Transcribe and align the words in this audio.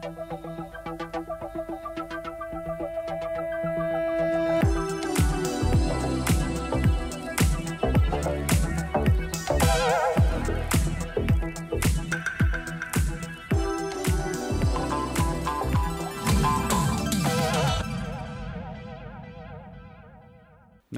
Thank 0.00 0.32
you. 0.32 0.41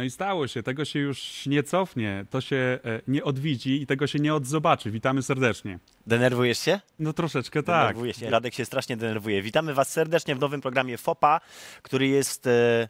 No 0.04 0.06
i 0.06 0.10
stało 0.10 0.48
się, 0.48 0.62
tego 0.62 0.84
się 0.84 0.98
już 0.98 1.46
nie 1.46 1.62
cofnie, 1.62 2.26
to 2.30 2.40
się 2.40 2.56
e, 2.56 3.00
nie 3.08 3.24
odwiedzi 3.24 3.82
i 3.82 3.86
tego 3.86 4.06
się 4.06 4.18
nie 4.18 4.34
odzobaczy. 4.34 4.90
Witamy 4.90 5.22
serdecznie. 5.22 5.78
Denerwujesz 6.06 6.58
się? 6.58 6.80
No 6.98 7.12
troszeczkę 7.12 7.62
tak. 7.62 7.80
Denerwuję 7.82 8.14
się. 8.14 8.30
Radek 8.30 8.54
się 8.54 8.64
strasznie 8.64 8.96
denerwuje. 8.96 9.42
Witamy 9.42 9.74
Was 9.74 9.92
serdecznie 9.92 10.34
w 10.34 10.38
nowym 10.38 10.60
programie 10.60 10.98
FOPA, 10.98 11.40
który 11.82 12.06
jest 12.06 12.46
e, 12.46 12.88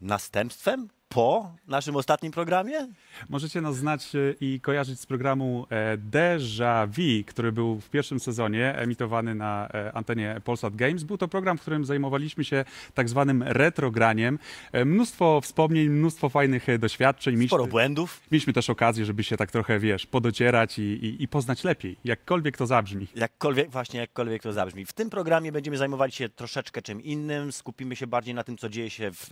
następstwem 0.00 0.88
po 1.08 1.52
naszym 1.68 1.96
ostatnim 1.96 2.32
programie? 2.32 2.86
Możecie 3.28 3.60
nas 3.60 3.76
znać 3.76 4.14
e, 4.14 4.18
i 4.40 4.60
kojarzyć 4.60 5.00
z 5.00 5.06
programu 5.06 5.66
e, 5.70 5.96
Deja 5.96 6.86
Vu, 6.86 7.24
który 7.26 7.52
był 7.52 7.80
w 7.80 7.90
pierwszym 7.90 8.20
sezonie 8.20 8.74
emitowany 8.74 9.34
na 9.34 9.68
e, 9.68 9.92
antenie 9.92 10.40
Polsat 10.44 10.76
Games. 10.76 11.04
Był 11.04 11.18
to 11.18 11.28
program, 11.28 11.58
w 11.58 11.60
którym 11.60 11.84
zajmowaliśmy 11.84 12.44
się 12.44 12.64
tak 12.94 13.08
zwanym 13.08 13.42
retrograniem. 13.42 14.38
Mnóstwo 14.84 15.40
wspomnień, 15.40 15.88
mnóstwo 15.88 16.28
fajnych 16.28 16.78
doświadczeń. 16.78 17.46
Sporo 17.46 17.62
Mieliśmy, 17.62 17.70
błędów. 17.70 18.20
mieliśmy 18.32 18.52
też 18.52 18.70
okazję, 18.70 19.04
żeby 19.04 19.24
się 19.24 19.36
tak 19.36 19.50
trochę, 19.50 19.78
wiesz, 19.78 20.06
podocierać 20.06 20.78
i, 20.78 20.82
i, 20.82 21.22
i 21.22 21.28
poznać 21.28 21.64
lepiej, 21.64 21.96
jakkolwiek 22.04 22.56
to 22.56 22.66
zabrzmi. 22.66 23.06
Jakkolwiek, 23.14 23.70
właśnie 23.70 24.00
jakkolwiek 24.00 24.42
to 24.42 24.52
zabrzmi. 24.52 24.86
W 24.86 24.92
tym 24.92 25.10
programie 25.10 25.52
będziemy 25.52 25.76
zajmowali 25.76 26.12
się 26.12 26.28
troszeczkę 26.28 26.82
czym 26.82 27.02
innym. 27.02 27.52
Skupimy 27.52 27.96
się 27.96 28.06
bardziej 28.06 28.34
na 28.34 28.44
tym, 28.44 28.58
co 28.58 28.68
dzieje 28.68 28.90
się 28.90 29.10
w 29.12 29.28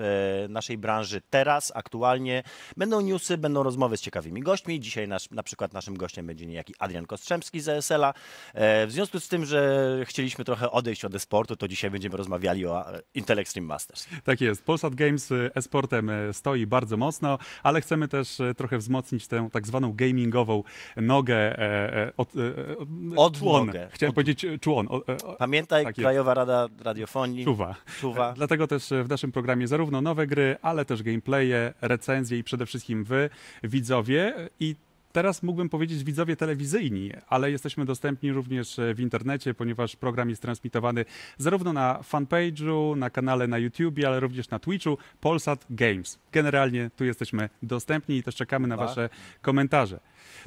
naszej 0.48 0.78
branży 0.78 1.22
teraz, 1.30 1.65
aktualnie. 1.74 2.42
Będą 2.76 3.00
newsy, 3.00 3.38
będą 3.38 3.62
rozmowy 3.62 3.96
z 3.96 4.00
ciekawymi 4.00 4.40
gośćmi. 4.40 4.80
Dzisiaj 4.80 5.08
nasz, 5.08 5.30
na 5.30 5.42
przykład 5.42 5.72
naszym 5.72 5.96
gościem 5.96 6.26
będzie 6.26 6.46
niejaki 6.46 6.74
Adrian 6.78 7.06
Kostrzemski 7.06 7.60
z 7.60 7.68
ESL-a. 7.68 8.14
E, 8.54 8.86
w 8.86 8.92
związku 8.92 9.20
z 9.20 9.28
tym, 9.28 9.44
że 9.44 9.86
chcieliśmy 10.04 10.44
trochę 10.44 10.70
odejść 10.70 11.04
od 11.04 11.14
e-sportu, 11.14 11.56
to 11.56 11.68
dzisiaj 11.68 11.90
będziemy 11.90 12.16
rozmawiali 12.16 12.66
o 12.66 12.94
e, 12.94 13.00
Intel 13.14 13.38
Extreme 13.38 13.66
Masters. 13.68 14.06
Tak 14.24 14.40
jest. 14.40 14.64
Polsat 14.64 14.94
Games 14.94 15.30
y, 15.32 15.50
e-sportem 15.54 16.10
stoi 16.32 16.66
bardzo 16.66 16.96
mocno, 16.96 17.38
ale 17.62 17.80
chcemy 17.80 18.08
też 18.08 18.38
trochę 18.56 18.78
wzmocnić 18.78 19.26
tę 19.28 19.48
tak 19.52 19.66
zwaną 19.66 19.92
gamingową 19.94 20.62
nogę. 20.96 21.36
e, 21.36 21.96
e, 22.06 22.12
Od, 22.16 22.28
e, 22.36 22.40
e, 22.40 22.76
Odnogę. 23.16 23.38
człon. 23.38 23.72
Chciałem 23.90 24.10
Od- 24.10 24.14
powiedzieć 24.14 24.44
e, 24.44 24.58
człon. 24.58 24.86
o, 24.90 25.02
e, 25.08 25.16
o, 25.24 25.36
Pamiętaj, 25.36 25.84
Tak. 25.84 25.94
Krajowa 25.94 26.34
Rada 26.34 26.68
Radiofonii. 26.84 27.44
Czuwa. 27.44 27.74
Czuwa. 28.00 28.32
Dlatego 28.32 28.66
też 28.66 28.92
e, 28.92 29.04
w 29.04 29.08
naszym 29.08 29.32
programie 29.32 29.68
zarówno 29.68 30.00
nowe 30.00 30.26
gry, 30.26 30.56
ale 30.62 30.84
też 30.84 31.02
gameplaye, 31.02 31.55
recenzje 31.80 32.38
i 32.38 32.44
przede 32.44 32.66
wszystkim 32.66 33.04
wy, 33.04 33.30
widzowie. 33.62 34.34
I 34.60 34.76
teraz 35.12 35.42
mógłbym 35.42 35.68
powiedzieć 35.68 36.04
widzowie 36.04 36.36
telewizyjni, 36.36 37.10
ale 37.28 37.50
jesteśmy 37.50 37.84
dostępni 37.84 38.32
również 38.32 38.76
w 38.94 39.00
internecie, 39.00 39.54
ponieważ 39.54 39.96
program 39.96 40.30
jest 40.30 40.42
transmitowany 40.42 41.04
zarówno 41.38 41.72
na 41.72 41.98
fanpage'u, 42.12 42.96
na 42.96 43.10
kanale 43.10 43.46
na 43.48 43.58
YouTubie, 43.58 44.06
ale 44.08 44.20
również 44.20 44.50
na 44.50 44.58
Twitchu 44.58 44.98
Polsat 45.20 45.66
Games. 45.70 46.18
Generalnie 46.32 46.90
tu 46.96 47.04
jesteśmy 47.04 47.48
dostępni 47.62 48.16
i 48.16 48.22
też 48.22 48.34
czekamy 48.34 48.68
na 48.68 48.76
Dwa. 48.76 48.86
wasze 48.86 49.08
komentarze. 49.42 50.00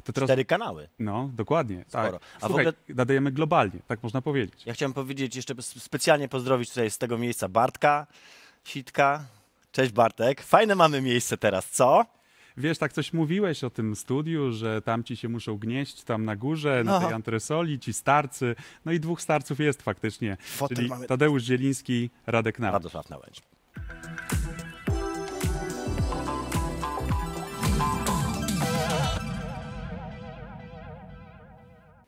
To 0.04 0.12
teraz... 0.12 0.28
Cztery 0.28 0.44
kanały. 0.44 0.88
No, 0.98 1.30
dokładnie. 1.34 1.84
Tak. 1.90 2.06
Sporo. 2.06 2.20
A 2.36 2.38
w 2.38 2.50
Słuchaj, 2.50 2.66
ogóle- 2.66 2.94
nadajemy 2.96 3.32
globalnie, 3.32 3.80
tak 3.86 4.02
można 4.02 4.22
powiedzieć. 4.22 4.66
Ja 4.66 4.74
chciałem 4.74 4.92
powiedzieć 4.92 5.36
jeszcze 5.36 5.54
specjalnie 5.62 6.28
pozdrowić 6.28 6.68
tutaj 6.68 6.90
z 6.90 6.98
tego 6.98 7.18
miejsca 7.18 7.48
Bartka, 7.48 8.06
Sitka. 8.64 9.24
Cześć 9.72 9.92
Bartek. 9.92 10.42
Fajne 10.42 10.74
mamy 10.74 11.02
miejsce 11.02 11.36
teraz, 11.36 11.70
co? 11.70 12.04
Wiesz, 12.56 12.78
tak 12.78 12.92
coś 12.92 13.12
mówiłeś 13.12 13.64
o 13.64 13.70
tym 13.70 13.96
studiu, 13.96 14.52
że 14.52 14.82
tam 14.82 15.04
ci 15.04 15.16
się 15.16 15.28
muszą 15.28 15.56
gnieść 15.58 16.04
tam 16.04 16.24
na 16.24 16.36
górze, 16.36 16.82
na 16.84 16.92
No. 17.00 17.06
tej 17.06 17.14
antresoli, 17.14 17.78
ci 17.78 17.92
starcy. 17.92 18.54
No 18.84 18.92
i 18.92 19.00
dwóch 19.00 19.22
starców 19.22 19.60
jest 19.60 19.82
faktycznie. 19.82 20.36
Fotel 20.40 20.76
czyli 20.76 20.88
mamy- 20.88 21.06
Tadeusz 21.06 21.42
Zieliński, 21.42 22.10
Radek 22.26 22.58
Nałęcz. 22.58 22.74
Radosław 22.74 23.10
Nałęcz. 23.10 23.40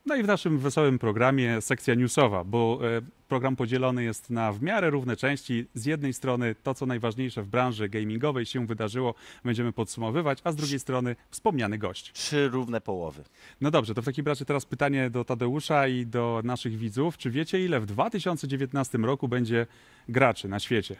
No 0.06 0.16
i 0.16 0.22
w 0.22 0.26
naszym 0.26 0.58
wesołym 0.58 0.98
programie 0.98 1.60
sekcja 1.60 1.94
newsowa, 1.94 2.44
bo 2.44 2.80
e, 2.96 3.00
program 3.28 3.56
podzielony 3.56 4.04
jest 4.04 4.30
na 4.30 4.52
w 4.52 4.62
miarę 4.62 4.90
równe 4.90 5.16
części. 5.16 5.66
Z 5.74 5.86
jednej 5.86 6.12
strony 6.12 6.54
to, 6.62 6.74
co 6.74 6.86
najważniejsze 6.86 7.42
w 7.42 7.46
branży 7.46 7.88
gamingowej 7.88 8.46
się 8.46 8.66
wydarzyło, 8.66 9.14
będziemy 9.44 9.72
podsumowywać, 9.72 10.38
a 10.44 10.52
z 10.52 10.56
drugiej 10.56 10.78
strony 10.80 11.16
wspomniany 11.30 11.78
gość. 11.78 12.12
Trzy 12.12 12.48
równe 12.48 12.80
połowy. 12.80 13.24
No 13.60 13.70
dobrze, 13.70 13.94
to 13.94 14.02
w 14.02 14.04
takim 14.04 14.26
razie 14.26 14.44
teraz 14.44 14.66
pytanie 14.66 15.10
do 15.10 15.24
Tadeusza 15.24 15.88
i 15.88 16.06
do 16.06 16.40
naszych 16.44 16.76
widzów. 16.78 17.18
Czy 17.18 17.30
wiecie, 17.30 17.64
ile 17.64 17.80
w 17.80 17.86
2019 17.86 18.98
roku 18.98 19.28
będzie 19.28 19.66
graczy 20.08 20.48
na 20.48 20.60
świecie? 20.60 20.96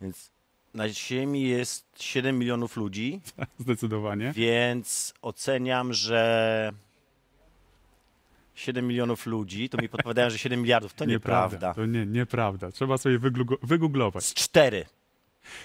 Więc 0.00 0.30
na 0.74 0.88
Ziemi 0.88 1.42
jest 1.48 1.86
7 2.02 2.38
milionów 2.38 2.76
ludzi, 2.76 3.20
Zdecydowanie. 3.58 4.32
więc 4.36 5.14
oceniam, 5.22 5.92
że 5.92 6.72
7 8.60 8.86
milionów 8.86 9.26
ludzi, 9.26 9.68
to 9.68 9.78
mi 9.82 9.88
podpowiadają, 9.88 10.30
że 10.30 10.38
7 10.38 10.60
miliardów. 10.62 10.94
To 10.94 11.04
nieprawda. 11.04 11.74
To 11.74 11.86
nie, 11.86 12.06
nieprawda. 12.06 12.70
Trzeba 12.72 12.98
sobie 12.98 13.18
wygooglować. 13.62 14.24
Z 14.24 14.34
cztery. 14.34 14.86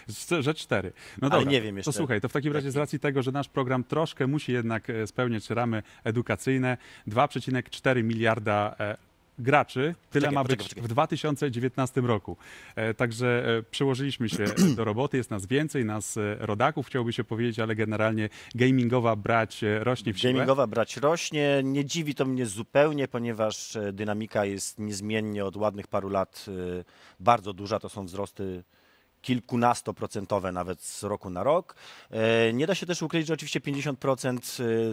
Z- 0.07 0.43
Że 0.43 0.53
cztery. 0.53 0.93
No 1.21 1.27
Ale 1.31 1.39
dobra. 1.39 1.51
nie 1.51 1.61
wiem 1.61 1.77
jeszcze. 1.77 1.91
To 1.91 1.97
słuchaj, 1.97 2.21
to 2.21 2.29
w 2.29 2.33
takim 2.33 2.53
razie 2.53 2.71
z 2.71 2.75
racji 2.75 2.99
tego, 2.99 3.23
że 3.23 3.31
nasz 3.31 3.49
program 3.49 3.83
troszkę 3.83 4.27
musi 4.27 4.51
jednak 4.51 4.89
e, 4.89 5.07
spełniać 5.07 5.49
ramy 5.49 5.83
edukacyjne, 6.03 6.77
2,4 7.07 8.03
miliarda 8.03 8.75
e, 8.79 8.97
graczy, 9.39 9.95
tyle 10.11 10.31
ma 10.31 10.43
być 10.43 10.75
w 10.75 10.87
2019 10.87 12.01
roku. 12.01 12.37
E, 12.75 12.93
Także 12.93 13.57
e, 13.57 13.63
przyłożyliśmy 13.63 14.29
się 14.29 14.45
do 14.75 14.83
roboty, 14.83 15.17
jest 15.17 15.31
nas 15.31 15.45
więcej, 15.45 15.85
nas 15.85 16.17
e, 16.17 16.35
rodaków 16.39 16.87
chciałoby 16.87 17.13
się 17.13 17.23
powiedzieć, 17.23 17.59
ale 17.59 17.75
generalnie 17.75 18.29
gamingowa 18.55 19.15
brać 19.15 19.61
rośnie 19.79 20.13
w 20.13 20.19
siłę. 20.19 20.33
Gamingowa 20.33 20.67
brać 20.67 20.97
rośnie. 20.97 21.61
Nie 21.63 21.85
dziwi 21.85 22.15
to 22.15 22.25
mnie 22.25 22.45
zupełnie, 22.45 23.07
ponieważ 23.07 23.77
dynamika 23.93 24.45
jest 24.45 24.79
niezmiennie 24.79 25.45
od 25.45 25.55
ładnych 25.55 25.87
paru 25.87 26.09
lat 26.09 26.45
bardzo 27.19 27.53
duża. 27.53 27.79
To 27.79 27.89
są 27.89 28.05
wzrosty 28.05 28.63
kilkunastoprocentowe 29.25 30.51
nawet 30.51 30.81
z 30.81 31.03
roku 31.03 31.29
na 31.29 31.43
rok. 31.43 31.75
E, 32.11 32.53
Nie 32.53 32.67
da 32.67 32.75
się 32.75 32.85
też 32.85 33.01
ukryć, 33.01 33.27
że 33.27 33.33
oczywiście 33.33 33.59
50% 33.59 34.39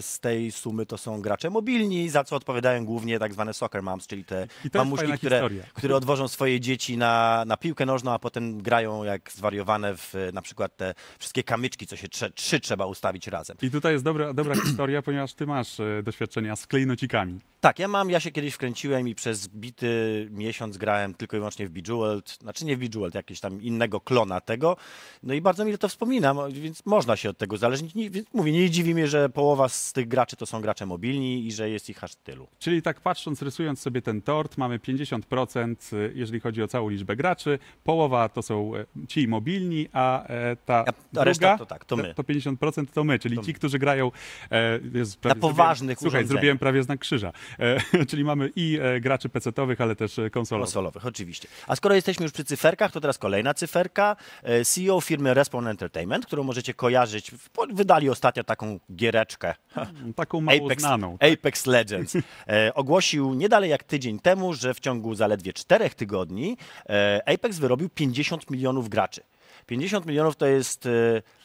z 0.01 0.21
tej 0.21 0.53
sumy 0.53 0.87
to 0.87 0.99
są 0.99 1.21
gracze 1.21 1.51
mobilni, 1.51 2.09
za 2.09 2.25
co 2.25 2.37
odpowiadają 2.37 2.85
głównie 2.85 3.19
tak 3.19 3.33
zwane 3.33 3.55
soccer 3.55 3.83
moms, 3.83 4.07
czyli 4.07 4.25
te 4.25 4.45
I 4.45 4.49
to 4.49 4.63
jest 4.65 4.75
mamuśki, 4.75 5.07
fajna 5.07 5.17
które, 5.19 5.37
historia. 5.37 5.65
które 5.75 5.97
odwożą 5.97 6.29
swoje 6.29 6.61
dzieci 6.61 6.97
na, 6.97 7.45
na 7.47 7.57
piłkę 7.57 7.87
nożną, 7.87 8.13
a 8.13 8.19
potem 8.19 8.63
grają 8.63 9.05
jak 9.05 9.33
zwariowane 9.33 9.97
w 9.97 10.15
e, 10.15 10.33
na 10.33 10.43
przykład 10.43 10.77
te 10.77 10.95
wszystkie 11.19 11.43
kamyczki, 11.43 11.87
co 11.87 11.97
się 11.97 12.09
trze, 12.09 12.31
trzy 12.31 12.61
trzeba 12.61 12.87
ustawić 12.87 13.27
razem. 13.27 13.57
I 13.63 13.71
tutaj 13.71 13.93
jest 13.93 14.05
dobra, 14.05 14.33
dobra 14.35 14.55
historia, 14.67 15.03
ponieważ 15.03 15.35
ty 15.35 15.47
masz 15.47 15.81
e, 15.81 16.03
doświadczenia 16.03 16.57
z 16.57 16.67
klejnocikami. 16.67 17.41
Tak, 17.61 17.79
ja 17.79 17.89
mam, 17.89 18.11
ja 18.11 18.21
się 18.21 18.31
kiedyś 18.31 18.55
wkręciłem 18.55 19.09
i 19.09 19.15
przez 19.15 19.49
bity 19.49 20.29
miesiąc 20.31 20.77
grałem 20.77 21.15
tylko 21.15 21.37
i 21.37 21.41
wyłącznie 21.41 21.67
w 21.67 21.71
Bejeweled, 21.71 22.39
znaczy 22.41 22.65
nie 22.65 22.77
w 22.77 22.81
Bejeweled, 22.81 23.15
jakiegoś 23.15 23.41
tam 23.41 23.63
innego 23.63 24.01
klona 24.23 24.41
tego, 24.41 24.77
no 25.23 25.35
i 25.35 25.41
bardzo 25.41 25.65
mi 25.65 25.79
to 25.79 25.89
wspominam, 25.89 26.39
więc 26.53 26.87
można 26.87 27.17
się 27.17 27.31
od 27.31 27.39
tego 27.39 27.57
zależnić. 27.57 27.95
Nie, 27.95 28.11
mówię, 28.33 28.53
nie 28.53 28.71
dziwi 28.71 28.95
mnie, 28.95 29.09
że 29.09 29.29
połowa 29.29 29.69
z 29.69 29.93
tych 29.93 30.09
graczy 30.09 30.37
to 30.37 30.47
są 30.47 30.61
gracze 30.61 30.87
mobilni 30.87 31.47
i 31.47 31.53
że 31.53 31.71
jest 31.71 31.91
ich 31.91 32.05
aż 32.05 32.15
tylu. 32.15 32.47
Czyli 32.59 32.83
tak 32.83 33.01
patrząc, 33.01 33.43
rysując 33.43 33.81
sobie 33.81 34.03
ten 34.03 34.23
tort, 34.23 34.59
mamy 34.59 34.79
50%, 34.79 35.97
y, 35.97 36.13
jeżeli 36.15 36.41
chodzi 36.41 36.63
o 36.63 36.69
całą 36.69 36.89
liczbę 36.89 37.17
graczy, 37.17 37.59
połowa 37.85 38.29
to 38.29 38.43
są 38.43 38.77
e, 38.77 38.85
ci 39.09 39.29
mobilni, 39.29 39.89
a 39.93 40.27
e, 40.27 40.57
ta 40.57 40.75
A- 40.75 40.85
a 40.89 40.93
druga, 41.13 41.25
reszta 41.25 41.59
to 41.59 41.67
tak, 41.67 41.85
to 41.85 41.97
my. 41.97 42.15
To 42.15 42.23
50% 42.23 42.87
to 42.95 43.05
my, 43.05 43.19
czyli 43.19 43.37
To 43.37 43.43
ci, 43.43 43.49
my. 43.49 43.55
którzy 43.55 43.79
grają... 43.79 44.11
E, 44.51 44.81
Jezu, 44.95 45.17
prawie 45.21 45.41
poważnych 45.41 45.99
Słuchaj, 45.99 46.27
zrobiłem 46.27 46.59
prawie 46.59 46.83
znak 46.83 47.01
krzyża. 47.01 47.33
E, 47.59 47.81
czyli 48.11 48.25
mamy 48.25 48.51
i 48.57 48.79
e, 48.83 49.01
graczy 49.01 49.29
PC-towych, 49.29 49.81
ale 49.81 49.97
też 49.97 50.19
e, 50.19 50.31
konsolowych. 50.31 50.67
Konsolowych, 50.67 51.07
oczywiście. 51.07 51.49
A 51.67 51.77
skoro 51.77 51.95
jesteśmy 51.95 52.23
już 52.23 52.33
przy 52.33 52.45
cyferkach, 52.45 52.93
to 52.93 53.01
teraz 53.01 53.19
kolejna 53.19 53.55
cyferka. 53.55 54.02
E, 54.43 54.65
CEO 54.65 55.01
firmy 55.01 55.35
Respawn 55.35 55.67
Entertainment, 55.67 56.27
którą 56.27 56.43
możecie 56.43 56.75
kojarzyć, 56.75 57.31
wydali 57.73 58.11
ostatnio 58.11 58.45
taką 58.45 58.79
giereczkę. 58.95 59.55
Taką 60.17 60.41
mało 60.41 60.67
Apex, 60.67 60.83
znaną. 60.83 61.17
Apex 61.33 61.67
Legends 61.67 62.17
e, 62.49 62.75
ogłosił 62.75 63.35
nie 63.35 63.49
dalej 63.49 63.71
jak 63.71 63.85
tydzień 63.85 64.19
temu, 64.19 64.55
że 64.55 64.75
w 64.75 64.81
ciągu 64.81 65.15
zaledwie 65.15 65.53
czterech 65.53 65.95
tygodni 65.95 66.57
e, 66.89 67.23
Apex 67.27 67.59
wyrobił 67.59 67.89
50 67.89 68.51
milionów 68.51 68.89
graczy. 68.89 69.21
50 69.67 70.07
milionów 70.07 70.37
to 70.37 70.47
jest 70.47 70.89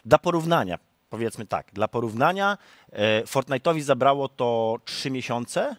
dla 0.06 0.18
porównania, 0.18 0.80
powiedzmy 1.10 1.46
tak, 1.46 1.68
dla 1.74 1.88
porównania 1.88 2.58
Fortnite'owi 3.26 3.82
zabrało 3.82 4.30
to 4.30 4.78
3 4.86 5.12
miesiące, 5.12 5.76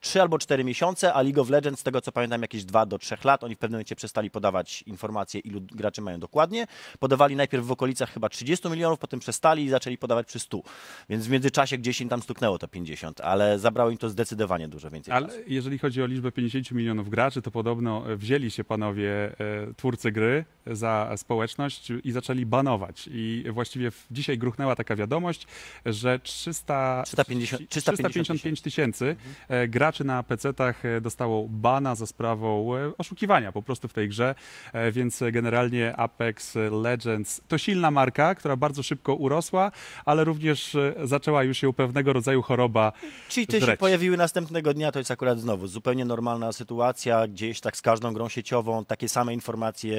3 0.00 0.20
albo 0.22 0.38
4 0.38 0.64
miesiące, 0.64 1.14
a 1.14 1.22
League 1.22 1.40
of 1.40 1.50
Legends, 1.50 1.80
z 1.80 1.82
tego 1.82 2.00
co 2.00 2.12
pamiętam, 2.12 2.42
jakieś 2.42 2.64
2 2.64 2.86
do 2.86 2.98
3 2.98 3.16
lat. 3.24 3.44
Oni 3.44 3.54
w 3.54 3.58
pewnym 3.58 3.76
momencie 3.76 3.96
przestali 3.96 4.30
podawać 4.30 4.82
informacje, 4.82 5.40
ilu 5.40 5.60
graczy 5.60 6.02
mają 6.02 6.20
dokładnie. 6.20 6.66
Podawali 6.98 7.36
najpierw 7.36 7.66
w 7.66 7.72
okolicach 7.72 8.12
chyba 8.12 8.28
30 8.28 8.68
milionów, 8.68 8.98
potem 8.98 9.20
przestali 9.20 9.64
i 9.64 9.68
zaczęli 9.68 9.98
podawać 9.98 10.26
przy 10.26 10.38
100. 10.38 10.60
Więc 11.08 11.26
w 11.26 11.30
międzyczasie 11.30 11.78
gdzieś 11.78 12.00
im 12.00 12.08
tam 12.08 12.22
stuknęło 12.22 12.58
to 12.58 12.68
50, 12.68 13.20
ale 13.20 13.58
zabrało 13.58 13.90
im 13.90 13.98
to 13.98 14.10
zdecydowanie 14.10 14.68
dużo 14.68 14.90
więcej 14.90 15.14
Ale 15.14 15.26
czasu. 15.26 15.38
jeżeli 15.46 15.78
chodzi 15.78 16.02
o 16.02 16.06
liczbę 16.06 16.32
50 16.32 16.70
milionów 16.70 17.10
graczy, 17.10 17.42
to 17.42 17.50
podobno 17.50 18.12
e, 18.12 18.16
wzięli 18.16 18.50
się 18.50 18.64
panowie 18.64 19.10
e, 19.10 19.74
twórcy 19.76 20.12
gry 20.12 20.44
za 20.66 21.12
społeczność 21.16 21.92
i 22.04 22.12
zaczęli 22.12 22.46
banować. 22.46 23.08
I 23.12 23.44
właściwie 23.52 23.92
dzisiaj 24.10 24.38
gruchnęła 24.38 24.76
taka 24.76 24.96
wiadomość, 24.96 25.46
że 25.86 26.18
300, 26.18 27.02
350 27.06 27.68
355 27.68 28.60
tysięcy 28.60 29.16
e, 29.48 29.68
graczy 29.68 29.85
na 30.04 30.22
PC-tach 30.22 30.84
e, 30.84 31.00
dostało 31.00 31.46
bana 31.48 31.94
za 31.94 32.06
sprawą 32.06 32.76
e, 32.76 32.92
oszukiwania 32.98 33.52
po 33.52 33.62
prostu 33.62 33.88
w 33.88 33.92
tej 33.92 34.08
grze, 34.08 34.34
E, 34.72 34.92
więc 34.92 35.20
generalnie 35.32 35.96
Apex 35.96 36.54
Legends 36.82 37.40
to 37.48 37.58
silna 37.58 37.90
marka, 37.90 38.34
która 38.34 38.56
bardzo 38.56 38.82
szybko 38.82 39.14
urosła, 39.14 39.72
ale 40.04 40.24
również 40.24 40.76
zaczęła 41.04 41.42
już 41.42 41.58
się 41.58 41.72
pewnego 41.72 42.12
rodzaju 42.12 42.42
choroba 42.42 42.92
Cheaty 43.28 43.60
się 43.60 43.66
Wreć. 43.66 43.80
pojawiły 43.80 44.16
następnego 44.16 44.74
dnia, 44.74 44.92
to 44.92 44.98
jest 44.98 45.10
akurat 45.10 45.40
znowu 45.40 45.66
zupełnie 45.66 46.04
normalna 46.04 46.52
sytuacja, 46.52 47.28
gdzieś 47.28 47.60
tak 47.60 47.76
z 47.76 47.82
każdą 47.82 48.12
grą 48.12 48.28
sieciową. 48.28 48.84
Takie 48.84 49.08
same 49.08 49.34
informacje 49.34 49.98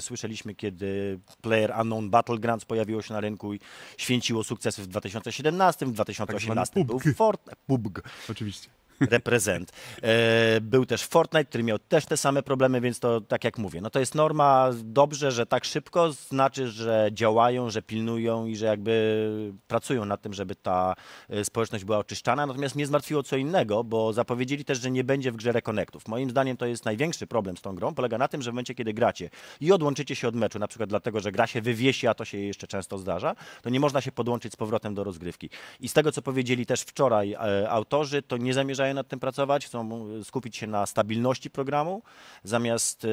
słyszeliśmy, 0.00 0.54
kiedy 0.54 1.18
Player 1.42 1.74
Unknown 1.80 2.10
Battlegrounds 2.10 2.64
pojawiło 2.64 3.02
się 3.02 3.14
na 3.14 3.20
rynku 3.20 3.54
i 3.54 3.60
święciło 3.96 4.44
sukcesy 4.44 4.82
w 4.82 4.86
2017, 4.86 5.86
w 5.86 5.92
2018 5.92 6.74
Tak 6.74 6.84
był 6.86 6.98
PUBG. 6.98 7.16
Fortnite, 7.16 7.56
PUBG, 7.66 8.02
oczywiście. 8.30 8.68
Reprezent. 9.00 9.72
E, 10.02 10.60
był 10.60 10.86
też 10.86 11.02
Fortnite, 11.02 11.44
który 11.44 11.64
miał 11.64 11.78
też 11.78 12.06
te 12.06 12.16
same 12.16 12.42
problemy, 12.42 12.80
więc 12.80 13.00
to 13.00 13.20
tak 13.20 13.44
jak 13.44 13.58
mówię, 13.58 13.80
no 13.80 13.90
to 13.90 14.00
jest 14.00 14.14
norma, 14.14 14.70
dobrze, 14.84 15.32
że 15.32 15.46
tak 15.46 15.64
szybko, 15.64 16.12
znaczy, 16.12 16.68
że 16.68 17.08
działają, 17.12 17.70
że 17.70 17.82
pilnują 17.82 18.46
i 18.46 18.56
że 18.56 18.66
jakby 18.66 19.52
pracują 19.68 20.04
nad 20.04 20.22
tym, 20.22 20.34
żeby 20.34 20.54
ta 20.54 20.94
e, 21.28 21.44
społeczność 21.44 21.84
była 21.84 21.98
oczyszczana. 21.98 22.46
Natomiast 22.46 22.74
mnie 22.74 22.86
zmartwiło 22.86 23.22
co 23.22 23.36
innego, 23.36 23.84
bo 23.84 24.12
zapowiedzieli 24.12 24.64
też, 24.64 24.80
że 24.80 24.90
nie 24.90 25.04
będzie 25.04 25.32
w 25.32 25.36
grze 25.36 25.52
rekonektów. 25.52 26.08
Moim 26.08 26.30
zdaniem 26.30 26.56
to 26.56 26.66
jest 26.66 26.84
największy 26.84 27.26
problem 27.26 27.56
z 27.56 27.60
tą 27.60 27.74
grą, 27.74 27.94
polega 27.94 28.18
na 28.18 28.28
tym, 28.28 28.42
że 28.42 28.50
w 28.50 28.54
momencie, 28.54 28.74
kiedy 28.74 28.94
gracie 28.94 29.30
i 29.60 29.72
odłączycie 29.72 30.16
się 30.16 30.28
od 30.28 30.34
meczu, 30.34 30.58
na 30.58 30.68
przykład 30.68 30.88
dlatego, 30.88 31.20
że 31.20 31.32
gra 31.32 31.46
się 31.46 31.60
wywiesi, 31.62 32.06
a 32.06 32.14
to 32.14 32.24
się 32.24 32.38
jeszcze 32.38 32.66
często 32.66 32.98
zdarza, 32.98 33.34
to 33.62 33.70
nie 33.70 33.80
można 33.80 34.00
się 34.00 34.12
podłączyć 34.12 34.52
z 34.52 34.56
powrotem 34.56 34.94
do 34.94 35.04
rozgrywki. 35.04 35.50
I 35.80 35.88
z 35.88 35.92
tego, 35.92 36.12
co 36.12 36.22
powiedzieli 36.22 36.66
też 36.66 36.80
wczoraj 36.80 37.32
e, 37.32 37.70
autorzy, 37.70 38.22
to 38.22 38.36
nie 38.36 38.54
zamierzają 38.54 38.85
nad 38.94 39.08
tym 39.08 39.20
pracować, 39.20 39.66
chcą 39.66 40.08
skupić 40.24 40.56
się 40.56 40.66
na 40.66 40.86
stabilności 40.86 41.50
programu, 41.50 42.02
zamiast 42.44 43.04
e, 43.04 43.08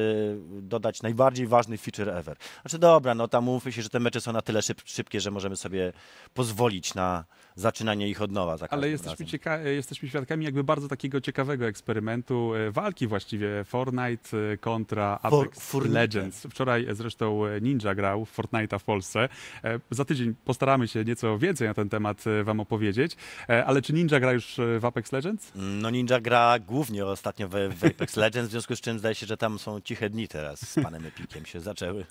dodać 0.62 1.02
najbardziej 1.02 1.46
ważny 1.46 1.78
feature 1.78 2.08
ever. 2.08 2.36
Znaczy 2.62 2.78
dobra, 2.78 3.14
no 3.14 3.28
tam 3.28 3.44
mówmy 3.44 3.72
się, 3.72 3.82
że 3.82 3.88
te 3.88 4.00
mecze 4.00 4.20
są 4.20 4.32
na 4.32 4.42
tyle 4.42 4.62
szyb, 4.62 4.80
szybkie, 4.84 5.20
że 5.20 5.30
możemy 5.30 5.56
sobie 5.56 5.92
pozwolić 6.34 6.94
na 6.94 7.24
zaczynanie 7.56 8.08
ich 8.08 8.22
od 8.22 8.32
nowa. 8.32 8.56
Ale 8.70 8.88
jesteśmy, 8.88 9.26
cieka- 9.26 9.64
jesteśmy 9.66 10.08
świadkami 10.08 10.44
jakby 10.44 10.64
bardzo 10.64 10.88
takiego 10.88 11.20
ciekawego 11.20 11.66
eksperymentu, 11.66 12.54
e, 12.54 12.70
walki 12.70 13.06
właściwie 13.06 13.64
Fortnite 13.64 14.38
e, 14.52 14.56
kontra 14.56 15.18
For- 15.22 15.34
Apex 15.42 15.58
Fortnite. 15.70 15.94
Legends. 16.00 16.42
Wczoraj 16.50 16.86
e, 16.86 16.94
zresztą 16.94 17.40
Ninja 17.60 17.94
grał 17.94 18.24
w 18.24 18.36
Fortnite'a 18.38 18.78
w 18.78 18.84
Polsce. 18.84 19.28
Za 19.90 20.04
tydzień 20.04 20.34
postaramy 20.44 20.88
się 20.88 21.04
nieco 21.04 21.38
więcej 21.38 21.68
na 21.68 21.74
ten 21.74 21.88
temat 21.88 22.24
wam 22.44 22.60
opowiedzieć. 22.60 23.16
Ale 23.66 23.82
czy 23.82 23.92
Ninja 23.92 24.20
gra 24.20 24.32
już 24.32 24.56
w 24.80 24.84
Apex 24.84 25.12
Legends? 25.12 25.52
No 25.64 25.90
Ninja 25.90 26.20
gra 26.20 26.58
głównie 26.58 27.06
ostatnio 27.06 27.48
w, 27.48 27.52
w 27.52 27.84
Apex 27.84 28.16
Legends, 28.16 28.48
w 28.48 28.50
związku 28.50 28.76
z 28.76 28.80
czym 28.80 28.98
zdaje 28.98 29.14
się, 29.14 29.26
że 29.26 29.36
tam 29.36 29.58
są 29.58 29.80
ciche 29.80 30.10
dni 30.10 30.28
teraz 30.28 30.68
z 30.70 30.74
panem 30.82 31.06
Epikiem 31.06 31.46
się 31.46 31.60
zaczęły. 31.60 32.04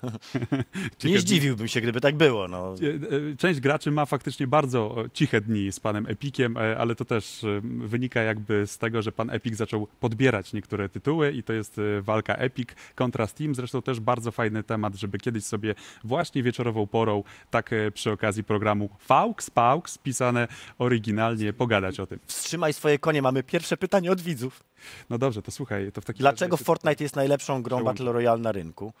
Nie 1.04 1.20
zdziwiłbym 1.20 1.68
się, 1.68 1.80
gdyby 1.80 2.00
tak 2.00 2.16
było. 2.16 2.48
No. 2.48 2.74
E, 2.74 3.32
e, 3.32 3.36
Część 3.36 3.60
graczy 3.60 3.90
ma 3.90 4.06
faktycznie 4.06 4.46
bardzo 4.46 4.96
ciche 5.12 5.40
dni 5.40 5.72
z 5.72 5.80
panem 5.80 6.06
Epikiem, 6.06 6.56
e, 6.56 6.78
ale 6.78 6.94
to 6.94 7.04
też 7.04 7.44
wynika 7.62 8.22
jakby 8.22 8.66
z 8.66 8.78
tego, 8.78 9.02
że 9.02 9.12
pan 9.12 9.30
Epic 9.30 9.56
zaczął 9.56 9.86
podbierać 10.00 10.52
niektóre 10.52 10.88
tytuły 10.88 11.32
i 11.32 11.42
to 11.42 11.52
jest 11.52 11.76
walka 12.00 12.34
Epic 12.34 12.68
kontra 12.94 13.26
Steam. 13.26 13.54
Zresztą 13.54 13.82
też 13.82 14.00
bardzo 14.00 14.32
fajny 14.32 14.62
temat, 14.62 14.94
żeby 14.94 15.18
kiedyś 15.18 15.44
sobie 15.44 15.74
właśnie 16.04 16.42
wieczorową 16.42 16.86
porą, 16.86 17.24
tak 17.50 17.70
przy 17.94 18.10
okazji 18.10 18.44
programu 18.44 18.90
Faux, 18.98 19.50
Paux, 19.50 19.98
pisane 19.98 20.48
oryginalnie, 20.78 21.52
pogadać 21.52 22.00
o 22.00 22.06
tym. 22.06 22.18
Wstrzymaj 22.26 22.72
swoje 22.72 22.98
konie, 22.98 23.22
mamy 23.22 23.42
pierwsze 23.46 23.76
pytanie 23.76 24.12
od 24.12 24.20
widzów. 24.20 24.64
No 25.10 25.18
dobrze, 25.18 25.42
to 25.42 25.50
słuchaj, 25.50 25.92
to 25.92 26.00
w 26.00 26.04
takim 26.04 26.20
Dlaczego 26.20 26.56
razie... 26.56 26.64
Fortnite 26.64 27.04
jest 27.04 27.16
najlepszą 27.16 27.62
grą. 27.62 27.84
Battle 27.84 28.12
Royale 28.12 28.40
na 28.40 28.52
rynku? 28.52 28.92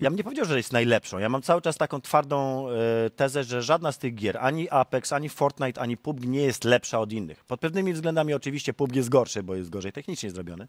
Ja 0.00 0.10
bym 0.10 0.16
nie 0.16 0.24
powiedział, 0.24 0.44
że 0.44 0.56
jest 0.56 0.72
najlepszą. 0.72 1.18
Ja 1.18 1.28
mam 1.28 1.42
cały 1.42 1.62
czas 1.62 1.76
taką 1.76 2.00
twardą 2.00 2.68
e, 2.68 3.10
tezę, 3.10 3.44
że 3.44 3.62
żadna 3.62 3.92
z 3.92 3.98
tych 3.98 4.14
gier, 4.14 4.38
ani 4.40 4.70
Apex, 4.70 5.12
ani 5.12 5.28
Fortnite, 5.28 5.80
ani 5.80 5.96
PUBG 5.96 6.24
nie 6.24 6.42
jest 6.42 6.64
lepsza 6.64 7.00
od 7.00 7.12
innych. 7.12 7.44
Pod 7.44 7.60
pewnymi 7.60 7.92
względami 7.92 8.34
oczywiście 8.34 8.74
PUBG 8.74 8.96
jest 8.96 9.08
gorszy, 9.08 9.42
bo 9.42 9.54
jest 9.54 9.70
gorzej 9.70 9.92
technicznie 9.92 10.30
zrobiony, 10.30 10.68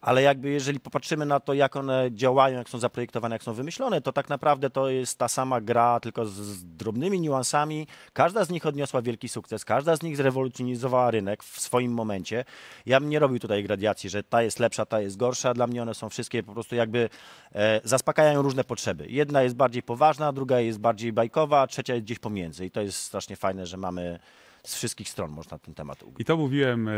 ale 0.00 0.22
jakby 0.22 0.50
jeżeli 0.50 0.80
popatrzymy 0.80 1.26
na 1.26 1.40
to, 1.40 1.54
jak 1.54 1.76
one 1.76 2.08
działają, 2.12 2.58
jak 2.58 2.68
są 2.68 2.78
zaprojektowane, 2.78 3.34
jak 3.34 3.42
są 3.42 3.52
wymyślone, 3.52 4.00
to 4.00 4.12
tak 4.12 4.28
naprawdę 4.28 4.70
to 4.70 4.88
jest 4.88 5.18
ta 5.18 5.28
sama 5.28 5.60
gra, 5.60 6.00
tylko 6.00 6.26
z, 6.26 6.32
z 6.32 6.64
drobnymi 6.64 7.20
niuansami. 7.20 7.86
Każda 8.12 8.44
z 8.44 8.50
nich 8.50 8.66
odniosła 8.66 9.02
wielki 9.02 9.28
sukces, 9.28 9.64
każda 9.64 9.96
z 9.96 10.02
nich 10.02 10.16
zrewolucjonizowała 10.16 11.10
rynek 11.10 11.42
w 11.42 11.60
swoim 11.60 11.92
momencie. 11.92 12.44
Ja 12.86 13.00
bym 13.00 13.08
nie 13.08 13.18
robił 13.18 13.38
tutaj 13.38 13.62
gradacji, 13.62 14.10
że 14.10 14.22
ta 14.22 14.42
jest 14.42 14.58
lepsza, 14.58 14.86
ta 14.86 15.00
jest 15.00 15.16
gorsza. 15.16 15.54
Dla 15.54 15.66
mnie 15.66 15.82
one 15.82 15.94
są 15.94 16.08
wszystkie 16.08 16.42
po 16.42 16.52
prostu 16.52 16.74
jakby 16.74 17.08
e, 17.54 17.80
zaspokajają 17.84 18.42
różne 18.42 18.65
potrzeby. 18.66 19.06
Jedna 19.08 19.42
jest 19.42 19.56
bardziej 19.56 19.82
poważna, 19.82 20.32
druga 20.32 20.60
jest 20.60 20.78
bardziej 20.78 21.12
bajkowa, 21.12 21.66
trzecia 21.66 21.94
jest 21.94 22.06
gdzieś 22.06 22.18
pomiędzy. 22.18 22.66
I 22.66 22.70
to 22.70 22.80
jest 22.80 22.98
strasznie 22.98 23.36
fajne, 23.36 23.66
że 23.66 23.76
mamy 23.76 24.18
z 24.66 24.74
wszystkich 24.74 25.08
stron 25.08 25.30
można 25.30 25.58
ten 25.58 25.74
temat 25.74 26.02
ugryźć. 26.02 26.20
I 26.20 26.24
to 26.24 26.36
mówiłem 26.36 26.88
e, 26.88 26.92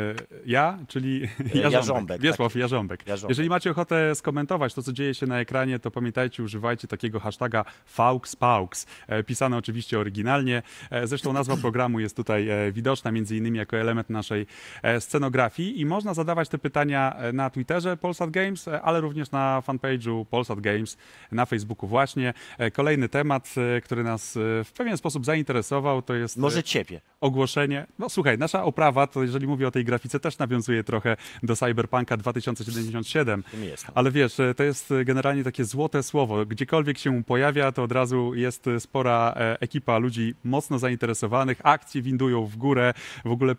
ja, 0.46 0.78
czyli 0.88 1.20
Jarząbek, 1.38 1.72
Jarząbek, 1.72 2.20
Wiesław 2.20 2.54
Jarząbek. 2.56 3.06
Jarząbek. 3.06 3.28
Jeżeli 3.30 3.48
macie 3.48 3.70
ochotę 3.70 4.14
skomentować 4.14 4.74
to, 4.74 4.82
co 4.82 4.92
dzieje 4.92 5.14
się 5.14 5.26
na 5.26 5.40
ekranie, 5.40 5.78
to 5.78 5.90
pamiętajcie, 5.90 6.42
używajcie 6.42 6.88
takiego 6.88 7.20
hashtaga 7.20 7.64
FauxPaux, 7.86 8.86
e, 9.08 9.22
pisane 9.22 9.56
oczywiście 9.56 9.98
oryginalnie. 9.98 10.62
E, 10.90 11.06
Zresztą 11.06 11.32
nazwa 11.32 11.56
programu 11.56 12.00
jest 12.00 12.16
tutaj 12.16 12.48
e, 12.48 12.72
widoczna, 12.72 13.12
między 13.12 13.36
innymi 13.36 13.58
jako 13.58 13.76
element 13.76 14.10
naszej 14.10 14.46
e, 14.82 15.00
scenografii 15.00 15.80
i 15.80 15.86
można 15.86 16.14
zadawać 16.14 16.48
te 16.48 16.58
pytania 16.58 17.14
e, 17.16 17.32
na 17.32 17.50
Twitterze 17.50 17.96
Polsat 17.96 18.30
Games, 18.30 18.68
e, 18.68 18.82
ale 18.82 19.00
również 19.00 19.30
na 19.30 19.62
fanpage'u 19.66 20.24
Polsat 20.24 20.60
Games 20.60 20.96
na 21.32 21.46
Facebooku 21.46 21.86
właśnie. 21.88 22.34
E, 22.58 22.70
Kolejny 22.70 23.08
temat, 23.08 23.54
e, 23.76 23.80
który 23.80 24.04
nas 24.04 24.36
e, 24.36 24.40
w 24.64 24.72
pewien 24.72 24.96
sposób 24.96 25.24
zainteresował, 25.26 26.02
to 26.02 26.14
jest... 26.14 26.36
e, 26.36 26.40
Może 26.40 26.62
ciebie. 26.62 27.00
ogłoszenie. 27.20 27.57
No 27.98 28.08
słuchaj, 28.08 28.38
nasza 28.38 28.64
oprawa, 28.64 29.06
to 29.06 29.22
jeżeli 29.22 29.46
mówię 29.46 29.68
o 29.68 29.70
tej 29.70 29.84
grafice, 29.84 30.20
też 30.20 30.38
nawiązuje 30.38 30.84
trochę 30.84 31.16
do 31.42 31.56
Cyberpunka 31.56 32.16
2077. 32.16 33.42
Tym 33.42 33.64
jestem. 33.64 33.90
Ale 33.94 34.10
wiesz, 34.10 34.40
e, 34.40 34.54
to 34.54 34.62
jest 34.62 34.90
e, 34.90 35.04
generalnie 35.04 35.44
takie 35.44 35.64
złote 35.64 36.02
słowo. 36.02 36.46
Gdziekolwiek 36.46 36.98
się 36.98 37.24
pojawia, 37.24 37.72
to 37.72 37.82
od 37.82 37.92
razu 37.92 38.34
jest 38.34 38.66
e, 38.66 38.80
spora 38.80 39.34
ekipa 39.60 39.98
ludzi 39.98 40.34
mocno 40.44 40.78
zainteresowanych, 40.78 41.60
akcje 41.62 42.02
windują 42.02 42.46
w 42.46 42.56
górę, 42.56 42.94
w 43.24 43.30
ogóle 43.30 43.56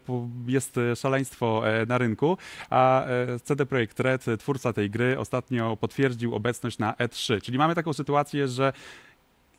jest 0.48 0.80
szaleństwo 0.96 1.64
na 1.88 1.98
rynku, 1.98 2.38
a 2.70 3.06
CD 3.44 3.66
Projekt 3.66 4.00
Red, 4.00 4.26
twórca 4.40 4.74
tej 4.74 4.90
gry, 4.90 5.20
ostatnio 5.20 5.78
potwierdził 5.78 6.36
obecność 6.36 6.78
na 6.78 6.94
E3. 6.94 7.42
Czyli 7.42 7.58
mamy 7.58 7.76
taką 7.76 7.94
sytuację, 7.94 8.48
że 8.48 8.74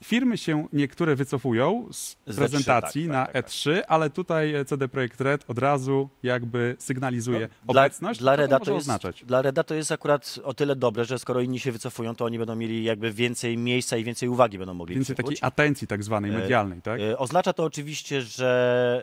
Firmy 0.05 0.39
się 0.39 0.67
niektóre 0.73 1.17
wycofują 1.17 1.89
z 1.93 2.17
Z 2.27 2.35
E3, 2.35 2.37
prezentacji 2.37 3.03
tak, 3.03 3.13
na 3.13 3.25
tak, 3.27 3.33
tak, 3.33 3.47
E3, 3.49 3.81
ale 3.89 4.11
tutaj 4.11 4.55
e, 4.55 4.65
CD 4.65 4.89
Projekt 4.89 5.21
Red 5.21 5.45
od 5.49 5.59
razu 5.59 6.09
jakby 6.23 6.77
sygnalizuje 6.79 7.41
No, 7.41 7.73
Dla, 7.73 7.83
obecność. 7.83 8.21
dla, 8.21 8.33
to 8.33 8.37
Reda 8.37 8.59
to 8.61 8.73
jest, 8.73 8.83
oznaczać? 8.83 9.25
dla 9.25 9.43
Reda 9.43 9.65
to 9.65 9.75
jest 9.75 9.93
akurat 9.93 10.39
o 10.45 10.55
tyle 10.55 10.77
dobre, 10.77 11.05
że 11.05 11.19
skoro 11.19 11.41
inni 11.41 11.61
się 11.61 11.73
wycofują, 11.73 12.15
to 12.15 12.25
oni 12.25 12.39
będą 12.39 12.57
mieli 12.57 12.85
jakby 12.85 13.13
więcej 13.13 13.59
miejsca 13.59 13.97
i 13.97 14.05
więcej 14.05 14.29
uwagi 14.29 14.59
będą 14.59 14.75
mogli 14.75 14.95
Więcej 14.95 15.17
takiej 15.17 15.37
atencji 15.41 15.87
tak 15.87 16.03
zwanej 16.05 16.31
E, 16.31 16.35
medialnej, 16.39 16.83
tak? 16.83 17.01
E, 17.01 17.19
Oznacza 17.19 17.53
to 17.53 17.65
oczywiście, 17.65 18.23
że 18.23 19.03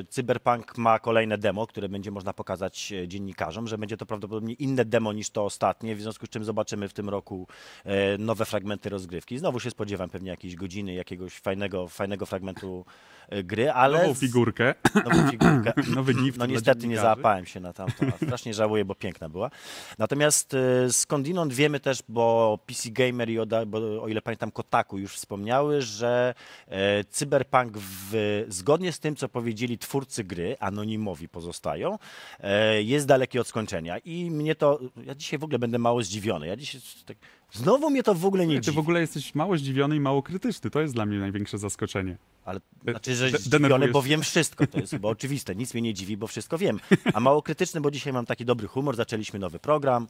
e, 0.00 0.04
Cyberpunk 0.04 0.78
ma 0.78 0.98
kolejne 0.98 1.38
demo, 1.38 1.66
które 1.66 1.88
będzie 1.88 2.10
można 2.10 2.32
pokazać 2.32 2.92
e, 2.92 3.08
dziennikarzom, 3.08 3.66
że 3.68 3.78
będzie 3.78 3.96
to 3.96 4.06
prawdopodobnie 4.06 4.54
inne 4.54 4.84
demo 4.84 5.12
niż 5.12 5.30
to 5.30 5.44
ostatnie, 5.44 5.96
w 5.96 6.02
związku 6.02 6.26
z 6.26 6.28
czym 6.28 6.44
zobaczymy 6.44 6.88
w 6.88 6.92
tym 6.92 7.08
roku 7.08 7.46
e, 7.84 8.18
nowe 8.18 8.44
fragmenty 8.44 8.88
rozgrywki. 8.88 9.38
Znowu 9.38 9.60
się 9.60 9.70
spodziewam 9.70 10.10
pewnie 10.10 10.29
jakieś 10.30 10.56
godziny 10.56 10.94
jakiegoś 10.94 11.32
fajnego, 11.32 11.88
fajnego 11.88 12.26
fragmentu 12.26 12.84
e, 13.28 13.42
gry, 13.42 13.70
ale... 13.70 14.02
Nową 14.02 14.14
figurkę, 14.14 14.74
Nową 14.94 15.30
figurkę. 15.30 15.72
nowy 15.96 16.14
gift 16.14 16.38
No 16.38 16.46
niestety 16.46 16.86
nie 16.86 16.96
załapałem 16.96 17.46
się 17.46 17.60
na 17.60 17.72
tamto, 17.72 18.06
a 18.14 18.24
strasznie 18.24 18.54
żałuję, 18.54 18.84
bo 18.84 18.94
piękna 18.94 19.28
była. 19.28 19.50
Natomiast 19.98 20.54
e, 20.54 20.92
skądinąd 20.92 21.52
wiemy 21.52 21.80
też, 21.80 22.02
bo 22.08 22.58
PC 22.66 22.90
Gamer 22.90 23.30
i 23.30 23.38
Oda, 23.38 23.66
bo, 23.66 24.02
o 24.02 24.08
ile 24.08 24.22
pamiętam 24.22 24.50
Kotaku 24.50 24.98
już 24.98 25.14
wspomniały, 25.14 25.82
że 25.82 26.34
e, 26.68 27.04
Cyberpunk 27.04 27.78
w, 27.78 28.44
zgodnie 28.48 28.92
z 28.92 29.00
tym, 29.00 29.16
co 29.16 29.28
powiedzieli 29.28 29.78
twórcy 29.78 30.24
gry, 30.24 30.56
anonimowi 30.60 31.28
pozostają, 31.28 31.98
e, 32.40 32.82
jest 32.82 33.06
daleki 33.06 33.38
od 33.38 33.46
skończenia. 33.46 33.98
I 33.98 34.30
mnie 34.30 34.54
to, 34.54 34.80
ja 35.04 35.14
dzisiaj 35.14 35.38
w 35.38 35.44
ogóle 35.44 35.58
będę 35.58 35.78
mało 35.78 36.02
zdziwiony. 36.02 36.46
Ja 36.46 36.56
dzisiaj 36.56 36.80
tak, 37.06 37.16
znowu 37.52 37.90
mnie 37.90 38.02
to 38.02 38.14
w 38.14 38.24
ogóle 38.24 38.46
nie 38.46 38.54
Ty 38.54 38.60
dziwi. 38.60 38.74
w 38.76 38.78
ogóle 38.78 39.00
jesteś 39.00 39.34
mało 39.34 39.58
zdziwiony 39.58 39.96
i 39.96 40.00
mało 40.00 40.22
krytyczny. 40.22 40.70
To 40.70 40.80
jest 40.80 40.94
dla 40.94 41.06
mnie 41.06 41.18
największe 41.18 41.58
zaskoczenie. 41.58 42.16
Ale 42.44 42.60
De- 42.84 42.92
znaczy, 42.92 43.14
że 43.14 43.30
zdziwiony, 43.30 43.88
bo 43.88 44.02
wiem 44.02 44.22
wszystko. 44.22 44.66
To 44.66 44.78
jest 44.78 44.90
chyba 44.90 45.08
oczywiste. 45.18 45.54
Nic 45.54 45.74
mnie 45.74 45.82
nie 45.82 45.94
dziwi, 45.94 46.16
bo 46.16 46.26
wszystko 46.26 46.58
wiem. 46.58 46.80
A 47.14 47.20
mało 47.20 47.42
krytyczny, 47.42 47.80
bo 47.80 47.90
dzisiaj 47.90 48.12
mam 48.12 48.26
taki 48.26 48.44
dobry 48.44 48.68
humor. 48.68 48.96
Zaczęliśmy 48.96 49.38
nowy 49.38 49.58
program. 49.58 50.06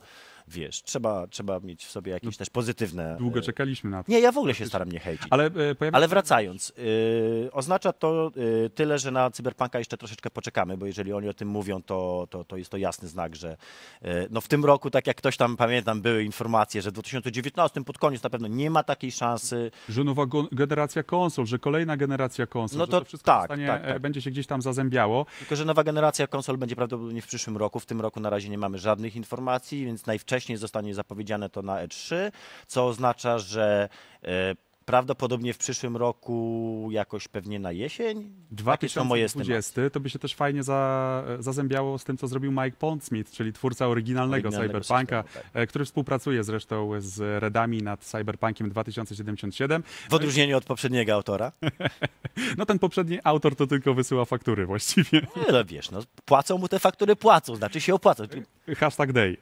Wiesz, 0.50 0.82
trzeba, 0.82 1.26
trzeba 1.26 1.60
mieć 1.60 1.84
w 1.84 1.90
sobie 1.90 2.12
jakieś 2.12 2.36
też 2.36 2.50
pozytywne. 2.50 3.16
Długo 3.18 3.38
e, 3.38 3.42
czekaliśmy 3.42 3.90
na 3.90 4.04
to. 4.04 4.12
Nie, 4.12 4.20
ja 4.20 4.32
w 4.32 4.38
ogóle 4.38 4.54
się 4.54 4.66
staram 4.66 4.92
nie 4.92 5.00
hejcić. 5.00 5.26
Ale 5.30 5.46
e, 5.46 5.74
pojawia 5.74 5.96
Ale 5.96 6.08
wracając, 6.08 6.72
yy, 6.76 7.52
oznacza 7.52 7.92
to 7.92 8.30
yy, 8.36 8.70
tyle, 8.70 8.98
że 8.98 9.10
na 9.10 9.30
Cyberpunka 9.30 9.78
jeszcze 9.78 9.96
troszeczkę 9.96 10.30
poczekamy, 10.30 10.76
bo 10.76 10.86
jeżeli 10.86 11.12
oni 11.12 11.28
o 11.28 11.34
tym 11.34 11.48
mówią, 11.48 11.82
to, 11.82 12.26
to, 12.30 12.44
to 12.44 12.56
jest 12.56 12.70
to 12.70 12.76
jasny 12.76 13.08
znak, 13.08 13.36
że 13.36 13.56
yy, 14.02 14.28
no 14.30 14.40
w 14.40 14.48
tym 14.48 14.64
roku, 14.64 14.90
tak 14.90 15.06
jak 15.06 15.16
ktoś 15.16 15.36
tam, 15.36 15.56
pamiętam, 15.56 16.02
były 16.02 16.24
informacje, 16.24 16.82
że 16.82 16.90
w 16.90 16.92
2019 16.92 17.84
pod 17.84 17.98
koniec 17.98 18.22
na 18.22 18.30
pewno 18.30 18.48
nie 18.48 18.70
ma 18.70 18.82
takiej 18.82 19.12
szansy. 19.12 19.70
że 19.88 20.04
nowa 20.04 20.26
generacja 20.52 21.02
konsol, 21.02 21.46
że 21.46 21.58
kolejna 21.58 21.96
generacja 21.96 22.46
konsol, 22.46 22.78
No 22.78 22.86
to 22.86 23.00
to 23.00 23.04
wszystko 23.04 23.26
tak, 23.32 23.48
tak, 23.48 23.66
tak. 23.66 23.82
e, 23.84 24.00
będzie 24.00 24.22
się 24.22 24.30
gdzieś 24.30 24.46
tam 24.46 24.62
zazębiało. 24.62 25.26
Tylko, 25.38 25.56
że 25.56 25.64
nowa 25.64 25.84
generacja 25.84 26.26
konsol 26.26 26.58
będzie 26.58 26.76
prawdopodobnie 26.76 27.22
w 27.22 27.26
przyszłym 27.26 27.56
roku. 27.56 27.80
W 27.80 27.86
tym 27.86 28.00
roku 28.00 28.20
na 28.20 28.30
razie 28.30 28.48
nie 28.48 28.58
mamy 28.58 28.78
żadnych 28.78 29.16
informacji, 29.16 29.84
więc 29.84 30.06
najwcześniej 30.06 30.39
zostanie 30.56 30.94
zapowiedziane 30.94 31.50
to 31.50 31.62
na 31.62 31.86
E3, 31.86 32.32
co 32.66 32.86
oznacza, 32.86 33.38
że 33.38 33.88
e, 34.24 34.54
prawdopodobnie 34.90 35.54
w 35.54 35.58
przyszłym 35.58 35.96
roku 35.96 36.88
jakoś 36.90 37.28
pewnie 37.28 37.58
na 37.58 37.72
jesień. 37.72 38.32
Takie 38.64 38.88
są 38.88 39.04
moje 39.04 39.28
stymaty. 39.28 39.46
2020 39.46 39.90
to 39.90 40.00
by 40.00 40.10
się 40.10 40.18
też 40.18 40.34
fajnie 40.34 40.62
za, 40.62 41.24
zazębiało 41.38 41.98
z 41.98 42.04
tym, 42.04 42.16
co 42.16 42.28
zrobił 42.28 42.52
Mike 42.52 42.76
Pondsmith, 42.78 43.32
czyli 43.32 43.52
twórca 43.52 43.88
oryginalnego, 43.88 44.48
Oryginalnego 44.48 44.80
Cyberpunka, 44.80 45.22
tak. 45.22 45.44
e, 45.54 45.66
który 45.66 45.84
współpracuje 45.84 46.44
zresztą 46.44 46.90
z 46.98 47.42
Redami 47.42 47.82
nad 47.82 48.00
Cyberpunkiem 48.00 48.70
2077. 48.70 49.82
W 50.10 50.14
odróżnieniu 50.14 50.56
od 50.56 50.64
poprzedniego 50.64 51.14
autora. 51.14 51.52
No 52.58 52.66
ten 52.66 52.78
poprzedni 52.78 53.18
autor 53.24 53.56
to 53.56 53.66
tylko 53.66 53.94
wysyła 53.94 54.24
faktury 54.24 54.66
właściwie. 54.66 55.20
No, 55.36 55.42
ale 55.48 55.64
wiesz, 55.64 55.90
no, 55.90 56.00
płacą 56.24 56.58
mu 56.58 56.68
te 56.68 56.78
faktury, 56.78 57.16
płacą, 57.16 57.56
znaczy 57.56 57.80
się 57.80 57.94
opłaca. 57.94 58.24
Hashtag 58.76 59.12
day. 59.12 59.36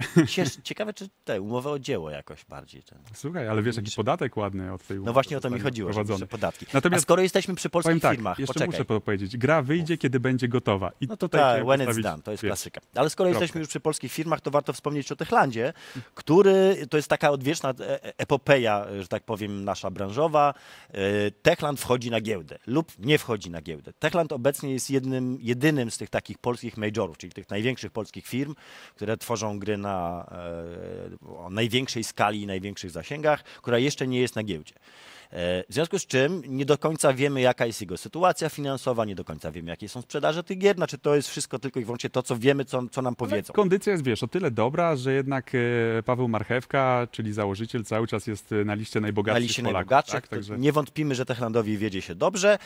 Ciekawe, 0.62 0.94
czy 0.94 1.08
te 1.24 1.40
umowę 1.40 1.70
o 1.70 1.78
dzieło 1.78 2.10
jakoś 2.10 2.44
bardziej. 2.44 2.82
Ten. 2.82 2.98
Słuchaj, 3.14 3.48
ale 3.48 3.62
wiesz, 3.62 3.76
jaki 3.76 3.90
podatek 3.96 4.36
ładny 4.36 4.72
od 4.72 4.82
tej 4.82 4.96
No 4.96 5.02
umowy 5.02 5.12
właśnie 5.12 5.36
o 5.38 5.40
to 5.40 5.50
mi 5.50 5.60
chodziło, 5.60 5.92
że 5.92 6.26
podatki. 6.26 6.66
Natomiast 6.72 7.02
A 7.02 7.02
skoro 7.02 7.22
jesteśmy 7.22 7.54
przy 7.54 7.70
polskich 7.70 8.02
tak, 8.02 8.12
firmach, 8.16 8.38
jeszcze 8.38 8.54
poczekaj. 8.54 8.68
muszę 8.68 8.84
po- 8.84 9.00
powiedzieć. 9.00 9.36
Gra 9.36 9.62
wyjdzie, 9.62 9.98
kiedy 9.98 10.20
będzie 10.20 10.48
gotowa. 10.48 10.92
I 11.00 11.06
No 11.06 11.16
to 11.16 11.28
tutaj 11.28 11.40
tak, 11.60 11.66
when 11.68 11.80
it's 11.80 12.02
done, 12.02 12.22
to 12.22 12.30
jest 12.30 12.42
wiesz, 12.42 12.48
klasyka. 12.50 12.80
Ale 12.94 13.10
skoro 13.10 13.30
kropkę. 13.30 13.44
jesteśmy 13.44 13.60
już 13.60 13.68
przy 13.68 13.80
polskich 13.80 14.12
firmach, 14.12 14.40
to 14.40 14.50
warto 14.50 14.72
wspomnieć 14.72 15.12
o 15.12 15.16
Techlandzie, 15.16 15.72
który 16.14 16.86
to 16.90 16.96
jest 16.96 17.08
taka 17.08 17.30
odwieczna 17.30 17.70
e- 17.70 18.04
e- 18.04 18.12
epopeja, 18.18 18.86
że 19.00 19.08
tak 19.08 19.22
powiem, 19.24 19.64
nasza 19.64 19.90
branżowa. 19.90 20.54
E, 20.90 21.30
Techland 21.30 21.80
wchodzi 21.80 22.10
na 22.10 22.20
giełdę 22.20 22.58
lub 22.66 22.92
nie 22.98 23.18
wchodzi 23.18 23.50
na 23.50 23.62
giełdę. 23.62 23.92
Techland 23.98 24.32
obecnie 24.32 24.72
jest 24.72 24.90
jednym, 24.90 25.38
jedynym 25.40 25.90
z 25.90 25.98
tych 25.98 26.10
takich 26.10 26.38
polskich 26.38 26.76
majorów, 26.76 27.18
czyli 27.18 27.32
tych 27.32 27.50
największych 27.50 27.92
polskich 27.92 28.26
firm, 28.26 28.54
które 28.94 29.16
tworzą 29.16 29.58
gry 29.58 29.76
na 29.76 30.26
o 31.28 31.50
największej 31.50 32.04
skali 32.04 32.42
i 32.42 32.46
największych 32.46 32.90
zasięgach, 32.90 33.42
która 33.44 33.78
jeszcze 33.78 34.06
nie 34.06 34.20
jest 34.20 34.36
na 34.36 34.42
giełdzie. 34.42 34.74
E, 35.32 35.64
W 35.68 35.74
związku 35.74 35.98
z 35.98 36.06
czym 36.06 36.42
nie 36.46 36.64
do 36.64 36.78
końca 36.78 37.12
wiemy, 37.14 37.40
jaka 37.40 37.66
jest 37.66 37.80
jego 37.80 37.96
sytuacja 37.96 38.48
finansowa, 38.48 39.04
nie 39.04 39.14
do 39.14 39.24
końca 39.24 39.50
wiemy, 39.50 39.70
jakie 39.70 39.88
są 39.88 40.02
sprzedaże 40.02 40.42
tych 40.44 40.58
gier. 40.58 40.76
Znaczy, 40.76 40.98
to 40.98 41.14
jest 41.14 41.28
wszystko 41.28 41.58
tylko 41.58 41.80
i 41.80 41.84
wyłącznie 41.84 42.10
to, 42.10 42.22
co 42.22 42.36
wiemy, 42.36 42.64
co, 42.64 42.82
co 42.90 43.02
nam 43.02 43.14
Ale 43.20 43.28
powiedzą. 43.28 43.52
kondycja 43.52 43.92
jest, 43.92 44.04
wiesz, 44.04 44.22
o 44.22 44.28
tyle 44.28 44.50
dobra, 44.50 44.96
że 44.96 45.12
jednak 45.12 45.52
e, 45.54 46.02
Paweł 46.02 46.28
Marchewka, 46.28 47.08
czyli 47.10 47.32
założyciel, 47.32 47.84
cały 47.84 48.06
czas 48.06 48.26
jest 48.26 48.52
e, 48.52 48.64
na 48.64 48.74
liście 48.74 49.00
Na 49.00 49.04
najbogatszych 49.04 49.42
liście 49.42 49.62
Polaków. 49.62 49.74
najbogatszych. 49.90 50.20
Tak? 50.20 50.28
Także 50.28 50.58
Nie 50.58 50.72
wątpimy, 50.72 51.14
że 51.14 51.24
Techlandowi 51.26 51.78
wiedzie 51.78 52.02
się 52.02 52.14
dobrze, 52.14 52.58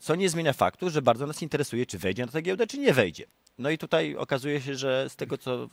co 0.00 0.14
nie 0.14 0.28
zmienia 0.28 0.52
faktu, 0.52 0.90
że 0.90 1.02
bardzo 1.02 1.26
nas 1.26 1.42
interesuje, 1.42 1.86
czy 1.86 1.98
wejdzie 1.98 2.26
na 2.26 2.32
tę 2.32 2.42
giełdę, 2.42 2.66
czy 2.66 2.78
nie 2.78 2.92
wejdzie. 2.92 3.24
No 3.58 3.70
i 3.70 3.78
tutaj 3.78 4.16
okazuje 4.16 4.60
się, 4.60 4.74
że 4.74 5.06
z 5.08 5.16
tego, 5.16 5.38
co 5.38 5.68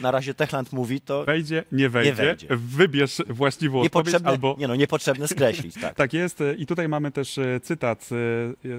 na 0.00 0.10
razie 0.10 0.34
Techland 0.34 0.72
mówi, 0.72 1.00
to 1.00 1.24
wejdzie, 1.24 1.64
nie 1.72 1.88
wejdzie, 1.88 2.12
wejdzie. 2.14 2.46
wybierz 2.50 3.22
właściwą 3.28 3.80
odpowiedź 3.80 4.14
albo... 4.24 4.56
nie 4.58 4.68
no, 4.68 4.76
niepotrzebne 4.76 5.28
skreślić. 5.28 5.74
Tak. 5.80 5.94
Tak 6.06 6.12
jest 6.12 6.38
i 6.58 6.66
tutaj 6.66 6.88
mamy 6.88 7.10
też 7.10 7.38
e, 7.38 7.60
cytat. 7.60 8.02
e, 8.02 8.06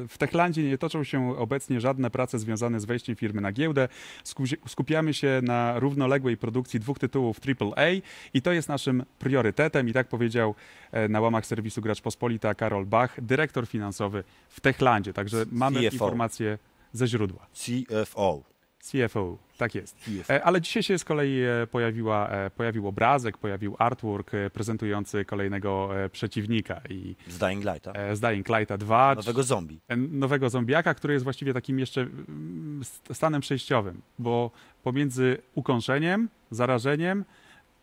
W 0.08 0.18
Techlandzie 0.18 0.64
nie 0.64 0.78
toczą 0.78 1.04
się 1.04 1.38
obecnie 1.38 1.82
żadne 1.82 2.10
prace 2.12 2.40
związane 2.40 2.80
z 2.80 2.86
wejściem 2.86 3.16
firmy 3.16 3.42
na 3.42 3.52
giełdę. 3.52 3.88
Sku- 4.26 4.58
Skupiamy 4.68 5.14
się 5.14 5.40
na 5.44 5.80
równoległej 5.80 6.38
produkcji 6.38 6.80
dwóch 6.80 7.00
tytułów 7.00 7.38
AAA 7.62 7.88
i 8.34 8.42
to 8.42 8.52
jest 8.52 8.70
naszym 8.70 9.04
priorytetem 9.20 9.90
i 9.90 9.94
tak 9.94 10.08
powiedział 10.08 10.56
e, 10.92 11.08
na 11.08 11.22
łamach 11.22 11.46
serwisu 11.46 11.82
Gracz 11.82 12.02
Pospolita 12.02 12.56
Karol 12.56 12.86
Bach, 12.86 13.22
dyrektor 13.22 13.68
finansowy 13.68 14.24
w 14.50 14.60
Techlandzie. 14.62 15.14
Także 15.14 15.46
mamy 15.52 15.80
CFO. 15.80 15.94
informacje 15.94 16.58
ze 16.98 17.08
źródła. 17.08 17.48
CFO. 17.54 18.44
CFO, 18.80 19.38
tak 19.58 19.76
jest. 19.76 19.96
CFO. 19.96 20.34
E, 20.34 20.44
Ale 20.44 20.62
dzisiaj 20.62 20.84
się 20.84 20.98
z 21.00 21.04
kolei 21.04 21.42
e, 21.42 21.68
pojawiła, 21.68 22.30
e, 22.30 22.50
pojawił 22.50 22.88
obrazek, 22.88 23.38
pojawił 23.38 23.76
artwork 23.80 24.32
prezentujący 24.54 25.26
kolejnego 25.26 25.90
przeciwnika 26.12 26.82
i 26.90 27.16
Z 27.28 27.38
Dying 27.38 27.64
Lighta. 27.66 27.94
z 28.16 28.20
Dying 28.20 28.50
Lighta 28.50 28.78
2, 28.78 29.16
Nowego 29.16 29.44
zombie. 29.44 29.80
nowego 29.98 30.50
zombiaka, 30.50 30.94
który 30.94 31.14
jest 31.14 31.24
właściwie 31.24 31.54
takim 31.54 31.80
jeszcze 31.80 32.02
mm, 32.02 32.82
st- 32.84 33.16
stanem 33.16 33.42
przejściowym, 33.42 34.02
bo 34.20 34.52
pomiędzy 34.84 35.38
ukąszeniem, 35.56 36.30
zarażeniem, 36.52 37.26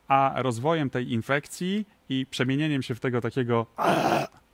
a 0.09 0.33
rozwojem 0.37 0.91
tej 0.91 1.13
infekcji 1.13 1.87
i 2.09 2.27
przemienieniem 2.31 2.83
się 2.83 2.95
w 2.95 3.01
tego 3.01 3.21
takiego 3.21 3.67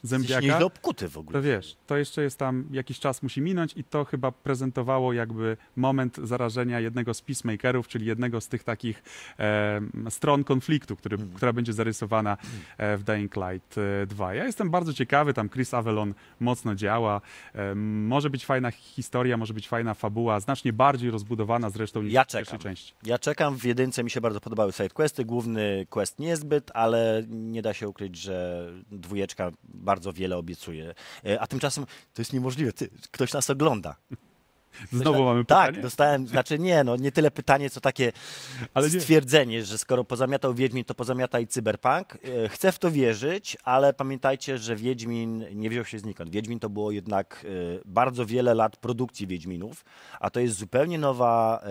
Jesteś 0.03 0.21
zębiaka, 0.21 0.41
nieźle 0.41 0.65
obkuty 0.67 1.09
w 1.09 1.19
ogóle. 1.19 1.39
to 1.39 1.43
wiesz, 1.43 1.77
to 1.87 1.97
jeszcze 1.97 2.23
jest 2.23 2.39
tam 2.39 2.65
jakiś 2.71 3.01
czas 3.01 3.23
musi 3.23 3.41
minąć 3.41 3.73
i 3.77 3.85
to 3.85 4.05
chyba 4.05 4.33
prezentowało 4.33 5.13
jakby 5.13 5.57
moment 5.77 6.17
zarażenia 6.23 6.81
jednego 6.81 7.15
z 7.15 7.23
peacemakerów, 7.23 7.89
czyli 7.89 8.07
jednego 8.07 8.41
z 8.41 8.49
tych 8.49 8.65
takich 8.65 9.03
e, 9.39 9.81
stron 10.11 10.45
konfliktu, 10.45 10.97
który, 10.97 11.17
Mm. 11.17 11.31
która 11.35 11.53
będzie 11.53 11.73
zarysowana 11.73 12.37
e, 12.79 12.97
w 12.97 13.03
Dying 13.03 13.37
Light 13.37 13.79
e, 13.79 14.07
2. 14.07 14.35
Ja 14.35 14.45
jestem 14.45 14.71
bardzo 14.71 14.93
ciekawy, 14.93 15.35
tam 15.35 15.49
Chris 15.49 15.75
Avalon 15.75 16.15
mocno 16.41 16.75
działa. 16.75 17.21
E, 17.55 17.75
może 17.75 18.31
być 18.31 18.47
fajna 18.47 18.71
historia, 18.71 19.37
może 19.37 19.55
być 19.55 19.69
fajna 19.69 19.95
fabuła, 19.95 20.41
znacznie 20.41 20.73
bardziej 20.73 21.11
rozbudowana 21.11 21.71
zresztą 21.71 22.03
niż 22.03 22.13
Ja 22.13 22.25
w 22.25 22.33
pierwszej 22.33 22.59
części. 22.59 22.95
Ja 23.05 23.19
czekam, 23.19 23.57
w 23.57 23.65
jedynce 23.65 24.05
mi 24.05 24.11
się 24.11 24.21
bardzo 24.21 24.41
podobały 24.41 24.73
sidequesty, 24.73 25.25
główny 25.25 25.87
quest 25.91 26.19
niezbyt, 26.19 26.71
ale 26.75 27.23
nie 27.29 27.63
da 27.63 27.75
się 27.75 27.89
ukryć, 27.89 28.17
że 28.17 28.67
dwójeczka 28.91 29.51
bardzo 29.91 30.13
wiele 30.13 30.37
obiecuje. 30.37 30.95
A 31.41 31.47
tymczasem 31.47 31.85
to 32.15 32.23
jest 32.23 32.33
niemożliwe, 32.33 32.73
Ty, 32.73 32.89
ktoś 33.11 33.33
nas 33.33 33.51
ogląda. 33.51 33.97
Znowu 34.93 35.25
mamy 35.25 35.45
Tak, 35.45 35.67
pytanie? 35.67 35.83
dostałem, 35.83 36.29
znaczy 36.29 36.59
nie, 36.59 36.85
no 36.85 36.97
nie 36.97 37.13
tyle 37.13 37.31
pytanie, 37.31 37.71
co 37.71 37.81
takie 37.81 38.13
Ale 38.75 38.91
nie. 38.91 39.01
stwierdzenie, 39.01 39.65
że 39.65 39.79
skoro 39.79 40.05
pozamiatał 40.05 40.55
Wiedźmin, 40.55 40.85
to 40.85 40.95
pozamiata 40.95 41.41
i 41.41 41.47
Cyberpunk. 41.47 42.19
E, 42.45 42.49
Chcę 42.49 42.73
w 42.73 42.79
to 42.79 42.91
wierzyć, 42.91 43.57
ale 43.65 43.93
pamiętajcie, 43.93 44.59
że 44.59 44.77
Wiedźmin 44.77 45.45
nie 45.55 45.71
wziął 45.71 45.85
się 45.85 45.99
znikąd. 45.99 46.31
Wiedźmin 46.31 46.61
to 46.61 46.69
było 46.71 46.91
jednak 46.91 47.45
e, 47.45 47.81
bardzo 47.85 48.27
wiele 48.27 48.55
lat 48.55 48.77
produkcji 48.77 49.27
Wiedźminów, 49.27 49.85
a 50.21 50.31
to 50.31 50.41
jest 50.41 50.57
zupełnie 50.57 50.99
nowa, 50.99 51.61
e, 51.63 51.69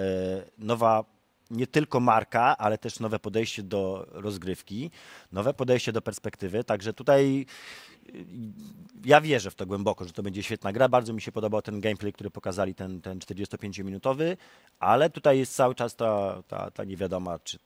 nowa 0.58 1.04
nie 1.52 1.68
tylko 1.68 2.00
marka, 2.00 2.58
ale 2.58 2.78
też 2.78 3.00
nowe 3.00 3.20
podejście 3.20 3.64
do 3.64 4.08
rozgrywki, 4.12 4.92
nowe 5.32 5.54
podejście 5.54 5.92
do 5.92 6.02
perspektywy, 6.02 6.64
także 6.64 6.94
tutaj 6.94 7.46
ja 9.06 9.22
wierzę 9.22 9.52
w 9.52 9.56
to 9.56 9.66
głęboko, 9.66 10.06
że 10.06 10.14
to 10.14 10.24
będzie 10.24 10.44
świetna 10.44 10.74
gra. 10.74 10.90
Bardzo 10.90 11.14
mi 11.14 11.22
się 11.22 11.32
podobał 11.32 11.62
ten 11.62 11.82
gameplay, 11.82 12.14
który 12.14 12.30
pokazali, 12.30 12.76
ten, 12.76 13.02
ten 13.02 13.20
45-minutowy, 13.20 14.38
ale 14.80 15.10
tutaj 15.10 15.40
jest 15.40 15.56
cały 15.56 15.76
czas 15.76 15.96
ta, 15.96 16.44
ta, 16.48 16.72
ta 16.72 16.84
niewiadoma, 16.84 17.40
czy 17.40 17.60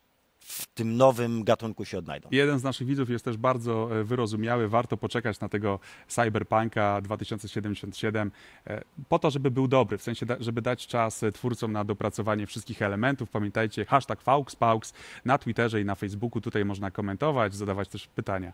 w 0.46 0.66
tym 0.66 0.98
nowym 0.98 1.44
gatunku 1.44 1.86
się 1.86 1.98
odnajdą. 1.98 2.30
Jeden 2.32 2.60
z 2.60 2.64
naszych 2.64 2.88
widzów 2.88 3.10
jest 3.10 3.26
też 3.26 3.38
bardzo 3.38 4.00
e, 4.00 4.04
wyrozumiały. 4.04 4.68
Warto 4.68 4.98
poczekać 4.98 5.40
na 5.40 5.50
tego 5.50 5.80
Cyberpunka 6.08 7.02
2077 7.02 8.32
e, 8.68 8.82
po 9.10 9.20
to, 9.20 9.32
żeby 9.32 9.52
był 9.52 9.68
dobry, 9.68 9.98
w 9.98 10.04
sensie, 10.04 10.26
żeby 10.40 10.62
dać 10.62 10.88
czas 10.88 11.24
e, 11.24 11.32
twórcom 11.32 11.72
na 11.72 11.84
dopracowanie 11.84 12.48
wszystkich 12.48 12.82
elementów. 12.82 13.30
Pamiętajcie, 13.30 13.86
hashtag 13.86 14.22
FauxPaux 14.22 14.94
na 15.26 15.38
Twitterze 15.38 15.82
i 15.82 15.86
na 15.86 15.96
Facebooku. 15.96 16.42
Tutaj 16.42 16.66
można 16.66 16.92
komentować, 16.92 17.56
zadawać 17.56 17.88
też 17.88 18.08
pytania. 18.08 18.54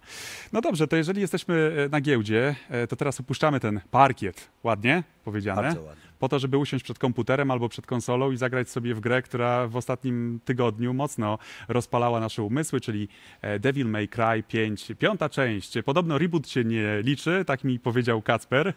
No 0.54 0.62
dobrze, 0.62 0.88
to 0.88 0.96
jeżeli 0.96 1.22
jesteśmy 1.22 1.88
na 1.92 2.02
giełdzie, 2.02 2.56
to 2.90 2.96
teraz 2.96 3.20
opuszczamy 3.20 3.60
ten 3.60 3.82
parkiet. 3.92 4.50
Ładnie 4.64 5.04
powiedziane? 5.24 5.62
Bardzo 5.62 5.82
ładnie. 5.82 6.09
Po 6.20 6.30
to, 6.30 6.40
żeby 6.40 6.58
usiąść 6.58 6.84
przed 6.84 7.00
komputerem 7.00 7.52
albo 7.52 7.70
przed 7.70 7.86
konsolą 7.88 8.32
i 8.32 8.38
zagrać 8.38 8.70
sobie 8.70 8.96
w 8.96 9.00
grę, 9.00 9.22
która 9.22 9.68
w 9.68 9.76
ostatnim 9.76 10.40
tygodniu 10.46 10.94
mocno 10.94 11.38
rozpalała 11.68 12.20
nasze 12.20 12.44
umysły, 12.44 12.82
czyli 12.82 13.08
e, 13.42 13.60
Devil 13.60 13.88
May 13.88 14.08
Cry 14.08 14.44
5, 14.48 14.92
piąta 15.00 15.30
część. 15.30 15.74
Podobno 15.86 16.18
reboot 16.18 16.50
się 16.50 16.64
nie 16.64 17.02
liczy, 17.02 17.44
tak 17.46 17.64
mi 17.64 17.80
powiedział 17.80 18.22
Kacper, 18.22 18.74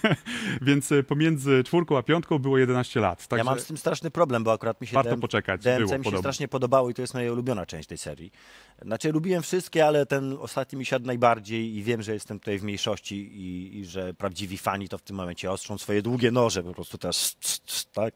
więc 0.62 0.90
pomiędzy 1.08 1.64
czwórką 1.64 1.98
a 1.98 2.02
piątką 2.02 2.38
było 2.38 2.58
11 2.58 3.00
lat. 3.00 3.26
Także 3.26 3.40
Ja 3.40 3.44
mam 3.44 3.60
z 3.60 3.66
tym 3.66 3.76
straszny 3.76 4.10
problem, 4.10 4.44
bo 4.44 4.52
akurat 4.52 4.80
mi 4.80 4.86
się 4.86 4.94
warto 4.94 5.10
DM 5.10 5.20
poczekać, 5.20 5.62
DMC 5.62 5.78
było 5.78 5.90
mi 5.90 5.98
się 5.98 5.98
podobno. 5.98 6.18
strasznie 6.18 6.48
podobało 6.48 6.90
i 6.90 6.94
to 6.94 7.02
jest 7.02 7.14
moja 7.14 7.32
ulubiona 7.32 7.66
część 7.66 7.88
tej 7.88 7.98
serii. 7.98 8.32
Znaczy 8.82 9.12
lubiłem 9.12 9.42
wszystkie, 9.42 9.86
ale 9.86 10.06
ten 10.06 10.36
ostatni 10.40 10.78
mi 10.78 10.86
siadł 10.86 11.06
najbardziej 11.06 11.76
i 11.76 11.82
wiem, 11.82 12.02
że 12.02 12.14
jestem 12.14 12.38
tutaj 12.38 12.58
w 12.58 12.62
mniejszości 12.62 13.16
i, 13.16 13.78
i 13.78 13.84
że 13.84 14.14
prawdziwi 14.14 14.58
fani 14.58 14.88
to 14.88 14.98
w 14.98 15.02
tym 15.02 15.16
momencie 15.16 15.52
ostrzą 15.52 15.78
swoje 15.78 16.02
długie 16.02 16.30
noże 16.30 16.62
po 16.62 16.74
prostu 16.78 16.98
teraz, 16.98 17.36
tak, 17.92 18.14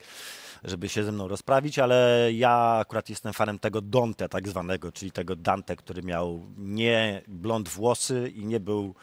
żeby 0.65 0.89
się 0.89 1.05
ze 1.05 1.13
mną 1.13 1.29
rozprawić, 1.29 1.79
ale 1.79 2.29
ja 2.33 2.77
akurat 2.81 3.11
jestem 3.11 3.33
fanem 3.33 3.59
tego 3.59 3.81
Dante 3.81 4.29
tak 4.29 4.49
zwanego, 4.49 4.93
czyli 4.93 5.13
tego 5.13 5.37
Dante, 5.37 5.77
który 5.77 6.03
miał 6.03 6.47
nie 6.57 7.23
blond 7.29 7.69
włosy 7.69 8.33
i 8.35 8.47
nie 8.47 8.61
był 8.61 8.95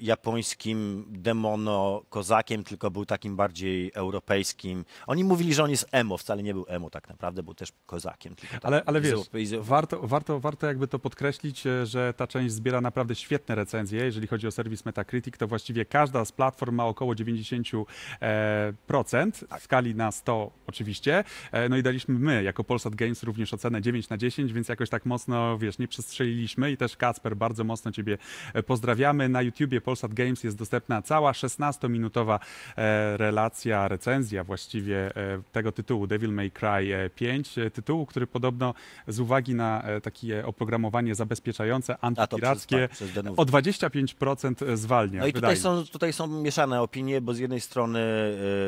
japońskim 0.00 1.04
demono-kozakiem, 1.08 2.64
tylko 2.64 2.90
był 2.90 3.06
takim 3.06 3.36
bardziej 3.36 3.92
europejskim. 3.94 4.84
Oni 5.06 5.24
mówili, 5.24 5.54
że 5.54 5.64
on 5.64 5.70
jest 5.70 5.86
emo, 5.92 6.18
wcale 6.18 6.42
nie 6.42 6.54
był 6.54 6.64
emo 6.68 6.90
tak 6.90 7.08
naprawdę, 7.08 7.42
był 7.42 7.54
też 7.54 7.72
kozakiem. 7.86 8.34
Tak 8.36 8.60
Ale, 8.62 8.82
ale 8.86 9.00
wiesz, 9.00 9.20
warto, 9.60 10.00
warto, 10.02 10.40
warto 10.40 10.66
jakby 10.66 10.88
to 10.88 10.98
podkreślić, 10.98 11.66
e, 11.66 11.86
że 11.86 12.14
ta 12.14 12.26
część 12.26 12.54
zbiera 12.54 12.80
naprawdę 12.80 13.14
świetne 13.14 13.54
recenzje. 13.54 14.04
Jeżeli 14.04 14.26
chodzi 14.26 14.46
o 14.46 14.50
serwis 14.50 14.84
Metacritic, 14.84 15.36
to 15.38 15.46
właściwie 15.46 15.84
każda 15.84 16.24
z 16.24 16.32
platform 16.32 16.74
ma 16.74 16.86
około 16.86 17.14
90% 17.14 17.84
e, 18.22 18.72
procent, 18.86 19.44
w 19.60 19.62
skali 19.62 19.94
na 19.94 20.12
100 20.12 20.50
oczywiście. 20.66 21.24
E, 21.52 21.68
no 21.68 21.76
i 21.76 21.82
daliśmy 21.82 22.14
my, 22.14 22.42
jako 22.42 22.64
Polsat 22.64 22.94
Games, 22.94 23.22
również 23.22 23.54
ocenę 23.54 23.82
9 23.82 24.08
na 24.08 24.16
10, 24.16 24.52
więc 24.52 24.68
jakoś 24.68 24.90
tak 24.90 25.06
mocno, 25.06 25.58
wiesz, 25.58 25.78
nie 25.78 25.88
przestrzeliliśmy 25.88 26.72
i 26.72 26.76
też 26.76 26.96
Kacper, 26.96 27.36
bardzo 27.36 27.64
mocno 27.64 27.92
Ciebie 27.92 28.18
e, 28.54 28.62
pozdrawiamy. 28.62 29.28
Na 29.28 29.42
YouTubie 29.60 29.80
Polsat 29.80 30.14
Games 30.14 30.44
jest 30.44 30.56
dostępna 30.56 31.02
cała 31.02 31.32
16-minutowa 31.32 32.38
e, 32.76 33.16
relacja, 33.16 33.88
recenzja 33.88 34.44
właściwie 34.44 35.16
e, 35.16 35.42
tego 35.52 35.72
tytułu 35.72 36.06
Devil 36.06 36.32
May 36.32 36.50
Cry 36.50 36.94
e, 36.94 37.10
5, 37.10 37.58
e, 37.58 37.70
tytułu, 37.70 38.06
który 38.06 38.26
podobno 38.26 38.74
z 39.08 39.20
uwagi 39.20 39.54
na 39.54 39.84
takie 40.02 40.46
oprogramowanie 40.46 41.14
zabezpieczające, 41.14 41.94
przez, 41.94 42.04
antypirackie, 42.04 42.88
tak, 42.88 42.90
przez 42.90 43.10
o 43.36 43.44
25% 43.44 44.76
zwalnia. 44.76 45.20
No 45.20 45.26
i 45.26 45.32
tutaj 45.32 45.56
są, 45.56 45.84
tutaj 45.84 46.12
są 46.12 46.26
mieszane 46.26 46.82
opinie, 46.82 47.20
bo 47.20 47.34
z 47.34 47.38
jednej 47.38 47.60
strony 47.60 48.00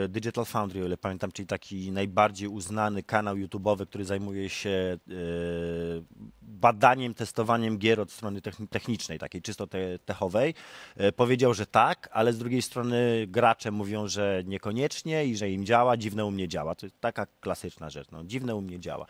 Digital 0.09 0.45
Foundry, 0.45 0.83
o 0.83 0.87
ile 0.87 0.97
pamiętam, 0.97 1.33
czyli 1.33 1.47
taki 1.47 1.93
najbardziej 1.93 2.49
uznany 2.49 3.03
kanał 3.03 3.37
YouTube'owy, 3.37 3.87
który 3.87 4.05
zajmuje 4.05 4.49
się 4.49 4.99
badaniem, 6.43 7.15
testowaniem 7.15 7.79
gier 7.79 8.01
od 8.01 8.13
strony 8.13 8.41
techni- 8.41 8.69
technicznej, 8.69 9.19
takiej 9.19 9.43
czysto 9.43 9.67
te, 9.67 9.99
techowej, 9.99 10.55
powiedział, 11.17 11.55
że 11.55 11.67
tak, 11.67 12.09
ale 12.13 12.33
z 12.33 12.39
drugiej 12.39 12.63
strony 12.63 13.27
gracze 13.29 13.71
mówią, 13.71 14.09
że 14.09 14.43
niekoniecznie 14.47 15.27
i 15.27 15.37
że 15.37 15.51
im 15.51 15.65
działa, 15.67 15.97
dziwne 15.97 16.25
u 16.27 16.31
mnie 16.31 16.49
działa. 16.49 16.75
To 16.75 16.87
jest 16.87 17.01
taka 17.01 17.27
klasyczna 17.41 17.91
rzecz, 17.91 18.09
no, 18.13 18.25
dziwne 18.25 18.55
u 18.55 18.61
mnie 18.61 18.81
działa. 18.81 19.07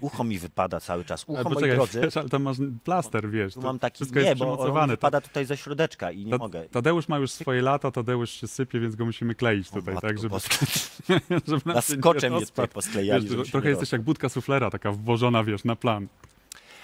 Ucho 0.00 0.24
mi 0.24 0.38
wypada 0.38 0.80
cały 0.80 1.04
czas. 1.04 1.24
Ale 1.28 1.40
Ucho, 1.40 1.50
moi 1.50 1.70
drodzy, 1.70 2.00
wiesz, 2.00 2.16
ale 2.16 2.28
to 2.28 2.38
masz 2.38 2.56
plaster, 2.84 3.30
wiesz. 3.30 3.54
tu 3.54 3.60
mam 3.60 3.78
taki, 3.78 3.94
wszystko 3.94 4.20
nie, 4.20 4.26
jest 4.26 4.38
bo 4.38 4.58
on 4.80 4.88
wypada 4.88 5.20
tutaj 5.20 5.44
ze 5.44 5.56
środeczka 5.56 6.10
i 6.10 6.24
nie 6.24 6.30
Ta- 6.30 6.38
mogę. 6.38 6.68
Tadeusz 6.68 7.08
ma 7.08 7.18
już 7.18 7.30
swoje 7.30 7.62
lata, 7.62 7.90
Tadeusz 7.90 8.30
się 8.30 8.46
sypie, 8.48 8.80
więc 8.80 8.96
go 8.96 9.04
musimy 9.04 9.34
kleić 9.34 9.68
O 9.68 9.74
tutaj, 9.74 9.94
matko 9.94 10.08
tak, 10.08 10.18
żeby, 10.18 10.28
boska. 10.28 10.66
żeby 11.46 11.60
Na 11.64 11.80
się 11.80 11.92
nie 11.94 12.00
skocze 12.00 12.30
mnie 12.30 12.46
tutaj 12.46 12.68
posklejali. 12.68 13.28
Wiesz, 13.28 13.50
trochę 13.50 13.68
jesteś 13.68 13.92
jak 13.92 14.02
budka 14.02 14.28
suflera, 14.28 14.70
taka 14.70 14.92
włożona, 14.92 15.44
wiesz, 15.44 15.64
na 15.64 15.76
plan. 15.76 16.08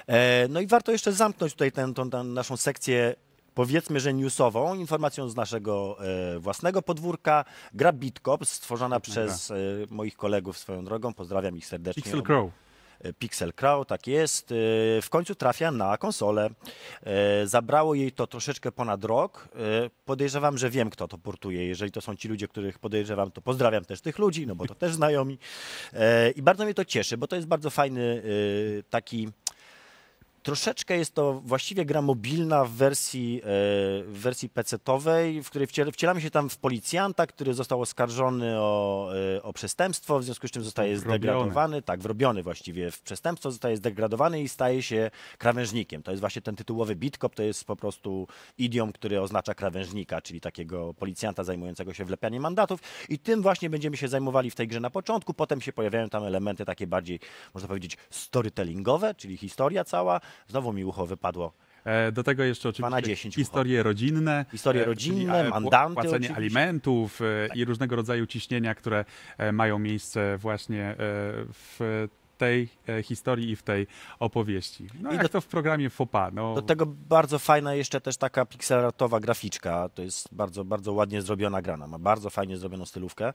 E, 0.07 0.49
No 0.49 0.61
i 0.61 0.67
warto 0.67 0.93
jeszcze 0.93 1.12
zamknąć 1.12 1.52
tutaj 1.52 1.73
tę 1.73 1.93
naszą 2.25 2.57
sekcję, 2.57 3.14
powiedzmy, 3.54 4.00
że 4.00 4.14
newsową, 4.14 4.75
informacją 4.75 5.28
z 5.28 5.37
naszego 5.37 5.97
e, 6.35 6.38
własnego 6.38 6.82
podwórka. 6.82 7.44
Gra 7.75 7.92
Bitcop, 7.92 8.47
stworzona 8.47 8.97
Świetna 8.97 9.12
przez 9.12 9.50
e, 9.50 9.54
moich 9.90 10.16
kolegów 10.16 10.59
swoją 10.59 10.85
drogą. 10.85 11.14
Pozdrawiam 11.14 11.56
ich 11.56 11.66
serdecznie. 11.66 12.02
Pixel 12.02 12.23
Crow. 12.23 12.50
E, 13.00 13.12
Pixel 13.12 13.52
Crow, 13.52 13.87
tak 13.87 14.06
jest. 14.06 14.52
E, 14.52 14.54
W 15.02 15.06
końcu 15.11 15.35
trafia 15.35 15.71
na 15.71 15.97
konsolę. 15.99 16.50
E, 17.02 17.47
Zabrało 17.47 17.94
jej 17.94 18.12
to 18.12 18.26
troszeczkę 18.26 18.73
ponad 18.73 19.04
rok. 19.04 19.49
Podejrzewam, 20.04 20.58
że 20.58 20.71
wiem, 20.71 20.91
kto 20.91 21.08
to 21.08 21.19
portuje. 21.19 21.67
Jeżeli 21.67 21.93
to 21.93 22.00
są 22.00 22.17
ci 22.17 22.28
ludzie, 22.28 22.49
których 22.49 22.78
podejrzewam, 22.78 23.30
to 23.30 23.41
pozdrawiam 23.41 23.84
też 23.84 24.00
tych 24.00 24.19
ludzi, 24.19 24.47
no 24.47 24.54
bo 24.54 24.67
to 24.67 24.75
też 24.75 24.95
znajomi. 24.95 25.38
I 26.36 26.43
bardzo 26.43 26.65
mnie 26.65 26.75
to 26.75 26.84
cieszy, 26.84 27.17
bo 27.17 27.26
to 27.26 27.36
jest 27.36 27.49
bardzo 27.49 27.71
fajny 27.71 28.23
taki. 28.91 29.28
Troszeczkę 30.43 30.97
jest 30.97 31.15
to 31.15 31.41
właściwie 31.45 31.85
gra 31.85 32.02
mobilna 32.02 32.65
w 32.65 32.71
wersji, 32.71 33.41
e, 33.43 33.45
w 34.05 34.13
wersji 34.13 34.49
PC-owej, 34.49 35.43
w 35.43 35.50
której 35.50 35.69
wciel- 35.69 35.93
wcielamy 35.93 36.21
się 36.21 36.31
tam 36.31 36.49
w 36.50 36.57
policjanta, 36.59 37.26
który 37.26 37.55
został 37.55 37.81
oskarżony 37.81 38.59
o, 38.61 39.11
e, 39.37 39.43
o 39.43 39.52
przestępstwo, 39.52 40.19
w 40.19 40.25
związku 40.25 40.49
z 40.49 40.50
czym 40.50 40.65
zostaje 40.65 40.97
Wrobiony. 40.97 41.19
zdegradowany, 41.19 41.83
tak, 41.83 42.00
wrobiony 42.00 42.43
właściwie 42.43 42.91
w 42.91 43.00
przestępstwo, 43.00 43.50
zostaje 43.50 43.76
zdegradowany 43.76 44.43
i 44.43 44.49
staje 44.49 44.83
się 44.83 45.11
krawężnikiem. 45.39 46.02
To 46.02 46.11
jest 46.11 46.21
właśnie 46.21 46.43
ten 46.43 46.57
tytułowy 46.57 46.97
Bitkop, 46.97 47.35
to 47.35 47.43
jest 47.43 47.65
po 47.65 47.76
prostu 47.76 48.26
idiom, 48.59 48.93
który 48.93 49.21
oznacza 49.21 49.55
krawężnika, 49.55 50.23
czyli 50.23 50.41
takiego 50.41 50.95
policjanta 50.95 51.45
zajmującego 51.45 51.95
się 51.95 52.05
wlepianiem 52.05 52.43
mandatów 52.43 52.81
i 53.09 53.19
tym 53.19 53.43
właśnie 53.43 53.71
będziemy 53.71 53.97
się 53.97 54.09
zajmowali 54.09 54.50
w 54.50 54.55
tej 54.55 54.69
grze 54.69 54.81
na 54.81 54.91
początku, 54.91 55.35
potem 55.35 55.61
się 55.61 55.73
pojawiają 55.73 56.09
tam 56.09 56.25
elementy 56.25 56.65
takie 56.65 56.87
bardziej, 56.87 57.21
można 57.55 57.69
powiedzieć, 57.69 57.97
storytellingowe, 58.11 59.15
czyli 59.15 59.37
historia 59.37 59.85
cała. 59.85 60.21
Znowu 60.49 60.73
mi 60.73 60.84
ucho 60.84 61.06
wypadło. 61.06 61.52
E, 61.84 62.12
Do 62.12 62.23
tego 62.23 62.45
jeszcze 62.45 62.73
Dwa 62.73 62.90
na 62.90 62.97
oczywiście 62.97 63.16
10 63.23 63.34
historie 63.34 63.82
rodzinne. 63.82 64.45
Historie 64.50 64.82
e, 64.82 64.84
rodzinne, 64.84 65.16
czyli, 65.38 65.49
e, 65.49 65.50
pł- 65.50 65.95
Płacenie 65.95 66.14
oczywiście. 66.16 66.36
alimentów 66.36 67.21
e, 67.23 67.25
i 67.54 67.64
różnego 67.64 67.97
rodzaju 67.97 68.26
ciśnienia, 68.26 68.75
które 68.75 69.04
e, 69.38 69.52
mają 69.52 69.78
miejsce 69.78 70.38
właśnie 70.38 70.82
e, 70.82 70.95
w 71.49 72.08
tej 72.38 72.68
e, 72.88 73.02
historii 73.02 73.50
i 73.50 73.56
w 73.56 73.62
tej 73.62 73.86
opowieści. 74.18 74.86
No 75.00 75.10
I 75.10 75.14
jak 75.14 75.23
do- 75.23 75.28
to 75.28 75.40
w 75.40 75.47
programie 75.47 75.90
FOPA. 75.90 76.30
No, 76.30 76.54
Do 76.54 76.62
tego 76.62 76.86
bardzo 76.86 77.38
fajna 77.38 77.75
jeszcze 77.75 78.00
też 78.00 78.16
taka 78.16 78.47
pixelartowa 78.47 79.21
graficzka. 79.21 79.88
To 79.88 80.02
jest 80.02 80.28
bardzo, 80.34 80.64
bardzo 80.64 80.92
ładnie 80.92 81.23
zrobiona 81.23 81.62
gra. 81.62 81.75
Ona 81.75 81.86
Ma 81.86 81.99
bardzo 81.99 82.30
fajnie 82.30 82.56
zrobioną 82.56 82.84
stylówkę. 82.84 83.32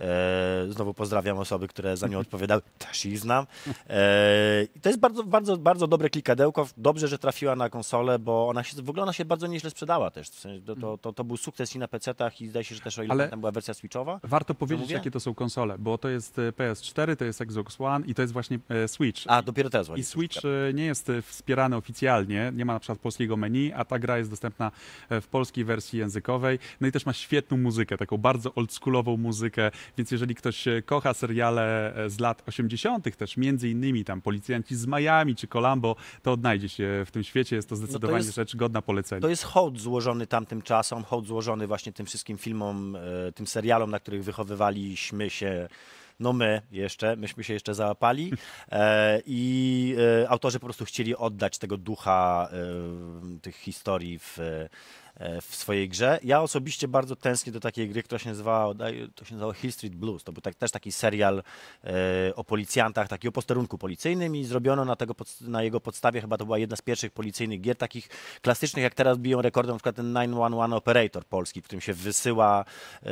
E, 0.00 0.66
znowu 0.70 0.94
pozdrawiam 0.94 1.38
osoby, 1.38 1.68
które 1.68 1.96
za 1.96 2.08
nią 2.08 2.18
odpowiadały. 2.26 2.62
Też 2.78 3.06
ich 3.06 3.18
znam. 3.18 3.46
E, 3.88 4.66
i 4.74 4.80
to 4.80 4.88
jest 4.88 5.00
bardzo, 5.00 5.24
bardzo, 5.24 5.56
bardzo 5.56 5.86
dobre 5.86 6.10
klikadełko. 6.10 6.68
Dobrze, 6.76 7.08
że 7.08 7.18
trafiła 7.18 7.56
na 7.56 7.68
konsolę, 7.68 8.18
bo 8.18 8.48
ona 8.48 8.64
się, 8.64 8.82
w 8.82 8.90
ogóle 8.90 9.02
ona 9.02 9.12
się 9.12 9.24
bardzo 9.24 9.46
nieźle 9.46 9.70
sprzedała 9.70 10.10
też. 10.10 10.28
W 10.28 10.40
sensie 10.40 10.66
to, 10.66 10.76
to, 10.76 10.98
to, 10.98 11.12
to 11.12 11.24
był 11.24 11.36
sukces 11.36 11.76
i 11.76 11.78
na 11.78 11.86
PC-tach 11.88 12.40
i 12.40 12.48
zdaje 12.48 12.64
się, 12.64 12.74
że 12.74 12.80
też 12.80 12.98
o 12.98 13.02
ile 13.02 13.12
Ale- 13.12 13.28
tam 13.28 13.40
była 13.40 13.52
wersja 13.52 13.74
switchowa. 13.74 14.20
Warto 14.22 14.54
powiedzieć, 14.54 14.90
jakie 14.90 15.10
to 15.10 15.20
są 15.20 15.34
konsole, 15.34 15.78
bo 15.78 15.98
to 15.98 16.08
jest 16.08 16.38
e, 16.38 16.52
PS4, 16.52 17.16
to 17.16 17.24
jest 17.24 17.40
Xbox 17.40 17.80
One 17.80 18.06
i 18.06 18.14
to 18.14 18.22
jest 18.22 18.32
właśnie 18.32 18.58
Switch. 18.86 19.22
A, 19.26 19.42
dopiero 19.42 19.70
teraz 19.70 19.86
I 19.86 19.88
właśnie. 19.88 20.04
Switch 20.04 20.36
e, 20.44 20.74
nie 20.74 20.84
jest 20.84 21.12
wspierany 21.22 21.76
oficjalnie, 21.76 22.52
nie 22.54 22.64
ma 22.64 22.72
na 22.72 22.80
przykład 22.80 22.98
polskiego 22.98 23.36
menu, 23.36 23.72
a 23.72 23.84
ta 23.84 23.98
gra 23.98 24.18
jest 24.18 24.30
dostępna 24.30 24.70
w 25.10 25.26
polskiej 25.30 25.64
wersji 25.64 25.98
językowej. 25.98 26.58
No 26.80 26.86
i 26.86 26.92
też 26.92 27.06
ma 27.06 27.12
świetną 27.12 27.56
muzykę, 27.56 27.96
taką 27.96 28.16
bardzo 28.16 28.54
oldschoolową 28.54 29.16
muzykę, 29.16 29.70
więc 29.98 30.10
jeżeli 30.10 30.34
ktoś 30.34 30.68
e, 30.68 30.82
kocha 30.82 31.14
seriale 31.14 31.94
e, 31.94 32.10
z 32.10 32.20
lat 32.20 32.42
80., 32.48 33.16
też 33.16 33.36
między 33.36 33.68
innymi 33.68 34.04
tam 34.04 34.20
Policjanci 34.20 34.76
z 34.76 34.86
Miami 34.86 35.36
czy 35.36 35.46
Columbo, 35.46 35.96
to 36.22 36.32
odnajdzie 36.32 36.68
się 36.68 37.02
w 37.06 37.10
tym 37.10 37.24
świecie. 37.24 37.56
Jest 37.56 37.68
to 37.68 37.76
zdecydowanie 37.76 38.24
jest- 38.24 38.34
rzecz 38.34 38.56
godna 38.56 38.82
polecenia. 38.82 39.20
To 39.20 39.28
jest 39.28 39.44
hołd 39.44 39.80
złożony 39.80 40.26
tamtym 40.26 40.62
czasom, 40.62 41.04
hołd 41.04 41.26
złożony 41.26 41.66
właśnie 41.66 41.92
tym 41.92 42.06
wszystkim 42.06 42.38
filmom, 42.38 42.96
e, 42.96 43.32
tym 43.32 43.46
serialom, 43.46 43.90
na 43.90 44.00
których 44.00 44.24
wychowywaliśmy 44.24 45.30
się. 45.30 45.68
No 46.20 46.32
my 46.32 46.62
jeszcze, 46.72 47.16
myśmy 47.16 47.44
się 47.44 47.52
jeszcze 47.52 47.74
załapali 47.74 48.32
e, 48.72 49.20
i 49.26 49.94
e, 50.22 50.28
autorzy 50.28 50.60
po 50.60 50.66
prostu 50.66 50.84
chcieli 50.84 51.16
oddać 51.16 51.58
tego 51.58 51.76
ducha 51.76 52.48
e, 52.52 53.38
tych 53.40 53.56
historii 53.56 54.18
w, 54.18 54.38
w 55.42 55.54
swojej 55.56 55.88
grze. 55.88 56.18
Ja 56.24 56.42
osobiście 56.42 56.88
bardzo 56.88 57.16
tęsknię 57.16 57.52
do 57.52 57.60
takiej 57.60 57.88
gry, 57.88 58.02
która 58.02 58.18
się 58.18 58.28
nazywała, 58.28 58.74
to 59.14 59.24
się 59.24 59.34
nazywało 59.34 59.52
Hill 59.52 59.72
Street 59.72 59.94
Blues. 59.94 60.24
To 60.24 60.32
był 60.32 60.42
tak, 60.42 60.54
też 60.54 60.70
taki 60.70 60.92
serial 60.92 61.42
e, 61.84 61.92
o 62.36 62.44
policjantach, 62.44 63.08
taki 63.08 63.28
o 63.28 63.32
posterunku 63.32 63.78
policyjnym 63.78 64.36
i 64.36 64.44
zrobiono 64.44 64.84
na, 64.84 64.96
tego, 64.96 65.14
na 65.40 65.62
jego 65.62 65.80
podstawie, 65.80 66.20
chyba 66.20 66.36
to 66.36 66.44
była 66.44 66.58
jedna 66.58 66.76
z 66.76 66.82
pierwszych 66.82 67.12
policyjnych 67.12 67.60
gier, 67.60 67.76
takich 67.76 68.08
klasycznych, 68.42 68.82
jak 68.82 68.94
teraz 68.94 69.18
biją 69.18 69.42
rekordem, 69.42 69.74
na 69.74 69.78
przykład 69.78 69.96
ten 69.96 70.14
911 70.14 70.76
Operator 70.76 71.24
polski, 71.24 71.60
w 71.60 71.64
którym 71.64 71.80
się 71.80 71.92
wysyła, 71.92 72.64
e, 73.02 73.10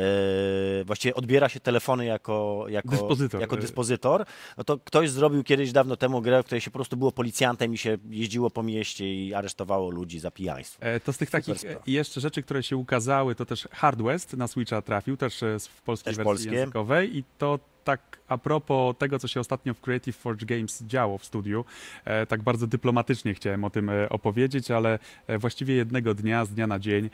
właściwie 0.84 1.14
odbiera 1.14 1.48
się 1.48 1.60
telefony 1.60 2.04
jako, 2.04 2.64
jako, 2.68 2.88
Dyspozytor. 2.88 3.40
jako 3.40 3.56
dyspozytor. 3.56 4.24
No 4.56 4.64
to 4.64 4.78
ktoś 4.78 5.10
zrobił 5.10 5.44
kiedyś 5.44 5.72
dawno 5.72 5.96
temu 5.96 6.22
grę, 6.22 6.42
w 6.42 6.46
której 6.46 6.60
się 6.60 6.70
po 6.70 6.78
prostu 6.78 6.96
było 6.96 7.12
policjantem 7.12 7.74
i 7.74 7.78
się 7.78 7.98
jeździło 8.10 8.50
po 8.50 8.62
mieście 8.62 9.14
i 9.14 9.34
aresztowało 9.34 9.90
ludzi 9.90 10.18
za 10.18 10.30
pijaństwo. 10.30 10.82
E, 10.82 11.00
To 11.00 11.12
z 11.12 11.18
tych 11.18 11.30
takich 11.30 11.58
sprawa. 11.58 11.80
E, 11.88 11.92
jeszcze 11.92 12.20
rzeczy, 12.20 12.42
które 12.42 12.62
się 12.62 12.76
ukazały, 12.76 13.34
to 13.34 13.46
też 13.46 13.68
Hard 13.72 14.02
West 14.02 14.32
na 14.36 14.48
Switcha 14.48 14.82
trafił, 14.82 15.16
też 15.16 15.42
e, 15.42 15.58
w 15.58 15.82
polskiej 15.82 16.10
Też 16.10 16.16
wersji 16.16 16.24
polskie. 16.28 16.54
językowej 16.54 17.16
i 17.16 17.24
to 17.38 17.58
tak 17.84 18.18
a 18.28 18.38
propos 18.38 18.96
tego, 18.98 19.18
co 19.18 19.28
się 19.28 19.40
ostatnio 19.40 19.74
w 19.74 19.80
Creative 19.80 20.16
Forge 20.16 20.46
Games 20.46 20.82
działo 20.82 21.18
w 21.18 21.24
studiu, 21.24 21.64
e, 22.04 22.26
tak 22.26 22.42
bardzo 22.42 22.66
dyplomatycznie 22.66 23.34
chciałem 23.34 23.64
o 23.64 23.70
tym 23.70 23.90
e, 23.90 24.08
opowiedzieć, 24.08 24.70
ale 24.70 24.98
e, 25.26 25.38
właściwie 25.38 25.74
jednego 25.74 26.14
dnia, 26.14 26.44
z 26.44 26.50
dnia 26.50 26.66
na 26.66 26.78
dzień 26.78 27.10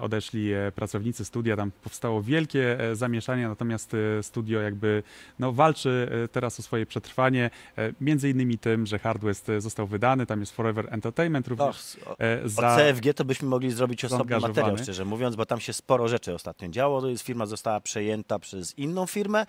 odeszli 0.00 0.50
pracownicy 0.74 1.24
studia, 1.24 1.56
tam 1.56 1.70
powstało 1.70 2.22
wielkie 2.22 2.78
zamieszanie, 2.92 3.48
natomiast 3.48 3.96
studio 4.22 4.60
jakby 4.60 5.02
no, 5.38 5.52
walczy 5.52 6.08
teraz 6.32 6.60
o 6.60 6.62
swoje 6.62 6.86
przetrwanie, 6.86 7.50
między 8.00 8.30
innymi 8.30 8.58
tym, 8.58 8.86
że 8.86 8.98
Hard 8.98 9.22
West 9.22 9.48
e, 9.48 9.60
został 9.60 9.86
wydany, 9.86 10.26
tam 10.26 10.40
jest 10.40 10.52
Forever 10.52 10.88
Entertainment 10.90 11.48
również 11.48 11.96
o- 12.06 12.10
O 12.44 12.48
za... 12.48 12.76
CFG 12.76 13.14
to 13.14 13.24
byśmy 13.24 13.48
mogli 13.48 13.70
zrobić 13.70 14.04
osobny 14.04 14.40
materiał, 14.40 14.78
szczerze 14.78 15.04
mówiąc, 15.04 15.36
bo 15.36 15.46
tam 15.46 15.60
się 15.60 15.72
sporo 15.72 16.08
rzeczy 16.08 16.34
ostatnio 16.34 16.68
działo. 16.68 17.02
Firma 17.22 17.46
została 17.46 17.80
przejęta 17.80 18.38
przez 18.38 18.78
inną 18.78 19.06
firmę. 19.06 19.46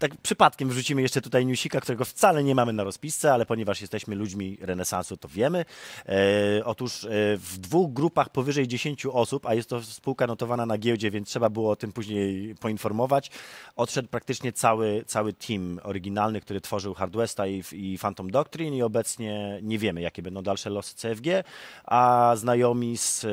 Tak 0.00 0.16
przypadkiem 0.16 0.68
wrzucimy 0.68 1.02
jeszcze 1.02 1.20
tutaj 1.20 1.46
newsika, 1.46 1.80
którego 1.80 2.04
wcale 2.04 2.44
nie 2.44 2.54
mamy 2.54 2.72
na 2.72 2.84
rozpisce, 2.84 3.32
ale 3.32 3.46
ponieważ 3.46 3.80
jesteśmy 3.80 4.14
ludźmi 4.14 4.58
renesansu, 4.60 5.16
to 5.16 5.28
wiemy. 5.28 5.64
E, 6.06 6.64
otóż 6.64 7.04
e, 7.04 7.08
w 7.36 7.58
dwóch 7.58 7.92
grupach 7.92 8.28
powyżej 8.28 8.68
10 8.68 9.06
osób, 9.06 9.46
a 9.46 9.54
jest 9.54 9.68
to 9.68 9.82
spółka 9.82 10.26
notowana 10.26 10.66
na 10.66 10.78
giełdzie, 10.78 11.10
więc 11.10 11.28
trzeba 11.28 11.50
było 11.50 11.70
o 11.70 11.76
tym 11.76 11.92
później 11.92 12.54
poinformować, 12.54 13.30
odszedł 13.76 14.08
praktycznie 14.08 14.52
cały, 14.52 15.04
cały 15.06 15.32
team 15.32 15.80
oryginalny, 15.82 16.40
który 16.40 16.60
tworzył 16.60 16.94
Hard 16.94 17.16
Westa 17.16 17.46
i, 17.46 17.62
i 17.72 17.98
Phantom 17.98 18.30
Doctrine 18.30 18.76
i 18.76 18.82
obecnie 18.82 19.58
nie 19.62 19.78
wiemy, 19.78 20.00
jakie 20.00 20.22
będą 20.22 20.42
dalsze 20.42 20.70
losy 20.70 20.94
CFG, 20.96 21.44
a 21.84 22.32
znajomi 22.36 22.98
z, 22.98 23.24
e, 23.24 23.28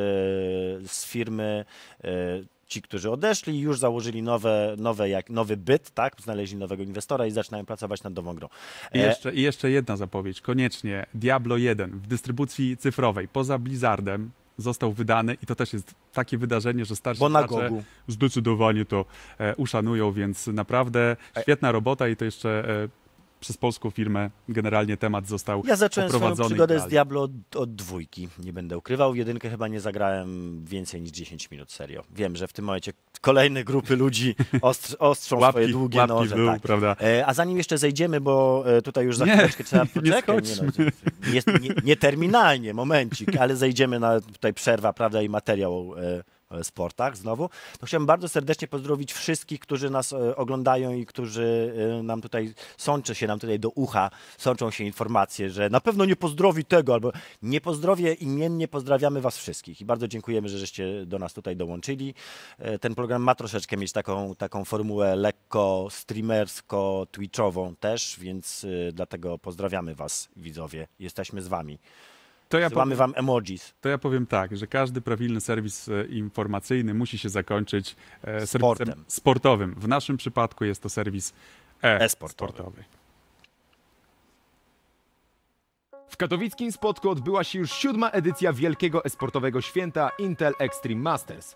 z 0.87 1.05
firmy 1.05 1.65
e, 2.03 2.56
ci, 2.67 2.81
którzy 2.81 3.11
odeszli, 3.11 3.59
już 3.59 3.79
założyli 3.79 4.21
nowe, 4.21 4.75
nowe, 4.77 5.09
jak, 5.09 5.29
nowy 5.29 5.57
byt, 5.57 5.91
tak? 5.91 6.21
znaleźli 6.21 6.57
nowego 6.57 6.83
inwestora 6.83 7.25
i 7.25 7.31
zaczynają 7.31 7.65
pracować 7.65 8.03
nad 8.03 8.15
nową 8.15 8.33
grą. 8.33 8.47
I 8.93 8.99
E, 8.99 9.07
jeszcze, 9.07 9.33
I 9.33 9.41
jeszcze 9.41 9.71
jedna 9.71 9.97
zapowiedź, 9.97 10.41
koniecznie. 10.41 11.05
Diablo 11.13 11.57
1 11.57 11.91
w 11.99 12.07
dystrybucji 12.07 12.77
cyfrowej, 12.77 13.27
poza 13.27 13.57
Blizzardem, 13.57 14.31
został 14.57 14.93
wydany 14.93 15.37
i 15.43 15.45
to 15.45 15.55
też 15.55 15.73
jest 15.73 15.95
takie 16.13 16.37
wydarzenie, 16.37 16.85
że 16.85 16.95
starsi 16.95 17.19
Bo 17.19 17.29
na 17.29 17.43
Gogu. 17.43 17.83
zdecydowanie 18.07 18.85
to 18.85 19.05
e, 19.37 19.55
uszanują, 19.55 20.11
więc 20.11 20.47
naprawdę 20.47 21.15
świetna 21.41 21.71
robota 21.71 22.07
i 22.07 22.15
to 22.15 22.25
jeszcze 22.25 22.49
e, 22.69 23.06
przez 23.39 23.57
polską 23.57 23.89
firmę 23.89 24.29
generalnie 24.49 24.97
temat 24.97 25.27
został 25.27 25.63
Ja 25.67 25.75
zacząłem 25.75 26.09
swoją 26.09 26.35
przygodę 26.35 26.79
z. 26.79 26.87
Diablo 26.87 27.21
od, 27.21 27.55
od 27.55 27.75
dwójki, 27.75 28.27
nie 28.39 28.53
będę 28.53 28.77
ukrywał. 28.77 29.15
Jedynkę 29.15 29.49
chyba 29.49 29.67
nie 29.67 29.79
zagrałem 29.79 30.61
więcej 30.65 31.01
niż 31.01 31.11
10 31.11 31.51
minut, 31.51 31.71
serio. 31.71 32.03
Wiem, 32.15 32.35
że 32.35 32.47
w 32.47 32.53
tym 32.53 32.65
momencie 32.65 32.93
kolejne 33.21 33.63
grupy 33.63 33.95
ludzi 33.95 34.35
ostr, 34.61 34.95
ostrzą 34.99 35.37
swoje 35.37 35.41
Łapki, 35.41 35.71
długie 35.71 35.99
łapki 35.99 36.13
noże. 36.15 36.35
dół, 36.35 36.47
tak. 36.47 36.61
prawda? 36.61 36.95
E, 37.01 37.25
A 37.25 37.33
zanim 37.33 37.57
jeszcze 37.57 37.77
zejdziemy, 37.77 38.21
bo 38.21 38.63
e, 38.77 38.81
tutaj 38.81 39.05
już 39.05 39.17
za 39.17 39.25
Nie, 39.25 39.31
chwileczkę 39.33 39.63
trzeba 39.63 39.83
nie 39.83 39.89
poczekać. 39.89 40.47
schodźmy. 40.47 40.71
no, 40.77 41.31
nie, 41.33 41.59
nie, 41.69 41.75
nie 41.83 41.95
terminalnie, 41.97 42.73
momencik, 42.73 43.37
ale 43.37 43.55
zejdziemy 43.55 43.99
na 43.99 44.21
tutaj 44.21 44.53
przerwa, 44.53 44.93
prawda, 44.93 45.21
i 45.21 45.29
materiał 45.29 45.93
e, 45.97 46.23
sportach 46.63 47.17
znowu. 47.17 47.49
To 47.79 47.85
chciałbym 47.85 48.05
bardzo 48.07 48.29
serdecznie 48.29 48.67
pozdrowić 48.67 49.13
wszystkich, 49.13 49.59
którzy 49.59 49.89
nas 49.89 50.13
e, 50.13 50.35
oglądają 50.35 50.93
i 50.93 51.05
którzy 51.05 51.73
e, 51.99 52.03
nam 52.03 52.21
tutaj 52.21 52.53
sączy 52.77 53.15
się 53.15 53.27
nam 53.27 53.39
tutaj 53.39 53.59
do 53.59 53.69
ucha, 53.69 54.09
sączą 54.37 54.71
się 54.71 54.83
informacje, 54.83 55.49
że 55.49 55.69
na 55.69 55.81
pewno 55.81 56.05
nie 56.05 56.15
pozdrowi 56.15 56.65
tego, 56.65 56.93
albo 56.93 57.11
nie 57.41 57.61
pozdrowię 57.61 58.13
imiennie, 58.13 58.67
pozdrawiamy 58.67 59.21
was 59.21 59.37
wszystkich 59.37 59.81
i 59.81 59.85
bardzo 59.85 60.07
dziękujemy, 60.07 60.49
że 60.49 60.57
żeście 60.57 61.05
do 61.05 61.19
nas 61.19 61.33
tutaj 61.33 61.55
dołączyli. 61.55 62.13
E, 62.59 62.79
Ten 62.79 62.95
program 62.95 63.21
ma 63.21 63.35
troszeczkę 63.35 63.77
mieć 63.77 63.91
taką, 63.91 64.35
taką 64.35 64.65
formułę 64.65 65.15
lekko 65.15 65.87
streamersko-twitchową 65.89 67.75
też, 67.79 68.17
więc 68.19 68.65
e, 68.87 68.91
dlatego 68.91 69.37
pozdrawiamy 69.37 69.95
was 69.95 70.29
widzowie, 70.35 70.87
jesteśmy 70.99 71.41
z 71.41 71.47
wami. 71.47 71.79
To 72.49 72.59
ja, 72.59 72.69
Wysyłamy 72.69 72.95
powiem, 72.95 72.97
wam 73.13 73.13
emojis. 73.25 73.73
to 73.81 73.89
ja 73.89 73.97
powiem 73.97 74.25
tak, 74.25 74.57
że 74.57 74.67
każdy 74.67 75.01
prawilny 75.01 75.41
serwis 75.41 75.89
e, 75.89 76.05
informacyjny 76.05 76.93
musi 76.93 77.17
się 77.17 77.29
zakończyć 77.29 77.95
e, 78.23 78.47
Sportem. 78.47 79.03
sportowym. 79.07 79.75
W 79.77 79.87
naszym 79.87 80.17
przypadku 80.17 80.65
jest 80.65 80.81
to 80.83 80.89
serwis 80.89 81.33
E-sportowy. 81.81 82.03
e-sportowy. 82.05 82.83
W 86.09 86.17
katowickim 86.17 86.71
spotku 86.71 87.09
odbyła 87.09 87.43
się 87.43 87.59
już 87.59 87.71
siódma 87.73 88.09
edycja 88.09 88.53
wielkiego 88.53 89.05
esportowego 89.05 89.61
święta 89.61 90.09
Intel 90.19 90.53
Extreme 90.59 91.01
Masters. 91.01 91.55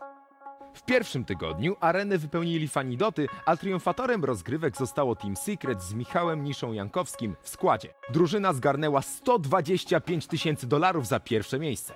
W 0.74 0.86
pierwszym 0.86 1.26
tygodniu 1.26 1.76
arenę 1.80 2.18
wypełnili 2.18 2.68
fani 2.68 2.98
Doty, 2.98 3.28
a 3.46 3.58
triumfatorem 3.58 4.26
rozgrywek 4.26 4.78
zostało 4.78 5.16
Team 5.16 5.36
Secret 5.36 5.84
z 5.84 5.94
Michałem 5.94 6.44
Niszą 6.44 6.74
Jankowskim 6.74 7.36
w 7.42 7.50
składzie. 7.50 7.94
Drużyna 8.10 8.54
zgarnęła 8.54 9.02
125 9.02 10.28
tysięcy 10.28 10.68
dolarów 10.68 11.08
za 11.08 11.20
pierwsze 11.20 11.60
miejsce. 11.60 11.94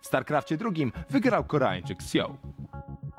W 0.00 0.06
StarCrafcie 0.06 0.56
drugim 0.56 0.92
wygrał 1.10 1.44
Koreańczyk 1.44 1.98
Xiao. 1.98 2.36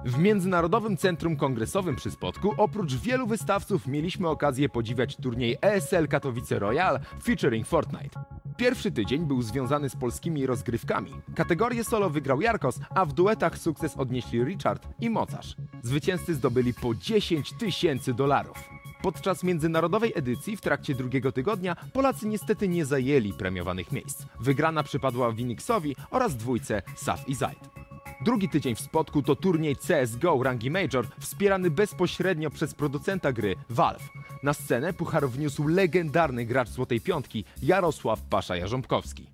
W 0.06 0.18
Międzynarodowym 0.18 0.98
Centrum 0.98 1.36
Kongresowym 1.36 1.96
przy 1.96 2.12
Spodku 2.12 2.54
oprócz 2.58 2.96
wielu 2.96 3.28
wystawców 3.28 3.88
mieliśmy 3.88 4.30
okazję 4.30 4.70
podziwiać 4.70 5.16
turniej 5.16 5.58
ESL 5.62 6.08
Katowice 6.08 6.60
Royal 6.60 7.00
featuring 7.24 7.68
Fortnite. 7.68 8.39
Pierwszy 8.60 8.92
tydzień 8.92 9.26
był 9.26 9.42
związany 9.42 9.90
z 9.90 9.96
polskimi 9.96 10.46
rozgrywkami. 10.46 11.12
Kategorię 11.36 11.84
solo 11.84 12.10
wygrał 12.10 12.42
Jarkos, 12.42 12.80
a 12.90 13.06
w 13.06 13.14
duetach 13.14 13.58
sukces 13.58 13.98
odnieśli 13.98 14.44
Richard 14.44 14.88
i 15.00 15.10
Mocarz. 15.10 15.56
Zwycięzcy 15.84 16.36
zdobyli 16.36 16.74
po 16.74 16.96
10 16.96 17.54
tysięcy 17.54 18.14
dolarów. 18.14 18.70
Podczas 19.02 19.44
międzynarodowej 19.44 20.14
edycji 20.16 20.58
w 20.58 20.62
trakcie 20.62 20.96
drugiego 20.96 21.32
tygodnia 21.32 21.76
Polacy 21.94 22.28
niestety 22.28 22.68
nie 22.68 22.86
zajęli 22.86 23.34
premiowanych 23.34 23.92
miejsc. 23.92 24.26
Wygrana 24.40 24.84
przypadła 24.84 25.32
Winixowi 25.32 25.96
oraz 26.12 26.36
dwójce 26.36 26.82
Saf 26.96 27.30
i 27.30 27.36
Zaid. 27.36 27.79
Drugi 28.22 28.50
tydzień 28.50 28.76
w 28.76 28.80
spotku 28.80 29.22
to 29.24 29.36
turniej 29.36 29.76
CSGO 29.76 30.44
rangi 30.44 30.72
Major, 30.72 31.08
wspierany 31.20 31.72
bezpośrednio 31.72 32.50
przez 32.50 32.74
producenta 32.74 33.34
gry 33.34 33.56
Valve. 33.70 34.10
Na 34.44 34.54
scenę 34.54 34.94
puchar 34.94 35.30
wniósł 35.30 35.68
legendarny 35.68 36.46
gracz 36.46 36.70
Złotej 36.70 37.02
Piątki 37.02 37.46
Jarosław 37.62 38.22
Pasza-Jarząbkowski. 38.30 39.28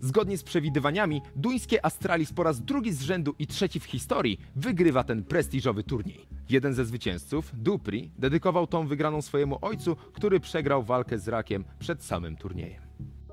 Zgodnie 0.00 0.38
z 0.38 0.42
przewidywaniami, 0.42 1.22
duńskie 1.36 1.86
Astralis 1.86 2.32
po 2.32 2.42
raz 2.42 2.60
drugi 2.60 2.92
z 2.92 3.02
rzędu 3.02 3.34
i 3.38 3.46
trzeci 3.46 3.80
w 3.80 3.84
historii 3.84 4.40
wygrywa 4.56 5.04
ten 5.04 5.24
prestiżowy 5.24 5.84
turniej. 5.84 6.26
Jeden 6.50 6.74
ze 6.74 6.84
zwycięzców, 6.84 7.52
Dupri, 7.54 8.10
dedykował 8.18 8.66
tą 8.66 8.86
wygraną 8.86 9.22
swojemu 9.22 9.58
ojcu, 9.62 9.96
który 10.12 10.40
przegrał 10.40 10.82
walkę 10.82 11.18
z 11.18 11.28
rakiem 11.28 11.64
przed 11.78 12.04
samym 12.04 12.36
turniejem. 12.36 12.87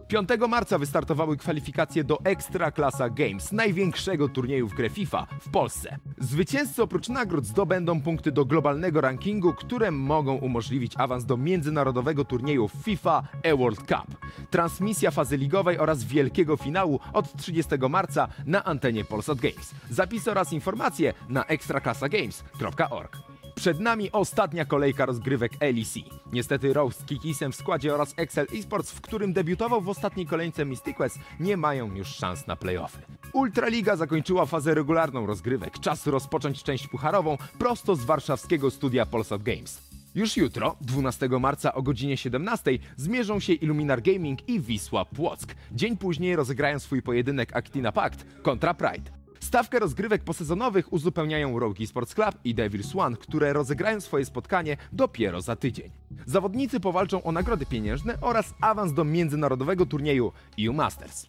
5 0.08 0.30
marca 0.50 0.78
wystartowały 0.78 1.38
kwalifikacje 1.38 2.04
do 2.04 2.20
Ekstraklasa 2.24 3.10
Games, 3.10 3.52
największego 3.52 4.30
turnieju 4.30 4.68
w 4.68 4.74
grę 4.74 4.89
FIFA 4.89 5.28
w 5.41 5.50
Polsce. 5.50 5.98
Zwycięzcy 6.18 6.84
oprócz 6.84 7.10
nagród 7.10 7.46
zdobędą 7.46 8.02
punkty 8.02 8.32
do 8.32 8.46
globalnego 8.46 9.02
rankingu, 9.02 9.54
które 9.54 9.91
mogą 9.91 10.36
umożliwić 10.36 10.94
awans 10.98 11.26
do 11.26 11.38
międzynarodowego 11.38 12.26
turnieju 12.26 12.70
FIFA 12.84 13.24
eWorld 13.44 13.80
Cup. 13.80 14.18
Transmisja 14.50 15.12
fazy 15.12 15.38
ligowej 15.38 15.78
oraz 15.80 16.04
wielkiego 16.04 16.58
finału 16.58 17.00
od 17.13 17.34
30 17.38 17.76
marca 17.89 18.28
na 18.46 18.63
antenie 18.63 19.06
Polsat 19.06 19.38
Games. 19.38 19.76
Zapisy 19.89 20.32
oraz 20.32 20.54
informacje 20.54 21.13
na 21.30 21.44
ekstraklasagames.org. 21.44 23.35
Przed 23.56 23.80
nami 23.80 24.12
ostatnia 24.12 24.65
kolejka 24.65 25.06
rozgrywek 25.06 25.52
LEC. 25.62 25.94
Niestety 26.34 26.74
Rose 26.74 27.00
z 27.00 27.06
Kikisem 27.06 27.52
w 27.52 27.56
składzie 27.56 27.94
oraz 27.94 28.13
Excel 28.18 28.48
Esports, 28.54 28.91
w 28.91 29.02
którym 29.02 29.34
debiutował 29.34 29.82
w 29.82 29.89
ostatniej 29.89 30.26
kolejce 30.26 30.65
Mystic 30.65 30.98
West, 30.98 31.20
nie 31.39 31.58
mają 31.58 31.96
już 31.96 32.08
szans 32.08 32.48
na 32.48 32.56
playoffy. 32.56 33.00
Ultraliga 33.34 33.96
zakończyła 33.96 34.46
fazę 34.46 34.74
regularną 34.74 35.26
rozgrywek. 35.26 35.80
Czas 35.80 36.08
rozpocząć 36.08 36.63
część 36.63 36.88
pucharową 36.88 37.38
prosto 37.60 37.96
z 37.96 38.04
warszawskiego 38.04 38.72
studia 38.72 39.06
Polsat 39.06 39.44
Games. 39.44 39.82
Już 40.15 40.38
jutro, 40.38 40.76
12 40.82 41.30
marca 41.30 41.74
o 41.74 41.82
godzinie 41.82 42.18
17 42.18 42.72
zmierzą 42.98 43.39
się 43.39 43.54
Illuminar 43.54 44.02
Gaming 44.02 44.50
i 44.50 44.60
Wisła 44.60 45.06
Płock. 45.06 45.56
Dzień 45.72 45.98
później 45.98 46.36
rozegrają 46.36 46.80
swój 46.80 47.02
pojedynek 47.02 47.56
Actina 47.56 47.91
Pact 47.91 48.26
kontra 48.41 48.74
Pride. 48.74 49.14
Stawkę 49.56 49.80
rozgrywek 49.80 50.24
posezonowych 50.24 50.94
uzupełniają 50.94 51.60
Rogue 51.60 51.88
Sports 51.88 52.15
Club 52.15 52.36
i 52.44 52.56
Devils 52.56 52.96
One, 52.96 53.18
które 53.18 53.54
rozegrają 53.54 54.02
swoje 54.02 54.26
spotkanie 54.26 54.78
dopiero 54.91 55.41
za 55.41 55.56
tydzień. 55.56 55.91
Zawodnicy 56.26 56.80
powalczą 56.80 57.24
o 57.24 57.32
nagrody 57.32 57.65
pieniężne 57.65 58.18
oraz 58.22 58.54
awans 58.62 58.94
do 58.94 59.04
międzynarodowego 59.04 59.86
turnieju 59.86 60.32
EU 60.60 60.74
Masters. 60.74 61.26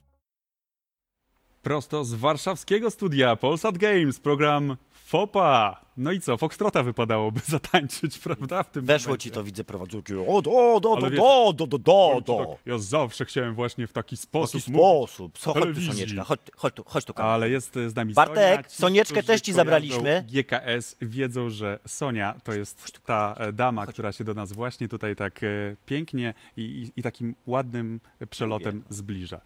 Prosto 1.62 2.04
z 2.04 2.14
warszawskiego 2.14 2.90
studia 2.90 3.36
Polsat 3.36 3.78
Games, 3.78 4.20
program 4.20 4.76
FOPA. 4.90 5.85
No 5.96 6.12
i 6.12 6.20
co, 6.20 6.36
Foxtrota 6.36 6.82
wypadałoby 6.82 7.40
zatańczyć, 7.56 8.18
prawda? 8.18 8.62
W 8.62 8.70
tym 8.70 8.84
Weszło 8.84 9.08
momencie. 9.08 9.22
ci 9.22 9.30
to, 9.30 9.44
widzę, 9.44 9.64
prowadzący. 9.64 10.20
O, 10.28 10.42
do, 10.42 10.50
do, 10.80 10.96
do, 10.96 11.10
do, 11.10 11.10
do, 11.10 11.66
do, 11.66 11.78
do, 11.78 12.20
do. 12.26 12.46
tak, 12.46 12.48
Ja 12.66 12.78
zawsze 12.78 13.24
chciałem 13.24 13.54
właśnie 13.54 13.86
w 13.86 13.92
taki 13.92 14.16
W 14.16 14.20
sposób 14.20 14.60
taki 14.60 14.72
mówić, 14.72 14.86
sposób. 14.86 15.38
Co, 15.38 15.52
chodź 15.52 15.74
tu. 15.74 15.80
Sonieczka, 15.92 16.24
chodź, 16.24 16.40
chodź 16.56 16.74
tu, 16.74 16.84
chodź 16.86 17.04
tu, 17.04 17.14
Kamil. 17.14 17.30
ale 17.30 17.50
jest 17.50 17.76
e, 17.76 17.90
z 17.90 17.94
nami 17.96 18.14
Bartek, 18.14 18.36
Sonia. 18.36 18.62
Ci, 18.62 18.76
Sonieczkę 18.76 19.22
też 19.22 19.40
ci 19.40 19.52
zabraliśmy. 19.52 20.24
GKS 20.32 20.96
wiedzą, 21.00 21.50
że 21.50 21.78
Sonia 21.86 22.34
to 22.44 22.52
jest 22.52 23.00
ta 23.06 23.34
e, 23.38 23.52
dama, 23.52 23.86
która 23.86 24.12
się 24.12 24.24
do 24.24 24.34
nas 24.34 24.52
właśnie 24.52 24.88
tutaj 24.88 25.16
tak 25.16 25.42
e, 25.42 25.46
pięknie 25.86 26.34
i, 26.56 26.62
i, 26.62 27.00
i 27.00 27.02
takim 27.02 27.34
ładnym 27.46 28.00
przelotem 28.30 28.84
zbliża. 28.88 29.40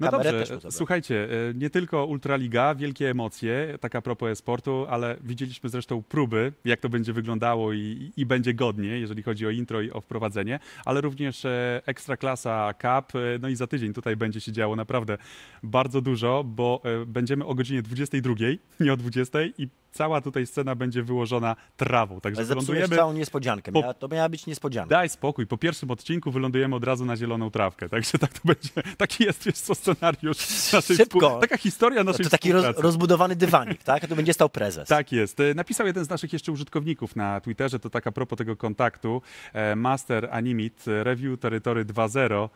No 0.00 0.10
Kamerę 0.10 0.32
dobrze, 0.46 0.70
słuchajcie, 0.70 1.28
e, 1.50 1.54
nie 1.54 1.70
tylko 1.70 2.06
Ultraliga, 2.06 2.74
wielkie 2.74 3.10
emocje, 3.10 3.78
taka 3.80 4.02
propos 4.02 4.38
sportu, 4.38 4.86
ale 4.88 5.16
widzieliśmy 5.22 5.68
zresztą 5.70 5.95
próby, 6.02 6.52
jak 6.64 6.80
to 6.80 6.88
będzie 6.88 7.12
wyglądało 7.12 7.72
i, 7.72 8.12
i 8.16 8.26
będzie 8.26 8.54
godnie, 8.54 8.88
jeżeli 8.88 9.22
chodzi 9.22 9.46
o 9.46 9.50
intro 9.50 9.82
i 9.82 9.90
o 9.90 10.00
wprowadzenie, 10.00 10.58
ale 10.84 11.00
również 11.00 11.44
e, 11.44 11.82
Ekstraklasa 11.86 12.74
Cup, 12.74 13.14
e, 13.14 13.38
no 13.40 13.48
i 13.48 13.56
za 13.56 13.66
tydzień 13.66 13.92
tutaj 13.92 14.16
będzie 14.16 14.40
się 14.40 14.52
działo 14.52 14.76
naprawdę 14.76 15.18
bardzo 15.62 16.00
dużo, 16.00 16.44
bo 16.44 16.82
e, 16.84 17.06
będziemy 17.06 17.44
o 17.44 17.54
godzinie 17.54 17.82
22, 17.82 18.34
nie 18.80 18.92
o 18.92 18.96
20 18.96 19.38
i 19.58 19.68
cała 19.96 20.20
tutaj 20.20 20.46
scena 20.46 20.74
będzie 20.74 21.02
wyłożona 21.02 21.56
trawą, 21.76 22.20
także 22.20 22.40
Ale 22.40 22.48
wylądujemy... 22.48 22.96
całą 22.96 23.12
niespodziankę. 23.12 23.72
Po- 23.72 23.80
Miała, 23.80 23.94
to 23.94 24.08
miała 24.08 24.28
być 24.28 24.46
niespodzianka. 24.46 24.88
Daj 24.90 25.08
spokój, 25.08 25.46
po 25.46 25.58
pierwszym 25.58 25.90
odcinku 25.90 26.30
wylądujemy 26.30 26.76
od 26.76 26.84
razu 26.84 27.04
na 27.04 27.16
zieloną 27.16 27.50
trawkę, 27.50 27.88
także 27.88 28.18
tak 28.18 28.32
to 28.32 28.40
będzie, 28.44 28.70
taki 28.96 29.24
jest 29.24 29.44
wiesz 29.44 29.54
co, 29.54 29.74
scenariusz 29.74 30.72
naszej 30.72 30.96
Szybko. 30.96 31.18
współ- 31.18 31.40
taka 31.40 31.56
historia 31.58 32.04
No 32.04 32.10
naszej 32.10 32.24
to 32.24 32.30
taki 32.30 32.52
roz, 32.52 32.66
rozbudowany 32.76 33.36
dywanik, 33.36 33.82
tak? 33.82 34.04
A 34.04 34.08
tu 34.08 34.16
będzie 34.16 34.32
stał 34.34 34.48
prezes. 34.48 34.88
Tak 34.88 35.12
jest. 35.12 35.40
E, 35.40 35.54
Napisał 35.54 35.86
jeden 35.86 36.04
z 36.04 36.08
naszych 36.10 36.32
jeszcze 36.32 36.52
użytkowników 36.52 37.16
na 37.16 37.40
Twitterze, 37.40 37.78
to 37.78 37.90
tak 37.90 38.06
a 38.06 38.12
propos 38.12 38.38
tego 38.38 38.56
kontaktu. 38.56 39.22
e, 39.52 39.76
Master 39.76 40.28
Animit, 40.32 40.84
e, 40.88 41.04
Review 41.04 41.40
Territory 41.40 41.84
2.0. 41.84 42.48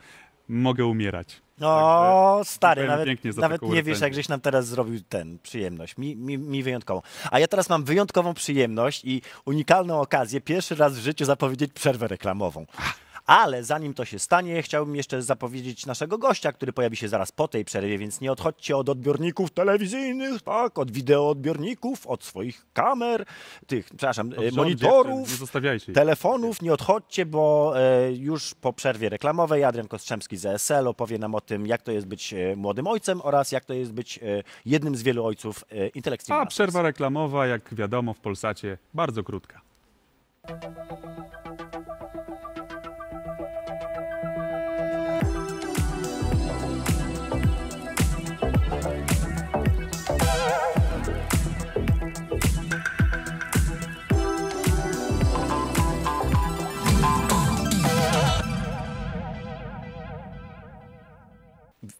Mogę 0.50 0.86
umierać. 0.86 1.40
O, 1.60 2.40
stary, 2.44 2.82
dziękujemy 3.06 3.40
nawet, 3.40 3.62
nawet 3.62 3.62
nie 3.62 3.82
wiesz, 3.82 4.00
jak 4.00 4.14
żeś 4.14 4.28
nam 4.28 4.40
teraz 4.40 4.66
zrobił 4.66 5.00
ten 5.08 5.38
przyjemność. 5.38 5.96
Mi, 5.96 6.16
mi, 6.16 6.38
mi 6.38 6.62
wyjątkową. 6.62 7.02
A 7.30 7.38
ja 7.38 7.48
teraz 7.48 7.68
mam 7.68 7.84
wyjątkową 7.84 8.34
przyjemność 8.34 9.04
i 9.04 9.22
unikalną 9.44 10.00
okazję 10.00 10.40
pierwszy 10.40 10.74
raz 10.74 10.98
w 10.98 11.02
życiu 11.02 11.24
zapowiedzieć 11.24 11.72
przerwę 11.72 12.08
reklamową. 12.08 12.66
Ale 13.30 13.64
zanim 13.64 13.94
to 13.94 14.04
się 14.04 14.18
stanie, 14.18 14.62
chciałbym 14.62 14.96
jeszcze 14.96 15.22
zapowiedzieć 15.22 15.86
naszego 15.86 16.18
gościa, 16.18 16.52
który 16.52 16.72
pojawi 16.72 16.96
się 16.96 17.08
zaraz 17.08 17.32
po 17.32 17.48
tej 17.48 17.64
przerwie, 17.64 17.98
więc 17.98 18.20
nie 18.20 18.32
odchodźcie 18.32 18.76
od 18.76 18.88
odbiorników 18.88 19.50
telewizyjnych, 19.50 20.42
tak, 20.42 20.78
od 20.78 20.90
wideoodbiorników, 20.90 22.06
od 22.06 22.24
swoich 22.24 22.66
kamer, 22.72 23.24
tych, 23.66 23.86
przepraszam, 23.86 24.32
monitorów, 24.52 25.28
Nie 25.88 25.94
telefonów, 25.94 26.62
nie 26.62 26.72
odchodźcie, 26.72 27.26
bo 27.26 27.72
e, 27.76 28.12
już 28.12 28.54
po 28.54 28.72
przerwie 28.72 29.08
reklamowej 29.08 29.64
Adrian 29.64 29.88
Kostrzemski 29.88 30.36
z 30.36 30.46
ESL 30.46 30.88
opowie 30.88 31.18
nam 31.18 31.34
o 31.34 31.40
tym, 31.40 31.66
jak 31.66 31.82
to 31.82 31.92
jest 31.92 32.06
być 32.06 32.34
e, 32.34 32.56
młodym 32.56 32.86
ojcem 32.86 33.20
oraz 33.22 33.52
jak 33.52 33.64
to 33.64 33.74
jest 33.74 33.92
być 33.92 34.18
e, 34.18 34.22
jednym 34.64 34.96
z 34.96 35.02
wielu 35.02 35.24
ojców 35.24 35.64
Intel 35.94 36.12
Extreme 36.12 36.40
A 36.42 36.46
przerwa 36.46 36.82
reklamowa, 36.82 37.46
jak 37.46 37.74
wiadomo, 37.74 38.14
w 38.14 38.20
Polsacie 38.20 38.78
bardzo 38.94 39.24
krótka. 39.24 39.60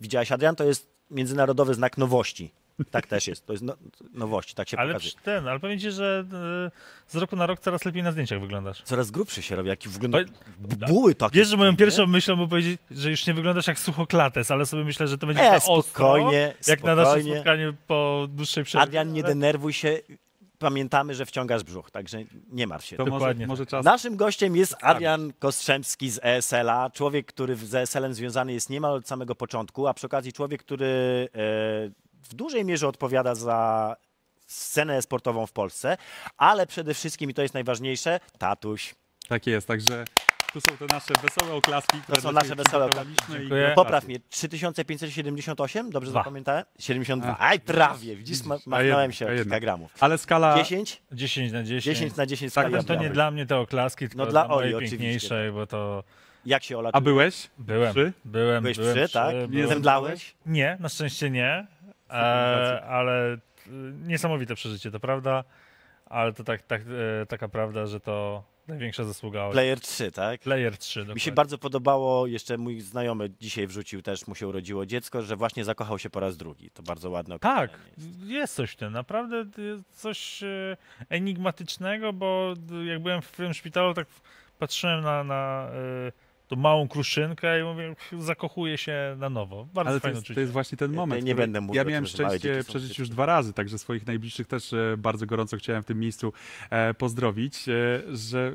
Widziałeś, 0.01 0.33
Adrian? 0.33 0.57
To 0.57 0.65
jest 0.65 0.91
międzynarodowy 1.11 1.75
znak 1.75 1.99
nowości. 1.99 2.51
Tak 2.91 3.07
też 3.07 3.27
jest. 3.29 3.47
To 3.47 3.53
jest 3.53 3.65
no, 3.65 3.77
nowości, 4.15 4.55
tak 4.55 4.69
się 4.69 4.79
Ale 4.79 4.93
pokazuje. 4.95 5.15
ten, 5.25 5.49
ale 5.49 5.61
powiem 5.61 5.79
ci, 5.79 5.91
że 5.91 6.25
e, 6.67 6.71
z 7.13 7.17
roku 7.17 7.37
na 7.37 7.47
rok 7.47 7.61
coraz 7.61 7.85
lepiej 7.85 8.03
na 8.03 8.13
zdjęciach 8.13 8.41
wyglądasz. 8.41 8.83
Coraz 8.83 9.11
grubszy 9.11 9.43
się 9.43 9.57
robi, 9.57 9.69
jaki 9.69 9.89
wygląda... 9.89 10.19
Buły 10.89 11.15
takie. 11.15 11.39
Wiesz, 11.39 11.49
że 11.49 11.57
moją 11.57 11.77
pierwszą 11.77 12.07
myślą 12.07 12.37
było 12.37 12.49
powiedzieć, 12.49 12.81
że 12.91 13.11
już 13.11 13.27
nie 13.27 13.35
wyglądasz 13.35 13.67
jak 13.67 13.79
suchoklates, 13.79 14.51
ale 14.51 14.67
sobie 14.67 14.85
myślę, 14.85 15.09
że 15.09 15.19
to 15.19 15.27
będzie 15.27 15.43
E, 15.43 15.51
na 15.51 15.57
ostro, 15.57 15.83
spokojnie, 15.83 16.55
jak 16.67 16.83
na 16.83 16.95
nasze 16.95 17.11
spokojnie. 17.11 17.35
spotkanie 17.35 17.73
po 17.87 18.27
dłuższej 18.31 18.65
przerwie. 18.65 18.83
Adrian, 18.83 19.13
nie 19.13 19.23
denerwuj 19.23 19.73
się. 19.73 20.01
Pamiętamy, 20.61 21.15
że 21.15 21.27
wciągasz 21.27 21.63
brzuch, 21.63 21.91
także 21.91 22.19
nie 22.53 22.67
martw 22.67 22.87
się. 22.87 22.97
To 22.97 23.05
może, 23.05 23.13
Dokładnie 23.13 23.47
może 23.47 23.67
czas. 23.67 23.85
Naszym 23.85 24.17
gościem 24.17 24.57
jest 24.57 24.77
Adrian 24.81 25.33
Kostrzemski 25.39 26.11
z 26.11 26.21
ESL-a, 26.23 26.91
człowiek, 26.91 27.27
który 27.27 27.57
z 27.57 27.75
ESL-em 27.75 28.15
związany 28.15 28.53
jest 28.53 28.71
niemal 28.71 28.95
od 28.95 29.09
samego 29.09 29.35
początku, 29.35 29.87
a 29.87 29.95
przy 29.95 30.07
okazji 30.07 30.33
człowiek, 30.33 30.63
który 30.63 30.87
e, 30.87 31.39
w 32.23 32.35
dużej 32.35 32.65
mierze 32.65 32.89
odpowiada 32.89 33.35
za 33.35 33.97
scenę 34.47 35.03
sportową 35.03 35.47
w 35.47 35.53
Polsce, 35.53 35.97
ale 36.37 36.67
przede 36.67 36.95
wszystkim, 36.95 37.31
i 37.31 37.35
to 37.35 37.43
jest 37.43 37.55
najważniejsze, 37.55 38.21
tatuś. 38.39 38.95
Tak 39.29 39.47
jest, 39.47 39.69
także 39.69 40.05
tu 40.53 40.61
są 40.61 40.77
te 40.77 40.87
nasze 40.95 41.15
wesołe 41.23 41.55
oklaski, 41.55 42.01
które 42.03 42.21
są 42.21 42.33
nasze 42.33 42.55
wesołe 42.55 42.89
przygotowaliśmy 42.89 43.37
i 43.37 43.41
Dziękuję. 43.41 43.73
Popraw 43.75 44.07
mnie, 44.07 44.17
3578, 44.31 45.91
dobrze 45.91 46.11
Dwa. 46.11 46.21
zapamiętałem? 46.21 46.65
72. 46.79 47.37
A. 47.39 47.49
Aj, 47.49 47.61
prawie, 47.61 48.17
widzisz, 48.17 48.45
ma- 48.45 48.59
machnąłem 48.67 49.13
się 49.13 49.29
a 49.29 49.33
o 49.33 49.35
kilka 49.37 49.61
gramów. 49.61 49.95
Ale 50.01 50.19
skala... 50.19 50.57
10? 50.57 51.03
10 51.13 51.53
na 51.53 51.63
10. 51.63 51.85
10 51.85 52.17
na 52.17 52.27
10 52.27 52.55
Tak, 52.55 52.69
skali 52.71 52.85
to 52.85 52.95
nie 52.95 53.11
dla 53.11 53.31
mnie 53.31 53.47
te 53.47 53.57
oklaski, 53.59 54.09
tylko 54.09 54.19
No 54.25 54.31
dla 54.31 54.45
dla 54.45 54.49
mojej 54.57 54.69
Oli 54.69 54.75
oczywiście. 54.75 54.97
piękniejszej, 54.99 55.53
bo 55.53 55.67
to 55.67 56.05
Jak 56.47 56.63
się 56.65 56.79
Ola 56.79 56.91
A 56.93 57.01
byłeś? 57.01 57.51
byłem, 57.59 57.93
Przy? 57.95 58.13
byłem, 58.25 58.63
Byłeś 58.63 58.77
byłem 58.79 58.95
przy, 58.97 59.09
tak? 59.13 59.47
byłem- 59.49 59.69
Zemdlałeś? 59.69 60.35
Nie, 60.47 60.77
na 60.81 60.89
szczęście 60.89 61.31
nie, 61.31 61.67
e, 62.11 62.13
ale 62.89 63.33
e, 63.33 63.39
niesamowite 64.07 64.55
przeżycie, 64.55 64.91
to 64.91 65.01
prawda, 65.01 65.45
ale 66.07 66.33
to 66.33 66.45
tak, 66.45 66.63
tak, 66.63 66.83
e, 67.23 67.27
taka 67.27 67.49
prawda, 67.49 67.87
że 67.87 68.01
to 68.01 68.45
największa 68.69 69.05
zasługa. 69.05 69.51
Player 69.51 69.81
3, 69.81 70.13
tak? 70.13 70.41
Player 70.41 70.79
3, 70.79 71.01
Mi 71.01 71.05
się 71.07 71.07
dokładnie. 71.15 71.33
bardzo 71.33 71.59
podobało, 71.59 72.27
jeszcze 72.27 72.59
mój 72.59 72.81
znajomy 72.81 73.31
dzisiaj 73.41 73.67
wrzucił 73.67 74.03
też, 74.03 74.27
mu 74.27 74.35
się 74.35 74.49
urodziło 74.49 74.87
dziecko, 74.87 75.23
że 75.23 75.37
właśnie 75.37 75.65
zakochał 75.65 75.99
się 75.99 76.11
po 76.11 76.21
raz 76.21 76.37
drugi. 76.37 76.71
To 76.71 76.83
bardzo 76.83 77.11
ładne 77.11 77.39
Tak, 77.39 77.79
jest 78.27 78.55
coś 78.55 78.71
w 78.73 78.77
tym, 78.77 78.93
naprawdę 78.93 79.45
jest 79.63 80.01
coś 80.01 80.43
e, 80.43 80.77
enigmatycznego, 81.09 82.13
bo 82.13 82.55
e, 82.73 82.85
jak 82.85 83.03
byłem 83.03 83.23
w 83.23 83.33
tym 83.33 83.55
szpitalu, 83.55 83.95
tak 83.95 84.07
patrzyłem 84.59 85.01
na, 85.01 85.25
na 85.25 85.71
tą 86.51 86.57
małą 86.57 86.89
kruszynkę 86.89 87.61
i 87.61 87.65
mówię, 87.65 87.97
zakochuję 88.19 88.79
się 88.79 89.17
na 89.19 89.31
nowo. 89.31 89.69
Bardzo 89.75 89.91
Ale 89.91 90.01
to 90.01 90.03
fajne 90.03 90.19
jest, 90.19 90.35
to 90.35 90.41
jest 90.41 90.53
właśnie 90.53 90.79
ten 90.79 90.93
Ja 90.93 90.97
moment. 90.97 91.21
tutaj 91.21 91.27
nie 91.27 91.35
będę 91.35 91.61
mówił 91.61 91.75
Ja 91.75 91.85
miałem 91.85 92.07
szczęście 92.07 92.65
przeżyć 92.65 92.99
już 92.99 93.09
dwa 93.09 93.27
razy, 93.27 93.53
także 93.53 93.79
swoich 93.79 94.07
najbliższych 94.07 94.47
też 94.47 94.73
e, 94.73 94.97
bardzo 94.99 95.27
gorąco 95.27 95.57
chciałem 95.57 95.83
w 95.83 95.87
tym 95.87 96.01
miejscu 96.01 96.33
e, 96.71 96.95
pozdrowić, 96.95 97.69
e, 97.69 98.03
że 98.17 98.53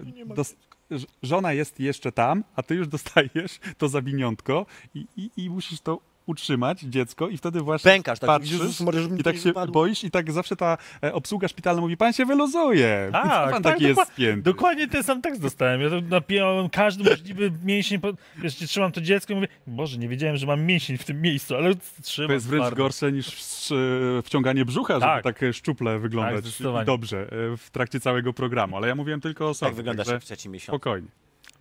żona 1.23 1.53
jest 1.53 1.79
jeszcze 1.79 2.11
tam, 2.11 2.43
a 2.55 2.63
ty 2.63 2.75
już 2.75 2.87
dostajesz 2.97 3.59
to 3.77 3.87
zawiniątko 3.87 4.65
i, 4.95 5.05
i, 5.17 5.29
i 5.37 5.49
musisz 5.49 5.81
to 5.81 5.99
utrzymać, 6.25 6.81
dziecko, 6.81 7.29
i 7.29 7.37
wtedy 7.37 7.61
właśnie 7.61 7.91
Pękasz, 7.91 8.19
tak, 8.19 8.27
patrzysz 8.27 8.51
Jezus 8.51 8.81
i 9.19 9.23
tak 9.23 9.37
się 9.37 9.53
boisz 9.71 10.03
i 10.03 10.11
tak 10.11 10.31
zawsze 10.31 10.55
ta 10.55 10.77
e, 11.03 11.13
obsługa 11.13 11.47
szpitalna 11.47 11.81
mówi, 11.81 11.97
pan 11.97 12.13
się 12.13 12.25
wyluzuje. 12.25 13.09
Tak, 13.11 13.51
pan 13.51 13.63
tak, 13.63 13.73
taki 13.73 13.83
jest 13.83 14.01
spięty. 14.13 14.41
Dokładnie 14.41 14.87
ten 14.87 15.03
sam 15.03 15.21
tekst 15.21 15.41
dostałem. 15.41 15.81
Ja 15.81 15.89
to 15.89 16.01
napijałem 16.01 16.69
każdy 16.69 17.09
możliwy 17.09 17.51
mięsień. 17.63 17.99
Po... 17.99 18.13
Wiesz, 18.37 18.55
trzymam 18.55 18.91
to 18.91 19.01
dziecko 19.01 19.33
i 19.33 19.35
mówię, 19.35 19.47
Boże, 19.67 19.97
nie 19.97 20.07
wiedziałem, 20.07 20.37
że 20.37 20.47
mam 20.47 20.65
mięsień 20.65 20.97
w 20.97 21.03
tym 21.03 21.21
miejscu, 21.21 21.55
ale 21.55 21.71
trzymam. 22.01 22.27
To 22.27 22.33
jest 22.33 22.47
wręcz 22.47 22.61
twardo. 22.61 22.83
gorsze 22.83 23.11
niż 23.11 23.27
e, 23.71 24.21
wciąganie 24.21 24.65
brzucha, 24.65 24.93
żeby 24.93 25.05
Tak. 25.05 25.23
tak 25.23 25.43
e, 25.43 25.53
szczuple 25.53 25.99
wyglądać 25.99 26.45
zdecydowanie. 26.45 26.83
i 26.83 26.85
dobrze 26.85 27.21
e, 27.21 27.57
w 27.57 27.69
trakcie 27.71 27.99
całego 27.99 28.33
programu. 28.33 28.77
Ale 28.77 28.87
ja 28.87 28.95
mówiłem 28.95 29.21
tylko 29.21 29.49
o 29.49 29.53
sobie. 29.53 29.69
Tak 29.69 29.75
wyglądasz 29.75 30.07
także 30.07 30.19
w 30.19 30.25
trzecim 30.25 30.51
miesiącu. 30.51 30.71
Spokojnie. 30.71 31.07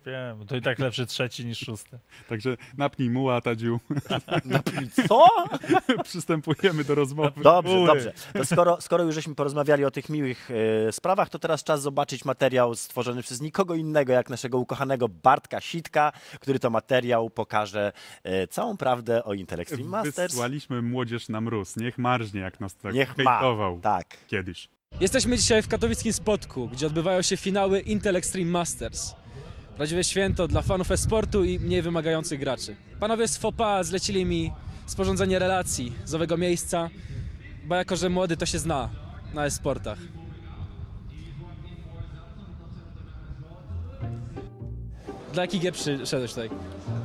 Wiem, 0.05 0.47
to 0.47 0.55
i 0.55 0.61
tak 0.61 0.79
lepszy 0.79 1.05
trzeci 1.05 1.45
niż 1.45 1.59
szósty. 1.59 1.99
Także 2.29 2.57
napnij 2.77 3.09
muła, 3.09 3.41
Tadziu. 3.41 3.79
Co? 5.07 5.27
Przystępujemy 6.03 6.83
do 6.83 6.95
rozmowy. 6.95 7.41
Dobrze, 7.43 7.85
dobrze. 7.85 8.13
To 8.33 8.45
skoro, 8.45 8.81
skoro 8.81 9.03
już 9.03 9.15
żeśmy 9.15 9.35
porozmawiali 9.35 9.85
o 9.85 9.91
tych 9.91 10.09
miłych 10.09 10.49
e, 10.87 10.91
sprawach, 10.91 11.29
to 11.29 11.39
teraz 11.39 11.63
czas 11.63 11.81
zobaczyć 11.81 12.25
materiał 12.25 12.75
stworzony 12.75 13.23
przez 13.23 13.41
nikogo 13.41 13.75
innego 13.75 14.13
jak 14.13 14.29
naszego 14.29 14.57
ukochanego 14.57 15.09
Bartka 15.09 15.61
Sitka, 15.61 16.11
który 16.39 16.59
to 16.59 16.69
materiał 16.69 17.29
pokaże 17.29 17.91
e, 18.23 18.47
całą 18.47 18.77
prawdę 18.77 19.23
o 19.23 19.33
Intel 19.33 19.59
Extreme 19.59 19.89
Masters. 19.89 20.33
Wysłaliśmy 20.33 20.81
młodzież 20.81 21.29
na 21.29 21.41
mróz. 21.41 21.75
Niech 21.77 21.97
marznie, 21.97 22.41
jak 22.41 22.59
nas 22.59 22.75
tak 22.75 22.93
Niech 22.93 23.17
ma. 23.17 23.31
hejtował 23.39 23.79
Tak. 23.79 24.17
kiedyś. 24.27 24.69
Jesteśmy 24.99 25.37
dzisiaj 25.37 25.61
w 25.61 25.67
katowickim 25.67 26.13
spotku, 26.13 26.67
gdzie 26.67 26.87
odbywają 26.87 27.21
się 27.21 27.37
finały 27.37 27.79
Intel 27.79 28.15
Extreme 28.15 28.51
Masters. 28.51 29.15
Prawdziwe 29.75 30.03
święto 30.03 30.47
dla 30.47 30.61
fanów 30.61 30.91
e-sportu 30.91 31.43
i 31.43 31.59
mniej 31.59 31.81
wymagających 31.81 32.39
graczy. 32.39 32.75
Panowie 32.99 33.27
z 33.27 33.37
FOPA 33.37 33.83
zlecili 33.83 34.25
mi 34.25 34.53
sporządzenie 34.85 35.39
relacji 35.39 35.93
z 36.05 36.13
owego 36.13 36.37
miejsca, 36.37 36.89
bo 37.65 37.75
jako, 37.75 37.95
że 37.95 38.09
młody 38.09 38.37
to 38.37 38.45
się 38.45 38.59
zna 38.59 38.89
na 39.33 39.45
e-sportach. 39.45 39.97
Dla 45.33 45.41
jakich 45.43 45.61
gier 45.61 45.73
przyszedłeś 45.73 46.31
tutaj? 46.33 46.49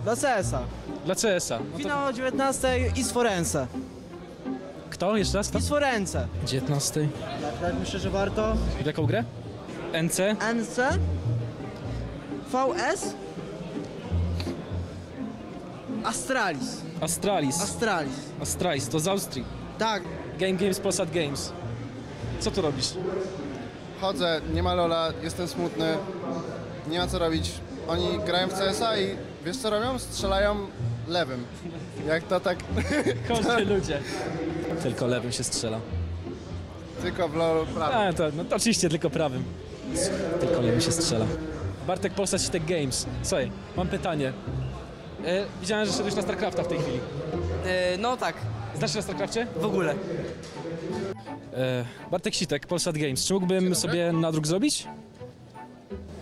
Dla 0.05 0.17
CS-a. 0.17 0.63
Dla 1.05 1.15
CS-a. 1.15 1.59
No 1.59 1.65
to... 1.73 1.79
Finał 1.79 2.07
o 2.07 2.13
19 2.13 2.93
i 2.97 3.03
z 3.03 3.13
Forense. 3.13 3.67
Kto? 4.91 5.17
Jeszcze 5.17 5.39
raz? 5.39 5.49
Kto? 5.49 5.59
I 5.59 5.63
z 5.63 5.69
Forense. 5.69 6.29
19. 6.47 7.09
Tak, 7.43 7.61
tak, 7.61 7.81
myślę, 7.81 8.01
że 8.01 8.11
warto. 8.11 8.57
W 8.83 8.87
jaką 8.87 9.07
grę? 9.07 9.25
NC? 10.03 10.37
NC? 10.55 10.99
VS? 12.53 13.15
Astralis. 16.05 16.83
Astralis. 17.01 17.61
Astralis. 17.63 18.13
Astralis, 18.41 18.89
to 18.89 19.01
z 19.01 19.09
Austrii. 19.09 19.45
Tak. 19.79 20.03
Game 20.39 20.53
Games 20.53 20.81
Polsat 20.81 21.11
Games. 21.11 21.53
Co 22.41 22.51
tu 22.51 22.63
robisz? 22.63 22.95
Chodzę, 24.01 24.41
nie 24.55 24.63
ma 24.63 24.75
lola, 24.75 25.13
jestem 25.23 25.49
smutny, 25.49 25.97
nie 26.89 26.99
ma 26.99 27.07
co 27.07 27.19
robić. 27.19 27.51
Oni 27.89 28.19
grają 28.27 28.49
w 28.49 28.53
CSa 28.53 28.97
i 28.99 29.17
wiesz 29.45 29.57
co 29.57 29.71
robią? 29.71 29.99
Strzelają 29.99 30.57
lewym. 31.09 31.45
Jak 32.07 32.23
to 32.25 32.41
tak 32.41 32.59
Kończy 33.29 33.65
ludzie. 33.65 34.01
Tylko 34.83 35.07
lewym 35.07 35.33
się 35.33 35.45
strzela. 35.45 35.81
tylko 37.03 37.29
w 37.29 37.35
lolu 37.37 37.67
prawym. 37.67 37.99
A, 37.99 38.13
to, 38.13 38.25
no 38.37 38.45
to 38.45 38.57
oczywiście 38.57 38.89
tylko 38.89 39.11
prawym. 39.11 39.45
Tylko 40.41 40.61
lewym 40.61 40.81
się 40.81 40.93
strzela. 40.93 41.27
Bartek 41.87 42.13
Polsat 42.13 42.43
Sitek 42.43 42.65
Games. 42.65 43.07
Słuchaj, 43.23 43.51
mam 43.77 43.89
pytanie. 43.89 44.33
E, 45.25 45.45
widziałem, 45.61 45.87
że 45.87 45.93
szedłeś 45.93 46.15
na 46.15 46.23
StarCrafta 46.23 46.63
w 46.63 46.69
tej 46.69 46.79
chwili. 46.79 46.99
E, 47.67 47.99
no 47.99 48.17
tak, 48.17 48.35
Znasz 48.79 48.91
się 48.91 48.97
na 48.97 49.03
StarCrafcie? 49.03 49.47
w 49.57 49.65
ogóle. 49.65 49.95
E, 51.55 51.85
Bartek 52.11 52.35
Sitek, 52.35 52.67
Polsat 52.67 52.99
Games. 52.99 53.27
Czy 53.27 53.35
mógłbym 53.35 53.75
sobie 53.75 54.13
nadruk 54.13 54.47
zrobić? 54.47 54.87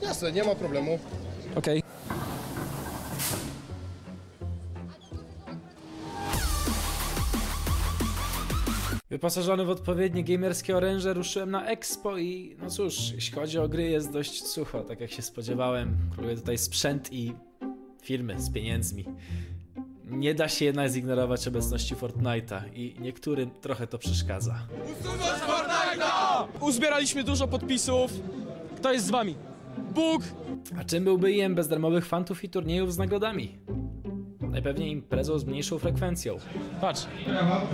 Jasne, 0.03 0.33
nie 0.33 0.45
ma 0.45 0.55
problemu. 0.55 0.99
Okej. 1.57 1.83
Wyposażony 9.11 9.65
w 9.65 9.71
odpowiednie 9.71 10.25
gamerskie 10.25 10.77
oręże 10.77 11.15
ruszyłem 11.15 11.51
na 11.51 11.67
Expo 11.67 12.19
i 12.19 12.57
no 12.63 12.71
cóż, 12.71 13.13
jeśli 13.15 13.35
chodzi 13.35 13.59
o 13.59 13.69
gry 13.69 13.83
jest 13.83 14.13
dość 14.13 14.47
sucho, 14.47 14.83
tak 14.83 15.01
jak 15.01 15.11
się 15.11 15.23
spodziewałem. 15.23 15.97
Króluje 16.13 16.37
tutaj 16.37 16.59
sprzęt 16.59 17.13
i 17.13 17.33
firmy 18.03 18.41
z 18.41 18.51
pieniędzmi. 18.51 19.05
Nie 20.05 20.35
da 20.35 20.49
się 20.49 20.65
jednak 20.65 20.91
zignorować 20.91 21.49
obecności 21.49 21.97
Fortnite'a 21.97 22.61
i 22.75 22.97
niektórym 23.01 23.51
trochę 23.61 23.87
to 23.87 23.99
przeszkadza. 23.99 24.59
Uzbieraliśmy 26.61 27.25
dużo 27.25 27.49
podpisów. 27.49 28.13
Kto 28.77 28.93
jest 28.93 29.07
z 29.07 29.11
wami? 29.11 29.35
Bóg! 29.95 30.23
A 30.81 30.85
czym 30.85 31.05
byłby 31.05 31.33
IM 31.33 31.55
bez 31.55 31.69
darmowych 31.69 32.07
fantów 32.07 32.45
i 32.45 32.49
turniejów 32.49 32.93
z 32.93 32.99
nagrodami? 32.99 33.59
Najpewniej 34.51 34.91
imprezą 34.91 35.39
z 35.39 35.45
mniejszą 35.45 35.79
frekwencją. 35.79 36.39
Patrz, 36.81 37.07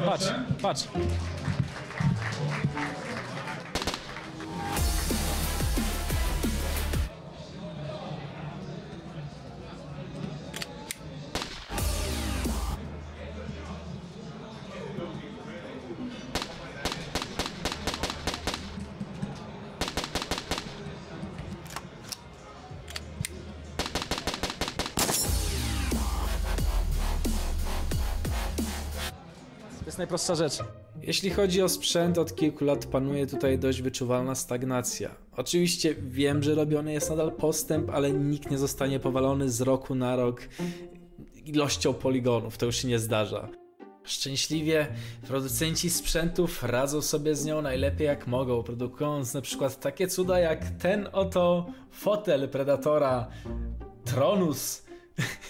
patrz, 0.06 0.34
patrz. 0.62 0.88
Najprostsza 30.14 30.34
rzecz. 30.34 30.68
Jeśli 31.02 31.30
chodzi 31.30 31.62
o 31.62 31.68
sprzęt, 31.68 32.18
od 32.18 32.34
kilku 32.34 32.64
lat 32.64 32.86
panuje 32.86 33.26
tutaj 33.26 33.58
dość 33.58 33.82
wyczuwalna 33.82 34.34
stagnacja. 34.34 35.10
Oczywiście 35.36 35.94
wiem, 35.94 36.42
że 36.42 36.54
robiony 36.54 36.92
jest 36.92 37.10
nadal 37.10 37.32
postęp, 37.32 37.90
ale 37.90 38.12
nikt 38.12 38.50
nie 38.50 38.58
zostanie 38.58 39.00
powalony 39.00 39.50
z 39.50 39.60
roku 39.60 39.94
na 39.94 40.16
rok 40.16 40.48
ilością 41.44 41.94
poligonów. 41.94 42.58
To 42.58 42.66
już 42.66 42.76
się 42.76 42.88
nie 42.88 42.98
zdarza. 42.98 43.48
Szczęśliwie 44.04 44.86
producenci 45.26 45.90
sprzętów 45.90 46.62
radzą 46.62 47.02
sobie 47.02 47.34
z 47.34 47.44
nią 47.44 47.62
najlepiej 47.62 48.06
jak 48.06 48.26
mogą, 48.26 48.62
produkując 48.62 49.34
na 49.34 49.40
przykład 49.40 49.80
takie 49.80 50.08
cuda 50.08 50.38
jak 50.38 50.70
ten 50.70 51.08
oto 51.12 51.66
fotel 51.90 52.48
Predatora 52.48 53.26
Tronus, 54.04 54.82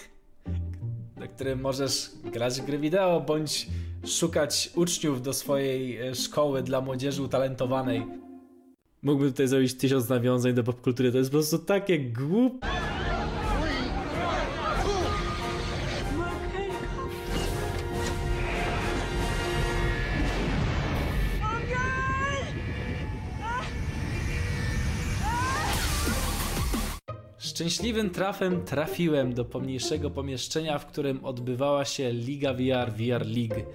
na 1.19 1.27
którym 1.27 1.61
możesz 1.61 2.11
grać 2.23 2.61
gry 2.61 2.77
wideo 2.77 3.21
bądź 3.21 3.67
szukać 4.07 4.69
uczniów 4.75 5.21
do 5.21 5.33
swojej 5.33 5.97
e, 5.97 6.15
szkoły 6.15 6.63
dla 6.63 6.81
młodzieży 6.81 7.23
utalentowanej. 7.23 8.05
Mógłbym 9.01 9.31
tutaj 9.31 9.47
zrobić 9.47 9.73
tysiąc 9.73 10.09
nawiązań 10.09 10.53
do 10.53 10.63
popkultury, 10.63 11.11
to 11.11 11.17
jest 11.17 11.29
po 11.29 11.37
prostu 11.37 11.59
takie 11.59 11.99
głupie. 11.99 12.84
Szczęśliwym 27.45 28.09
trafem 28.09 28.65
trafiłem 28.65 29.33
do 29.33 29.45
pomniejszego 29.45 30.09
pomieszczenia, 30.09 30.79
w 30.79 30.85
którym 30.85 31.25
odbywała 31.25 31.85
się 31.85 32.11
Liga 32.11 32.53
VR 32.53 32.91
VR 32.91 33.25
League. 33.25 33.65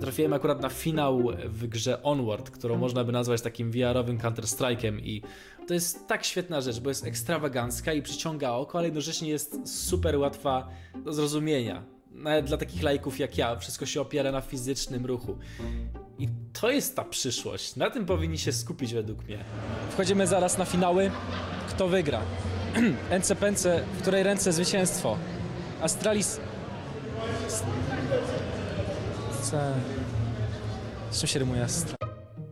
Trafiłem 0.00 0.32
akurat 0.32 0.62
na 0.62 0.68
finał 0.68 1.22
w 1.44 1.66
grze 1.66 2.02
Onward, 2.02 2.50
którą 2.50 2.76
można 2.76 3.04
by 3.04 3.12
nazwać 3.12 3.42
takim 3.42 3.70
VR-owym 3.70 4.18
Counter-Strike'em 4.18 5.00
i 5.02 5.22
to 5.66 5.74
jest 5.74 6.06
tak 6.06 6.24
świetna 6.24 6.60
rzecz, 6.60 6.80
bo 6.80 6.88
jest 6.88 7.06
ekstrawagancka 7.06 7.92
i 7.92 8.02
przyciąga 8.02 8.50
oko, 8.50 8.78
ale 8.78 8.86
jednocześnie 8.86 9.28
jest 9.28 9.68
super 9.86 10.16
łatwa 10.16 10.68
do 11.04 11.12
zrozumienia. 11.12 11.82
Nawet 12.12 12.46
dla 12.46 12.56
takich 12.56 12.82
lajków 12.82 13.18
jak 13.18 13.38
ja, 13.38 13.56
wszystko 13.56 13.86
się 13.86 14.00
opiera 14.00 14.32
na 14.32 14.40
fizycznym 14.40 15.06
ruchu. 15.06 15.38
I 16.18 16.28
to 16.60 16.70
jest 16.70 16.96
ta 16.96 17.04
przyszłość. 17.04 17.76
Na 17.76 17.90
tym 17.90 18.06
powinni 18.06 18.38
się 18.38 18.52
skupić 18.52 18.94
według 18.94 19.24
mnie. 19.24 19.44
Wchodzimy 19.90 20.26
zaraz 20.26 20.58
na 20.58 20.64
finały. 20.64 21.10
Kto 21.68 21.88
wygra? 21.88 22.20
NCPNC, 23.20 23.66
w 23.94 24.02
której 24.02 24.22
ręce 24.22 24.52
zwycięstwo? 24.52 25.16
Astralis... 25.80 26.40
C... 29.42 29.72
Z 31.10 31.20
czym 31.20 31.28
się 31.28 31.38
rymuje 31.38 31.62
Astra? 31.62 31.96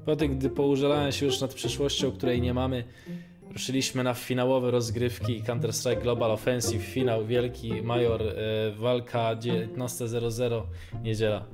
Po 0.05 0.17
tym, 0.17 0.39
gdy 0.39 0.51
poużalałem 0.51 1.13
się 1.13 1.27
już 1.27 1.41
nad 1.41 1.55
przyszłością, 1.55 2.13
której 2.13 2.41
nie 2.41 2.55
mamy, 2.55 2.85
ruszyliśmy 3.53 4.05
na 4.05 4.15
finałowe 4.15 4.71
rozgrywki 4.71 5.43
Counter-Strike 5.43 6.03
Global 6.03 6.31
Offensive, 6.31 6.83
finał 6.83 7.27
wielki, 7.27 7.83
major, 7.83 8.23
e, 8.23 8.35
walka 8.71 9.37
19.00, 9.37 10.63
niedziela. 11.03 11.45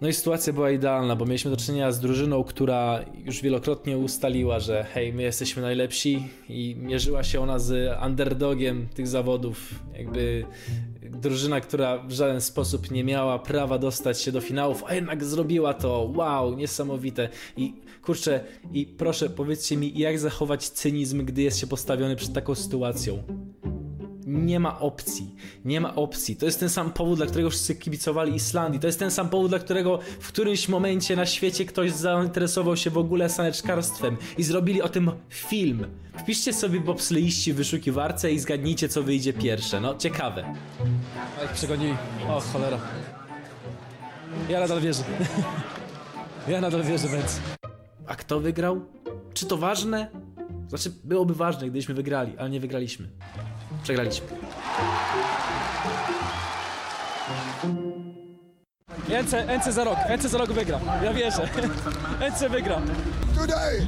No 0.00 0.08
i 0.08 0.12
sytuacja 0.12 0.52
była 0.52 0.70
idealna, 0.70 1.16
bo 1.16 1.26
mieliśmy 1.26 1.50
do 1.50 1.56
czynienia 1.56 1.92
z 1.92 2.00
drużyną, 2.00 2.44
która 2.44 3.04
już 3.24 3.42
wielokrotnie 3.42 3.98
ustaliła, 3.98 4.60
że 4.60 4.84
hej, 4.84 5.12
my 5.12 5.22
jesteśmy 5.22 5.62
najlepsi 5.62 6.28
i 6.48 6.76
mierzyła 6.78 7.24
się 7.24 7.40
ona 7.40 7.58
z 7.58 7.98
underdogiem 8.06 8.88
tych 8.94 9.08
zawodów. 9.08 9.74
Jakby 9.94 10.44
drużyna, 11.02 11.60
która 11.60 11.98
w 11.98 12.12
żaden 12.12 12.40
sposób 12.40 12.90
nie 12.90 13.04
miała 13.04 13.38
prawa 13.38 13.78
dostać 13.78 14.20
się 14.20 14.32
do 14.32 14.40
finałów, 14.40 14.84
a 14.86 14.94
jednak 14.94 15.24
zrobiła 15.24 15.74
to. 15.74 16.12
Wow, 16.16 16.56
niesamowite. 16.56 17.28
I 17.56 17.74
kurczę, 18.02 18.44
i 18.72 18.86
proszę 18.86 19.30
powiedzcie 19.30 19.76
mi, 19.76 19.98
jak 19.98 20.18
zachować 20.18 20.68
cynizm, 20.68 21.24
gdy 21.24 21.42
jest 21.42 21.58
się 21.58 21.66
postawiony 21.66 22.16
przed 22.16 22.32
taką 22.32 22.54
sytuacją. 22.54 23.22
Nie 24.30 24.60
ma 24.60 24.80
opcji. 24.80 25.34
Nie 25.64 25.80
ma 25.80 25.94
opcji. 25.94 26.36
To 26.36 26.46
jest 26.46 26.60
ten 26.60 26.68
sam 26.68 26.92
powód, 26.92 27.18
dla 27.18 27.26
którego 27.26 27.50
wszyscy 27.50 27.74
kibicowali 27.74 28.34
Islandii. 28.34 28.80
To 28.80 28.86
jest 28.86 28.98
ten 28.98 29.10
sam 29.10 29.28
powód, 29.28 29.50
dla 29.50 29.58
którego 29.58 29.98
w 30.20 30.28
którymś 30.28 30.68
momencie 30.68 31.16
na 31.16 31.26
świecie 31.26 31.64
ktoś 31.64 31.92
zainteresował 31.92 32.76
się 32.76 32.90
w 32.90 32.98
ogóle 32.98 33.28
saneczkarstwem 33.28 34.16
i 34.38 34.42
zrobili 34.42 34.82
o 34.82 34.88
tym 34.88 35.10
film. 35.28 35.86
Wpiszcie 36.18 36.52
sobie 36.52 36.80
bobsleiści 36.80 37.52
w 37.52 37.56
wyszukiwarce 37.56 38.32
i 38.32 38.38
zgadnijcie, 38.38 38.88
co 38.88 39.02
wyjdzie 39.02 39.32
pierwsze. 39.32 39.80
No, 39.80 39.94
ciekawe. 39.94 40.54
Ich 41.44 41.50
przegonili. 41.50 41.94
O 42.28 42.40
cholera. 42.40 42.78
Ja 44.48 44.60
nadal 44.60 44.80
wierzę. 44.80 45.02
ja 46.48 46.60
nadal 46.60 46.82
wierzę, 46.82 47.08
więc... 47.08 47.40
A 48.06 48.16
kto 48.16 48.40
wygrał? 48.40 48.80
Czy 49.34 49.46
to 49.46 49.56
ważne? 49.56 50.10
Znaczy, 50.68 50.92
byłoby 51.04 51.34
ważne, 51.34 51.60
gdybyśmy 51.60 51.94
wygrali, 51.94 52.38
ale 52.38 52.50
nie 52.50 52.60
wygraliśmy. 52.60 53.08
Przegraliśmy. 53.82 54.26
NC, 59.08 59.32
NC 59.58 59.74
za 59.74 59.84
rok. 59.84 59.98
NC 60.18 60.22
za 60.30 60.38
rok 60.38 60.52
wygra. 60.52 60.80
Ja 61.02 61.12
wierzę. 61.14 61.48
NC 62.30 62.48
wygra. 62.48 62.80
Today 63.38 63.86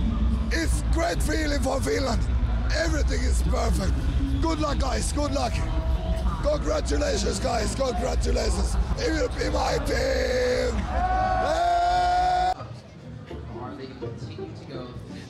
is 0.65 0.83
great 0.95 1.23
feeling 1.23 1.63
for 1.63 1.83
Finland. 1.83 2.23
Everything 2.87 3.23
is 3.31 3.43
perfect. 3.43 3.93
Good 4.43 4.61
luck, 4.61 4.79
guys. 4.79 5.13
Good 5.13 5.35
luck. 5.35 5.53
Congratulations, 6.43 7.41
guys. 7.41 7.77
Congratulations. 7.77 8.77
It 8.99 9.13
will 9.13 9.29
be 9.29 9.51
my 9.51 9.79
team. 9.87 10.77
Hey! 10.79 11.73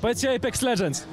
Powiedzcie 0.01 0.29
Apex 0.29 0.63
Legends. 0.63 1.07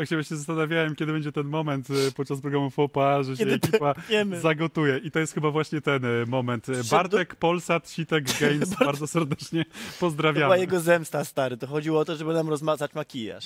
Tak 0.00 0.08
się 0.08 0.16
właśnie 0.16 0.36
zastanawiałem, 0.36 0.94
kiedy 0.94 1.12
będzie 1.12 1.32
ten 1.32 1.46
moment 1.46 1.90
y, 1.90 2.12
podczas 2.12 2.40
programu 2.40 2.70
FOPA, 2.70 3.22
że 3.22 3.36
się 3.36 3.44
Kiedy 3.44 3.58
to 3.58 3.68
ekipa 3.68 3.94
wiemy. 4.08 4.40
zagotuje. 4.40 4.98
I 4.98 5.10
to 5.10 5.18
jest 5.18 5.34
chyba 5.34 5.50
właśnie 5.50 5.80
ten 5.80 6.04
y, 6.04 6.26
moment. 6.26 6.68
Y, 6.68 6.72
Bartek, 6.90 7.34
Polsat, 7.34 7.88
Sitek 7.90 8.24
Games, 8.40 8.74
bardzo 8.84 9.06
serdecznie 9.06 9.64
To 10.00 10.10
była 10.10 10.56
jego 10.56 10.80
zemsta, 10.80 11.24
stary. 11.24 11.56
To 11.56 11.66
chodziło 11.66 12.00
o 12.00 12.04
to, 12.04 12.16
żeby 12.16 12.34
nam 12.34 12.48
rozmazać 12.48 12.94
makijaż. 12.94 13.44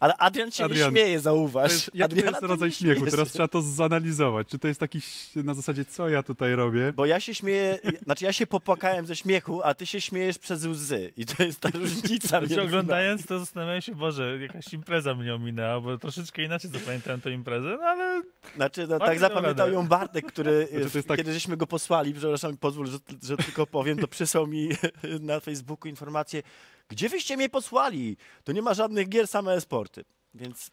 Ale 0.00 0.16
Adrian 0.16 0.50
się 0.50 0.64
Adrian, 0.64 0.94
nie 0.94 1.00
śmieje, 1.00 1.20
zauważ. 1.20 1.68
To 1.68 1.74
jest, 1.74 1.90
jaki 1.94 2.16
to 2.22 2.30
jest 2.30 2.42
rodzaj 2.42 2.70
śmiechu? 2.72 2.96
śmieje 3.00 3.10
Teraz 3.10 3.28
się. 3.28 3.34
trzeba 3.34 3.48
to 3.48 3.62
zanalizować. 3.62 4.48
Czy 4.48 4.58
to 4.58 4.68
jest 4.68 4.80
taki 4.80 5.00
na 5.36 5.54
zasadzie, 5.54 5.84
co 5.84 6.08
ja 6.08 6.22
tutaj 6.22 6.54
robię? 6.54 6.92
Bo 6.96 7.06
ja 7.06 7.20
się 7.20 7.34
śmieję, 7.34 7.78
znaczy 8.04 8.24
ja 8.24 8.32
się 8.32 8.46
popłakałem 8.46 9.06
ze 9.06 9.16
śmiechu, 9.16 9.60
a 9.64 9.74
ty 9.74 9.86
się 9.86 10.00
śmiejesz 10.00 10.38
przez 10.38 10.64
łzy. 10.64 11.12
I 11.16 11.26
to 11.26 11.42
jest 11.42 11.60
ta 11.60 11.68
różnica. 11.80 12.46
Znaczy, 12.46 12.62
oglądając 12.62 13.26
to 13.26 13.38
zastanawiałem 13.38 13.82
się, 13.82 13.94
Boże, 13.94 14.38
jakaś 14.40 14.72
impreza 14.72 15.14
mnie 15.14 15.34
ominęła, 15.34 15.80
bo 15.80 15.91
troszeczkę 15.98 16.42
inaczej 16.42 16.70
zapamiętałem 16.70 17.20
tę 17.20 17.30
imprezę, 17.30 17.76
no 17.80 17.86
ale. 17.86 18.22
Znaczy, 18.56 18.86
no, 18.86 18.98
tak 18.98 19.18
zapamiętał 19.18 19.66
radę. 19.66 19.72
ją 19.72 19.86
Bartek, 19.88 20.26
który 20.26 20.68
Znaczy, 20.80 21.02
tak- 21.02 21.16
kiedy 21.16 21.32
żeśmy 21.32 21.56
go 21.56 21.66
posłali, 21.66 22.14
przepraszam, 22.14 22.56
pozwól, 22.56 22.86
że, 22.86 22.98
że 23.22 23.36
tylko 23.36 23.66
powiem, 23.66 23.98
to 23.98 24.08
przysłał 24.08 24.46
mi 24.46 24.68
na 25.20 25.40
Facebooku 25.40 25.88
informację, 25.88 26.42
gdzie 26.88 27.08
wyście 27.08 27.36
mnie 27.36 27.48
posłali? 27.48 28.16
To 28.44 28.52
nie 28.52 28.62
ma 28.62 28.74
żadnych 28.74 29.08
gier, 29.08 29.28
same 29.28 29.52
e-sporty. 29.52 30.04
Więc, 30.34 30.70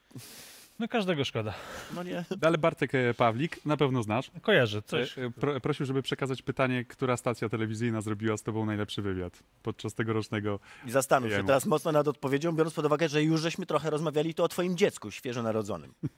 no 0.80 0.88
każdego 0.88 1.26
szkoda. 1.26 1.54
no 1.96 2.04
nie. 2.04 2.26
Ale 2.48 2.58
Bartek 2.58 2.96
e, 2.96 3.14
Pawlik, 3.14 3.66
na 3.66 3.78
pewno 3.78 4.04
znasz. 4.04 4.32
Kojarzę 4.42 4.82
coś. 4.82 5.18
E, 5.18 5.32
Pro, 5.32 5.60
prosił, 5.60 5.86
żeby 5.86 6.02
przekazać 6.02 6.42
pytanie, 6.42 6.86
która 6.86 7.18
stacja 7.18 7.50
telewizyjna 7.50 8.02
zrobiła 8.02 8.38
z 8.38 8.44
tobą 8.44 8.66
najlepszy 8.66 9.02
wywiad 9.02 9.44
podczas 9.64 9.94
tegorocznego. 9.94 10.60
I 10.86 10.92
zastanów 10.92 11.32
się 11.32 11.46
teraz 11.46 11.66
mocno 11.66 11.92
nad 11.92 12.08
odpowiedzią, 12.08 12.52
biorąc 12.52 12.74
pod 12.74 12.86
uwagę, 12.86 13.10
że 13.10 13.24
już 13.24 13.42
żeśmy 13.42 13.66
trochę 13.66 13.90
rozmawiali 13.90 14.34
tu 14.34 14.44
o 14.44 14.48
twoim 14.48 14.78
dziecku 14.78 15.12
świeżo 15.12 15.44
narodzonym. 15.44 15.94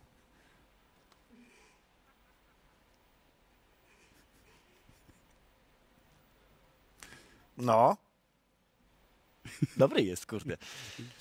No. 7.57 7.97
Dobry 9.77 10.03
jest, 10.03 10.25
kurde. 10.25 10.57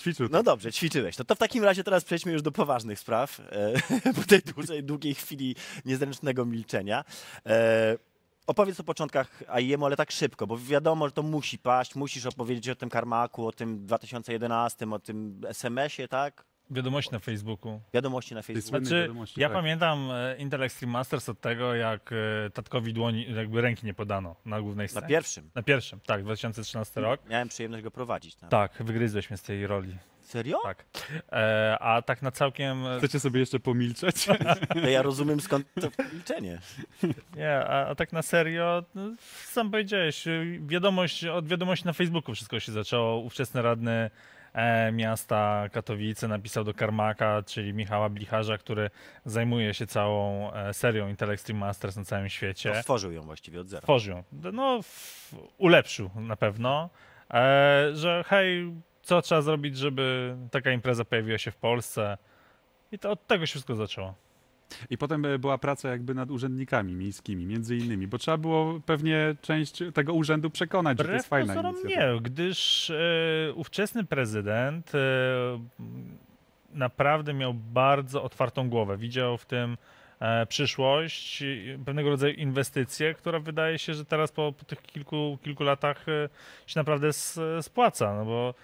Ćwiczył. 0.00 0.28
No 0.30 0.42
dobrze, 0.42 0.72
ćwiczyłeś. 0.72 1.16
To, 1.16 1.24
to 1.24 1.34
w 1.34 1.38
takim 1.38 1.64
razie 1.64 1.84
teraz 1.84 2.04
przejdźmy 2.04 2.32
już 2.32 2.42
do 2.42 2.52
poważnych 2.52 2.98
spraw, 2.98 3.40
e, 3.40 4.12
po 4.16 4.22
tej 4.22 4.40
dłużej, 4.40 4.84
długiej 4.84 5.14
chwili 5.14 5.56
niezręcznego 5.84 6.44
milczenia. 6.44 7.04
E, 7.46 7.98
opowiedz 8.46 8.80
o 8.80 8.84
początkach 8.84 9.42
AIM, 9.48 9.84
ale 9.84 9.96
tak 9.96 10.12
szybko, 10.12 10.46
bo 10.46 10.58
wiadomo, 10.58 11.06
że 11.08 11.12
to 11.12 11.22
musi 11.22 11.58
paść, 11.58 11.94
musisz 11.94 12.26
opowiedzieć 12.26 12.68
o 12.68 12.76
tym 12.76 12.88
Karmaku, 12.88 13.46
o 13.46 13.52
tym 13.52 13.86
2011, 13.86 14.90
o 14.90 14.98
tym 14.98 15.40
SMS-ie, 15.48 16.08
tak? 16.08 16.49
Wiadomości 16.70 17.12
na 17.12 17.18
Facebooku. 17.18 17.80
Wiadomości 17.94 18.34
na 18.34 18.42
Facebooku. 18.42 18.68
słynnej 18.68 18.86
Znaczy, 18.88 19.02
wiadomości, 19.02 19.40
ja 19.40 19.48
tak. 19.48 19.56
pamiętam 19.56 20.08
e, 20.12 20.36
Intel 20.38 20.62
Extreme 20.62 20.92
Masters 20.92 21.28
od 21.28 21.40
tego, 21.40 21.74
jak 21.74 22.10
e, 22.12 22.50
tatkowi 22.50 22.92
dłoni, 22.94 23.34
jakby 23.34 23.60
ręki 23.60 23.86
nie 23.86 23.94
podano 23.94 24.36
na 24.44 24.60
głównej 24.60 24.84
Na 24.84 24.88
scenie. 24.88 25.06
pierwszym. 25.08 25.50
Na 25.54 25.62
pierwszym, 25.62 26.00
tak, 26.06 26.22
2013 26.22 27.00
rok. 27.00 27.20
Miałem 27.28 27.48
przyjemność 27.48 27.84
go 27.84 27.90
prowadzić. 27.90 28.34
Tam. 28.36 28.50
Tak, 28.50 28.72
wygryzłeś 28.80 29.30
mnie 29.30 29.36
z 29.36 29.42
tej 29.42 29.66
roli. 29.66 29.96
Serio? 30.20 30.58
Tak. 30.62 30.84
E, 31.32 31.76
a 31.80 32.02
tak 32.02 32.22
na 32.22 32.30
całkiem. 32.30 32.86
e, 32.86 32.98
Chcecie 32.98 33.20
sobie 33.20 33.40
jeszcze 33.40 33.60
pomilczeć? 33.60 34.26
To 34.82 34.88
ja 34.88 35.02
rozumiem 35.02 35.40
skąd 35.40 35.66
to 35.80 35.88
milczenie. 36.12 36.58
Nie, 37.36 37.56
a, 37.56 37.86
a 37.86 37.94
tak 37.94 38.12
na 38.12 38.22
serio, 38.22 38.84
no, 38.94 39.02
sam 39.44 39.70
powiedziałeś, 39.70 40.26
y, 40.26 40.60
wiadomość, 40.66 41.24
od 41.24 41.48
wiadomości 41.48 41.86
na 41.86 41.92
Facebooku 41.92 42.34
wszystko 42.34 42.60
się 42.60 42.72
zaczęło. 42.72 43.16
Ówczesny 43.18 43.62
radny 43.62 44.10
miasta 44.92 45.68
Katowice 45.72 46.28
napisał 46.28 46.64
do 46.64 46.74
Karmaka, 46.74 47.42
czyli 47.46 47.74
Michała 47.74 48.08
Blicharza, 48.08 48.58
który 48.58 48.90
zajmuje 49.24 49.74
się 49.74 49.86
całą 49.86 50.52
e, 50.52 50.74
serią 50.74 51.08
Intel 51.08 51.30
Extreme 51.30 51.60
Masters 51.60 51.96
na 51.96 52.04
całym 52.04 52.28
świecie. 52.28 52.72
To 52.72 52.80
stworzył 52.80 53.12
ją 53.12 53.22
właściwie 53.22 53.60
od 53.60 53.68
zera. 53.68 53.82
Tworzył. 53.82 54.16
ją. 54.16 54.52
No, 54.52 54.80
ulepszył 55.58 56.10
na 56.14 56.36
pewno, 56.36 56.90
e, 57.30 57.90
że 57.92 58.24
hej, 58.26 58.72
co 59.02 59.22
trzeba 59.22 59.42
zrobić, 59.42 59.76
żeby 59.76 60.36
taka 60.50 60.72
impreza 60.72 61.04
pojawiła 61.04 61.38
się 61.38 61.50
w 61.50 61.56
Polsce. 61.56 62.18
I 62.92 62.98
to 62.98 63.10
od 63.10 63.26
tego 63.26 63.46
się 63.46 63.50
wszystko 63.50 63.74
zaczęło. 63.74 64.14
I 64.90 64.98
potem 64.98 65.24
e, 65.24 65.38
była 65.38 65.58
praca 65.58 65.88
jakby 65.90 66.14
nad 66.14 66.30
urzędnikami 66.30 66.94
miejskimi, 66.94 67.46
między 67.46 67.76
innymi, 67.76 68.06
bo 68.06 68.18
trzeba 68.18 68.36
było 68.36 68.80
pewnie 68.86 69.36
część 69.42 69.82
tego 69.94 70.12
urzędu 70.14 70.50
przekonać, 70.50 70.98
że 70.98 71.04
to 71.04 71.12
jest 71.12 71.26
Wbrew 71.26 71.46
fajna 71.46 71.54
inicjatywa. 71.54 72.12
nie, 72.12 72.20
gdyż 72.20 72.90
e, 72.90 73.52
ówczesny 73.54 74.04
prezydent 74.04 74.94
e, 74.94 74.98
naprawdę 76.72 77.34
miał 77.34 77.54
bardzo 77.54 78.22
otwartą 78.22 78.68
głowę. 78.68 78.96
Widział 78.96 79.38
w 79.38 79.46
tym 79.46 79.76
e, 80.20 80.46
przyszłość, 80.46 81.44
pewnego 81.84 82.10
rodzaju 82.10 82.34
inwestycję, 82.34 83.14
która 83.14 83.38
wydaje 83.38 83.78
się, 83.78 83.94
że 83.94 84.04
teraz 84.04 84.32
po, 84.32 84.52
po 84.52 84.64
tych 84.64 84.82
kilku, 84.82 85.38
kilku 85.42 85.64
latach 85.64 86.08
e, 86.08 86.28
się 86.66 86.80
naprawdę 86.80 87.12
spłaca, 87.62 88.14
no 88.14 88.24
bo 88.24 88.54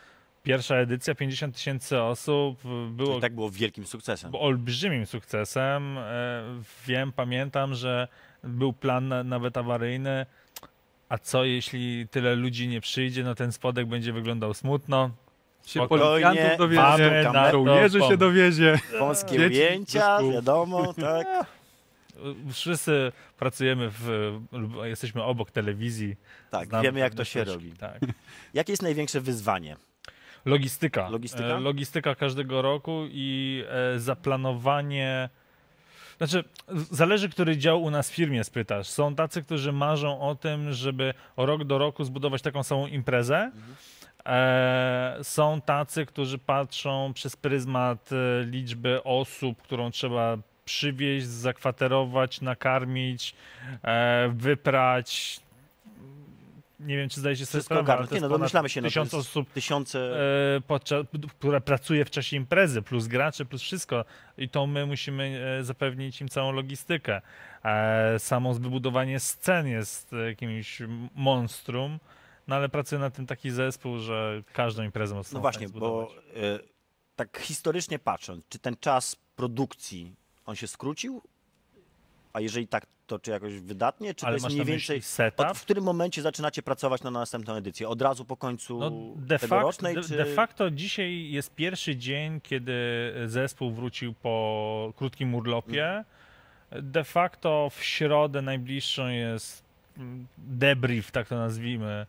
pierwsza 0.47 0.76
edycja, 0.76 1.14
50 1.14 1.55
tysięcy 1.55 2.01
osób, 2.03 2.59
e, 2.64 2.90
było 2.90 3.18
I 3.18 3.20
tak 3.20 3.34
było 3.34 3.51
wielkim 3.51 3.86
sukcesem. 3.86 4.30
był 4.30 4.40
olbrzymim 4.40 5.07
sukcesem. 5.07 5.99
E, 5.99 6.42
Wiem, 6.86 7.12
pamiętam, 7.12 7.74
że 7.74 8.09
był 8.44 8.72
plan 8.72 9.09
na, 9.09 9.24
nawet 9.24 9.57
awaryjny. 9.57 10.26
A 11.09 11.18
co 11.18 11.44
jeśli 11.44 12.09
tyle 12.11 12.34
ludzi 12.34 12.68
nie 12.68 12.80
przyjdzie, 12.80 13.24
no 13.24 13.34
ten 13.34 13.53
spodek 13.53 13.86
będzie 13.86 14.12
wyglądał 14.12 14.55
smutno. 14.55 15.11
Się 15.66 15.88
policjantów 15.88 16.59
dowiezie, 16.59 17.30
na 17.32 17.51
żołnierzy 17.51 18.01
się 18.01 18.16
dowiezie. 18.16 18.78
Wąskie 18.99 19.38
Dzieci 19.38 19.57
ujęcia, 19.57 20.18
wiadomo, 20.32 20.94
tak. 20.94 21.26
Wszyscy 22.53 23.12
pracujemy 23.38 23.90
w, 23.90 24.32
lub 24.53 24.72
jesteśmy 24.84 25.22
obok 25.22 25.51
telewizji. 25.51 26.16
Tak, 26.51 26.68
znamy 26.68 26.82
wiemy 26.84 27.01
jak 27.01 27.14
to 27.14 27.24
się 27.24 27.44
robi. 27.44 27.72
Tak. 27.72 28.01
Jakie 28.55 28.72
jest 28.72 28.82
największe 28.82 29.20
wyzwanie? 29.20 29.76
Logistyka. 30.47 31.09
Logistyka? 31.09 31.44
E, 31.44 31.61
Logistyka 31.61 32.14
każdego 32.14 32.62
roku 32.62 33.05
i 33.11 33.64
e, 33.68 33.99
zaplanowanie. 33.99 35.28
Znaczy, 36.18 36.44
zależy, 36.90 37.28
który 37.28 37.57
dział 37.57 37.82
u 37.82 37.90
nas 37.90 38.11
w 38.11 38.14
firmie 38.14 38.44
spytasz. 38.44 38.86
Są 38.86 39.14
tacy, 39.14 39.42
którzy 39.42 39.72
marzą 39.72 40.20
o 40.20 40.34
tym, 40.34 40.72
żeby 40.72 41.14
o 41.36 41.47
rok 41.47 41.64
do 41.64 41.78
roku 41.78 42.05
zbudować 42.05 42.42
taką 42.42 42.62
samą 42.62 42.86
imprezę. 42.86 43.51
E, 44.26 45.18
są 45.22 45.61
tacy, 45.61 46.07
którzy 46.07 46.38
patrzą 46.38 47.12
przez 47.14 47.36
pryzmat 47.36 48.11
e, 48.12 48.44
liczby 48.44 49.03
osób, 49.03 49.62
którą 49.62 49.90
trzeba 49.90 50.38
przywieźć, 50.64 51.26
zakwaterować, 51.26 52.40
nakarmić, 52.40 53.34
e, 53.82 54.28
wyprać. 54.34 55.40
Nie 56.81 56.97
wiem, 56.97 57.09
czy 57.09 57.20
zdajecie 57.20 57.47
sobie 57.47 57.62
sprawę, 57.62 57.93
ale 57.93 58.07
to 58.07 58.14
Nie, 58.14 58.16
jest 58.16 58.22
no 58.22 58.39
domyślamy 58.39 58.68
się, 58.68 58.81
no 58.81 58.89
tysiąc 58.89 59.14
osób 59.14 59.53
Tysiące... 59.53 60.20
e, 60.57 60.61
podczas, 60.61 61.07
która 61.39 61.61
pracuje 61.61 62.05
w 62.05 62.11
czasie 62.11 62.37
imprezy, 62.37 62.83
plus 62.83 63.07
gracze, 63.07 63.45
plus 63.45 63.62
wszystko. 63.62 64.05
I 64.39 64.49
to 64.49 64.66
my 64.66 64.87
musimy 64.87 65.57
e, 65.61 65.64
zapewnić 65.64 66.20
im 66.20 66.29
całą 66.29 66.53
logistykę. 66.53 67.20
E, 67.64 68.18
samo 68.18 68.55
wybudowanie 68.55 69.20
scen 69.20 69.66
jest 69.66 70.11
jakimś 70.29 70.83
monstrum. 71.14 71.99
no 72.49 72.57
ale 72.57 72.68
pracuje 72.68 72.99
nad 72.99 73.14
tym 73.14 73.27
taki 73.27 73.51
zespół, 73.51 73.99
że 73.99 74.43
każdą 74.53 74.83
imprezę 74.83 75.14
mocno 75.14 75.37
No 75.39 75.41
właśnie, 75.41 75.68
bo 75.68 76.12
tak 77.16 77.39
historycznie 77.39 77.99
patrząc, 77.99 78.45
czy 78.49 78.59
ten 78.59 78.77
czas 78.81 79.16
produkcji, 79.37 80.14
on 80.47 80.57
się 80.57 80.66
skrócił? 80.66 81.22
A 82.37 82.41
jeżeli 82.41 82.68
tak, 82.68 82.87
to 83.07 83.18
czy 83.18 83.30
jakoś 83.30 83.61
wydatnie? 83.61 84.14
Czy 84.14 84.26
Ale 84.26 84.39
to 84.39 84.47
jest 84.47 84.57
mniej 84.57 84.66
więcej... 84.66 85.03
setup? 85.03 85.47
Od, 85.47 85.59
w 85.59 85.62
którym 85.62 85.84
momencie 85.84 86.22
zaczynacie 86.22 86.62
pracować 86.62 87.03
na 87.03 87.11
następną 87.11 87.55
edycję? 87.55 87.89
Od 87.89 88.03
razu 88.03 88.24
po 88.24 88.37
końcu 88.37 88.78
No, 88.78 88.91
de, 89.16 89.39
tegorocznej? 89.39 89.95
de, 89.95 90.03
czy... 90.03 90.16
de 90.16 90.24
facto 90.24 90.70
dzisiaj 90.70 91.30
jest 91.30 91.55
pierwszy 91.55 91.97
dzień, 91.97 92.41
kiedy 92.41 92.72
zespół 93.26 93.70
wrócił 93.70 94.14
po 94.14 94.93
krótkim 94.97 95.34
urlopie. 95.34 96.05
De 96.70 97.05
facto 97.05 97.70
w 97.70 97.84
środę 97.84 98.43
najbliższą 98.43 99.09
jest 99.09 99.64
mm, 99.99 100.26
debrief, 100.39 101.11
tak 101.11 101.28
to 101.28 101.37
nazwijmy. 101.37 102.07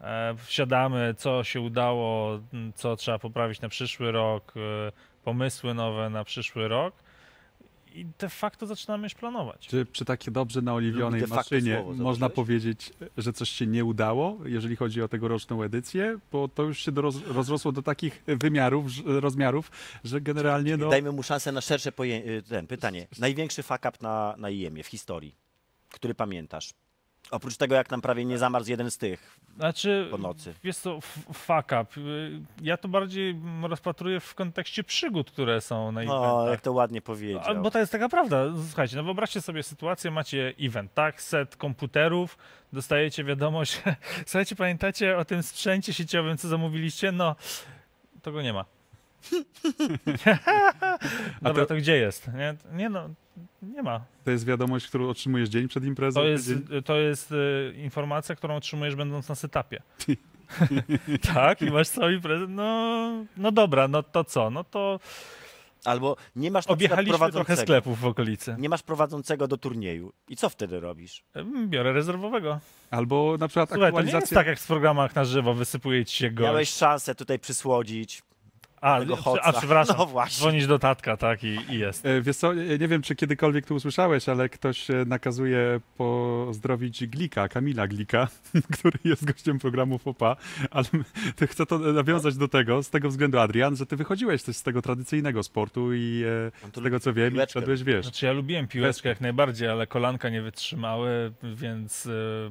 E, 0.00 0.34
Wsiadamy, 0.44 1.14
co 1.18 1.44
się 1.44 1.60
udało, 1.60 2.40
co 2.74 2.96
trzeba 2.96 3.18
poprawić 3.18 3.60
na 3.60 3.68
przyszły 3.68 4.12
rok, 4.12 4.54
e, 4.56 4.92
pomysły 5.24 5.74
nowe 5.74 6.10
na 6.10 6.24
przyszły 6.24 6.68
rok. 6.68 6.94
I 7.94 8.06
de 8.18 8.28
facto 8.28 8.66
zaczynamy 8.66 9.04
już 9.06 9.14
planować. 9.14 9.66
Czy 9.68 9.84
przy 9.86 10.04
takiej 10.04 10.32
dobrze 10.32 10.62
naoliwionej 10.62 11.20
De 11.20 11.26
facto 11.26 11.36
maszynie 11.54 11.82
słowo 11.84 12.02
można 12.04 12.28
powiedzieć, 12.28 12.92
że 13.16 13.32
coś 13.32 13.48
się 13.50 13.66
nie 13.66 13.84
udało, 13.84 14.38
jeżeli 14.44 14.76
chodzi 14.76 15.02
o 15.02 15.08
tegoroczną 15.08 15.62
edycję? 15.62 16.18
Bo 16.32 16.48
to 16.48 16.62
już 16.62 16.78
się 16.84 16.92
do 16.92 17.02
roz, 17.02 17.16
rozrosło 17.26 17.72
do 17.72 17.82
takich 17.82 18.22
wymiarów, 18.26 18.88
ż- 18.90 19.20
rozmiarów, 19.20 19.70
że 20.04 20.20
generalnie 20.20 20.76
no, 20.76 20.88
Dajmy 20.88 21.12
mu 21.12 21.22
szansę 21.22 21.52
na 21.52 21.60
szersze 21.60 21.92
poje... 21.92 22.16
y, 22.26 22.42
ten, 22.42 22.66
pytanie. 22.66 23.06
Największy 23.18 23.62
fuck 23.62 23.80
up 23.88 23.98
na, 24.00 24.34
na 24.38 24.50
IEM-ie 24.50 24.84
w 24.84 24.86
historii, 24.86 25.34
który 25.90 26.14
pamiętasz? 26.14 26.74
Oprócz 27.34 27.56
tego, 27.56 27.74
jak 27.74 27.90
nam 27.90 28.00
prawie 28.00 28.24
nie 28.24 28.38
zamarzł 28.38 28.70
jeden 28.70 28.90
z 28.90 28.98
tych 28.98 29.38
Znaczy, 29.56 30.08
po 30.10 30.18
nocy. 30.18 30.54
Co, 30.82 30.96
f- 30.96 31.18
fuck 31.32 31.72
up. 31.82 31.86
Ja 32.62 32.76
to 32.76 32.88
bardziej 32.88 33.40
rozpatruję 33.62 34.20
w 34.20 34.34
kontekście 34.34 34.84
przygód, 34.84 35.30
które 35.30 35.60
są 35.60 35.92
na 35.92 36.00
O, 36.00 36.04
eventach. 36.04 36.50
jak 36.50 36.60
to 36.60 36.72
ładnie 36.72 37.00
powiedział. 37.02 37.40
A, 37.44 37.54
bo 37.54 37.70
to 37.70 37.78
jest 37.78 37.92
taka 37.92 38.08
prawda. 38.08 38.44
Słuchajcie, 38.68 38.96
no 38.96 39.02
wyobraźcie 39.02 39.40
sobie 39.40 39.62
sytuację, 39.62 40.10
macie 40.10 40.54
event, 40.60 40.94
tak? 40.94 41.22
Set 41.22 41.56
komputerów, 41.56 42.38
dostajecie 42.72 43.24
wiadomość. 43.24 43.82
Słuchajcie, 44.26 44.56
pamiętacie 44.56 45.16
o 45.18 45.24
tym 45.24 45.42
sprzęcie 45.42 45.92
sieciowym, 45.92 46.38
co 46.38 46.48
zamówiliście? 46.48 47.12
No, 47.12 47.36
to 48.22 48.32
go 48.32 48.42
nie 48.42 48.52
ma. 48.52 48.64
Dobra, 51.42 51.62
to- 51.62 51.66
to... 51.66 51.76
gdzie 51.76 51.96
jest? 51.96 52.30
Nie, 52.34 52.54
nie 52.72 52.88
no, 52.88 53.08
nie 53.62 53.82
ma. 53.82 54.00
to 54.24 54.30
jest 54.30 54.46
wiadomość, 54.46 54.88
którą 54.88 55.08
otrzymujesz 55.08 55.48
dzień 55.48 55.68
przed 55.68 55.84
imprezą. 55.84 56.20
To 56.20 56.26
jest, 56.26 56.50
to 56.84 56.96
jest 56.96 57.32
y, 57.32 57.74
informacja, 57.76 58.34
którą 58.34 58.56
otrzymujesz 58.56 58.94
będąc 58.94 59.28
na 59.28 59.34
setupie. 59.34 59.82
tak, 61.34 61.62
i 61.62 61.70
masz 61.70 61.88
cały 61.88 62.20
prezent. 62.20 62.50
No, 62.50 63.10
no 63.36 63.52
dobra, 63.52 63.88
no 63.88 64.02
to 64.02 64.24
co? 64.24 64.50
No 64.50 64.64
to 64.64 65.00
Albo 65.84 66.16
nie 66.36 66.50
masz 66.50 66.66
objechaliśmy 66.66 67.18
trochę 67.18 67.32
prowadzącego. 67.32 67.62
sklepów 67.62 68.00
w 68.00 68.06
okolicy. 68.06 68.56
Nie 68.58 68.68
masz 68.68 68.82
prowadzącego 68.82 69.48
do 69.48 69.56
turnieju. 69.56 70.12
I 70.28 70.36
co 70.36 70.48
wtedy 70.48 70.80
robisz? 70.80 71.24
Biorę 71.66 71.92
rezerwowego. 71.92 72.60
Albo 72.90 73.36
na 73.38 73.48
przykład 73.48 73.70
Słuchaj, 73.70 73.92
to 73.92 73.98
nie 73.98 74.04
jest 74.04 74.14
aktualizacja. 74.14 74.34
tak 74.36 74.46
jak 74.46 74.58
w 74.58 74.66
programach 74.66 75.14
na 75.14 75.24
żywo, 75.24 75.54
wysypuje 75.54 76.04
ci 76.04 76.16
się 76.16 76.30
gość. 76.30 76.46
Miałeś 76.46 76.70
szansę 76.70 77.14
tutaj 77.14 77.38
przysłodzić. 77.38 78.22
A, 78.84 79.00
tego 79.00 79.16
hoca. 79.16 79.42
a, 79.42 79.52
przepraszam, 79.52 79.96
No 80.04 80.06
właśnie. 80.06 80.36
dzwonić 80.38 80.66
do 80.66 80.78
tatka, 80.78 81.16
tak, 81.16 81.44
i, 81.44 81.58
i 81.70 81.78
jest. 81.78 82.06
E, 82.06 82.22
Wiesz 82.22 82.36
co, 82.36 82.54
nie 82.54 82.88
wiem, 82.88 83.02
czy 83.02 83.16
kiedykolwiek 83.16 83.66
to 83.66 83.74
usłyszałeś, 83.74 84.28
ale 84.28 84.48
ktoś 84.48 84.90
e, 84.90 85.04
nakazuje 85.06 85.80
pozdrowić 85.96 87.06
Glika, 87.06 87.48
Kamila 87.48 87.86
Glika, 87.86 88.28
który 88.78 88.98
jest 89.04 89.24
gościem 89.24 89.58
programu 89.58 89.98
FOPA, 89.98 90.36
ale 90.70 90.84
to 91.36 91.46
chcę 91.46 91.66
to 91.66 91.78
nawiązać 91.78 92.36
do 92.36 92.48
tego, 92.48 92.82
z 92.82 92.90
tego 92.90 93.08
względu, 93.08 93.38
Adrian, 93.38 93.76
że 93.76 93.86
ty 93.86 93.96
wychodziłeś 93.96 94.42
też 94.42 94.56
z 94.56 94.62
tego 94.62 94.82
tradycyjnego 94.82 95.42
sportu 95.42 95.94
i 95.94 96.24
e, 96.66 96.70
z 96.80 96.82
tego 96.82 97.00
co 97.00 97.12
wiem, 97.12 97.28
i 97.28 97.32
piłeczkę. 97.32 97.60
wszedłeś, 97.60 97.82
wiesz, 97.82 98.04
Znaczy 98.06 98.26
ja 98.26 98.32
lubiłem 98.32 98.68
piłeczkę 98.68 99.08
jak 99.08 99.20
najbardziej, 99.20 99.68
ale 99.68 99.86
kolanka 99.86 100.28
nie 100.28 100.42
wytrzymały, 100.42 101.32
więc 101.42 102.08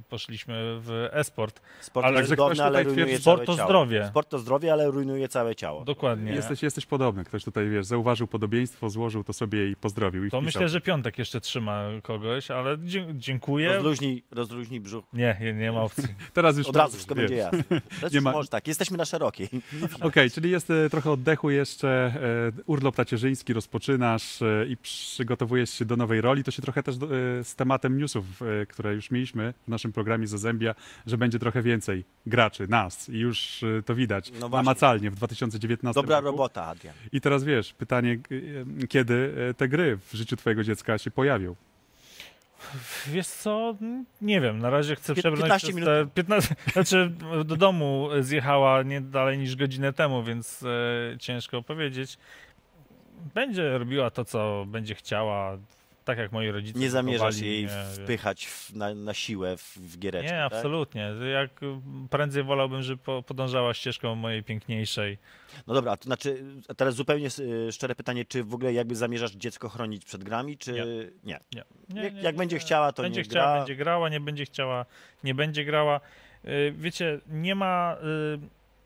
poszliśmy 0.09 0.53
w 0.79 1.09
e-sport. 1.11 1.61
Sport 1.81 2.05
Ale 2.07 2.17
jest 2.17 2.29
że 2.29 2.35
ktoś 2.35 2.59
ale 2.59 2.79
tutaj 2.79 2.93
twierdzi, 2.93 3.23
całe 3.23 3.35
sport 3.37 3.45
to 3.45 3.55
ciało. 3.55 3.67
zdrowie. 3.69 4.07
Sport 4.07 4.29
to 4.29 4.39
zdrowie, 4.39 4.73
ale 4.73 4.91
rujnuje 4.91 5.27
całe 5.29 5.55
ciało. 5.55 5.85
Dokładnie. 5.85 6.22
Jesteś, 6.31 6.63
jesteś 6.63 6.85
podobny. 6.85 7.23
Ktoś 7.23 7.43
tutaj, 7.43 7.69
wiesz, 7.69 7.85
zauważył 7.85 8.27
podobieństwo, 8.27 8.89
złożył 8.89 9.23
to 9.23 9.33
sobie 9.33 9.69
i 9.71 9.75
pozdrowił. 9.75 10.25
I 10.25 10.31
To 10.31 10.37
wpisał. 10.37 10.41
myślę, 10.45 10.69
że 10.69 10.81
piątek 10.81 11.17
jeszcze 11.17 11.41
trzyma 11.41 11.83
kogoś, 12.03 12.51
ale 12.51 12.77
dziękuję. 13.13 13.73
Rozluźnij, 13.73 14.23
rozluźnij 14.31 14.79
brzuch. 14.79 15.05
Nie, 15.13 15.37
nie, 15.41 15.53
nie 15.53 15.71
ma 15.71 15.81
opcji. 15.81 16.03
Teraz 16.33 16.57
już 16.57 16.67
Od 16.67 16.75
razu 16.75 16.93
wszystko 16.93 17.15
wiesz. 17.15 17.21
będzie 17.29 17.35
jasne. 17.35 17.63
Nie 18.13 18.21
ma- 18.21 18.31
Może 18.31 18.49
tak, 18.49 18.67
jesteśmy 18.67 18.97
na 18.97 19.05
szerokiej. 19.05 19.49
Okej, 20.01 20.31
czyli 20.31 20.51
jest 20.51 20.69
e, 20.69 20.89
trochę 20.89 21.11
oddechu 21.11 21.49
jeszcze, 21.49 21.89
e, 22.57 22.61
urlop 22.65 22.95
tacierzyński 22.95 23.53
rozpoczynasz 23.53 24.41
e, 24.41 24.65
i 24.69 24.77
przygotowujesz 24.77 25.69
się 25.69 25.85
do 25.85 25.95
nowej 25.97 26.21
roli. 26.21 26.43
To 26.43 26.51
się 26.51 26.61
trochę 26.61 26.83
też 26.83 26.95
z 27.43 27.55
tematem 27.55 27.97
newsów, 27.97 28.25
które 28.69 28.95
już 28.95 29.11
mieliśmy 29.11 29.53
w 29.65 29.67
naszym 29.67 29.93
programie 29.93 30.27
Zazębia, 30.27 30.75
że 31.05 31.17
będzie 31.17 31.39
trochę 31.39 31.61
więcej 31.61 32.03
graczy, 32.25 32.67
nas 32.67 33.09
i 33.09 33.17
już 33.19 33.63
to 33.85 33.95
widać 33.95 34.31
No 34.39 34.49
namacalnie 34.49 35.11
w 35.11 35.15
2019 35.15 36.01
Dobra 36.15 36.31
roku. 36.31 36.37
robota, 36.37 36.65
Adrian. 36.65 36.95
I 37.11 37.21
teraz 37.21 37.43
wiesz, 37.43 37.73
pytanie, 37.73 38.19
e, 38.83 38.87
kiedy 38.87 39.35
e, 39.49 39.53
te 39.53 39.67
gry 39.67 39.97
w 39.97 40.13
życiu 40.13 40.35
twojego 40.35 40.63
dziecka 40.63 40.97
się 40.97 41.11
pojawią? 41.11 41.55
Wiesz 43.07 43.27
co, 43.27 43.75
nie 44.21 44.41
wiem, 44.41 44.59
na 44.59 44.69
razie 44.69 44.95
chcę 44.95 45.13
przebrnąć 45.13 45.41
15 45.41 45.67
przez 45.67 45.75
minut. 45.75 45.89
te 45.89 46.07
15, 46.13 46.55
znaczy 46.73 47.11
do 47.45 47.55
domu 47.55 48.09
zjechała 48.21 48.83
nie 48.83 49.01
dalej 49.01 49.37
niż 49.37 49.55
godzinę 49.55 49.93
temu, 49.93 50.23
więc 50.23 50.63
e, 50.63 51.17
ciężko 51.19 51.61
powiedzieć. 51.61 52.17
Będzie 53.33 53.77
robiła 53.77 54.09
to, 54.09 54.25
co 54.25 54.65
będzie 54.67 54.95
chciała, 54.95 55.57
tak 56.05 56.17
jak 56.17 56.31
moi 56.31 56.51
rodzice. 56.51 56.79
Nie 56.79 56.89
zamierzasz 56.89 57.37
jej 57.37 57.63
wiesz. 57.63 57.71
wpychać 58.03 58.45
w, 58.45 58.73
na, 58.75 58.93
na 58.95 59.13
siłę 59.13 59.57
w, 59.57 59.77
w 59.77 59.99
giereczkę, 59.99 60.31
Nie, 60.33 60.37
tak? 60.49 60.53
absolutnie. 60.53 61.11
Jak 61.33 61.49
prędzej 62.09 62.43
wolałbym, 62.43 62.81
żeby 62.83 63.03
po, 63.03 63.23
podążała 63.23 63.73
ścieżką 63.73 64.15
mojej 64.15 64.43
piękniejszej. 64.43 65.17
No 65.67 65.73
dobra, 65.73 65.97
to 65.97 66.03
znaczy, 66.03 66.43
a 66.67 66.73
teraz 66.73 66.95
zupełnie 66.95 67.27
y, 67.39 67.71
szczere 67.71 67.95
pytanie, 67.95 68.25
czy 68.25 68.43
w 68.43 68.53
ogóle 68.53 68.73
jakby 68.73 68.95
zamierzasz 68.95 69.31
dziecko 69.31 69.69
chronić 69.69 70.05
przed 70.05 70.23
grami, 70.23 70.57
czy 70.57 70.73
nie? 70.73 70.85
Nie. 71.23 71.39
Nie, 71.89 72.01
Jak- 72.03 72.13
nie, 72.13 72.21
jak 72.21 72.35
nie, 72.35 72.37
będzie 72.39 72.55
nie. 72.55 72.59
chciała, 72.59 72.91
to 72.91 73.01
będzie 73.03 73.19
nie 73.19 73.23
chciała, 73.23 73.47
gra. 73.47 73.57
będzie 73.57 73.75
grała, 73.75 74.09
nie 74.09 74.19
będzie 74.19 74.45
chciała, 74.45 74.85
nie 75.23 75.35
będzie 75.35 75.65
grała. 75.65 75.99
Y, 76.45 76.73
Wiecie, 76.77 77.19
nie 77.29 77.55
ma, 77.55 77.97
y, 78.35 78.39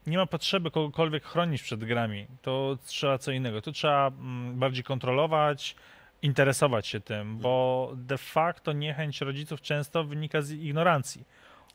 nie 0.10 0.18
ma 0.18 0.26
potrzeby 0.26 0.72
kogokolwiek 0.72 1.24
chronić 1.24 1.62
przed 1.62 1.84
grami. 1.84 2.28
To 2.42 2.78
trzeba 2.86 3.18
co 3.18 3.32
innego. 3.32 3.62
To 3.62 3.72
trzeba 3.72 4.08
mm, 4.08 4.60
bardziej 4.60 4.84
kontrolować, 4.84 5.76
interesować 6.22 6.88
się 6.88 7.00
tym, 7.00 7.38
bo 7.38 7.92
de 7.96 8.18
facto 8.18 8.74
niechęć 8.74 9.22
rodziców 9.22 9.62
często 9.62 10.04
wynika 10.04 10.42
z 10.42 10.52
ignorancji. 10.52 11.26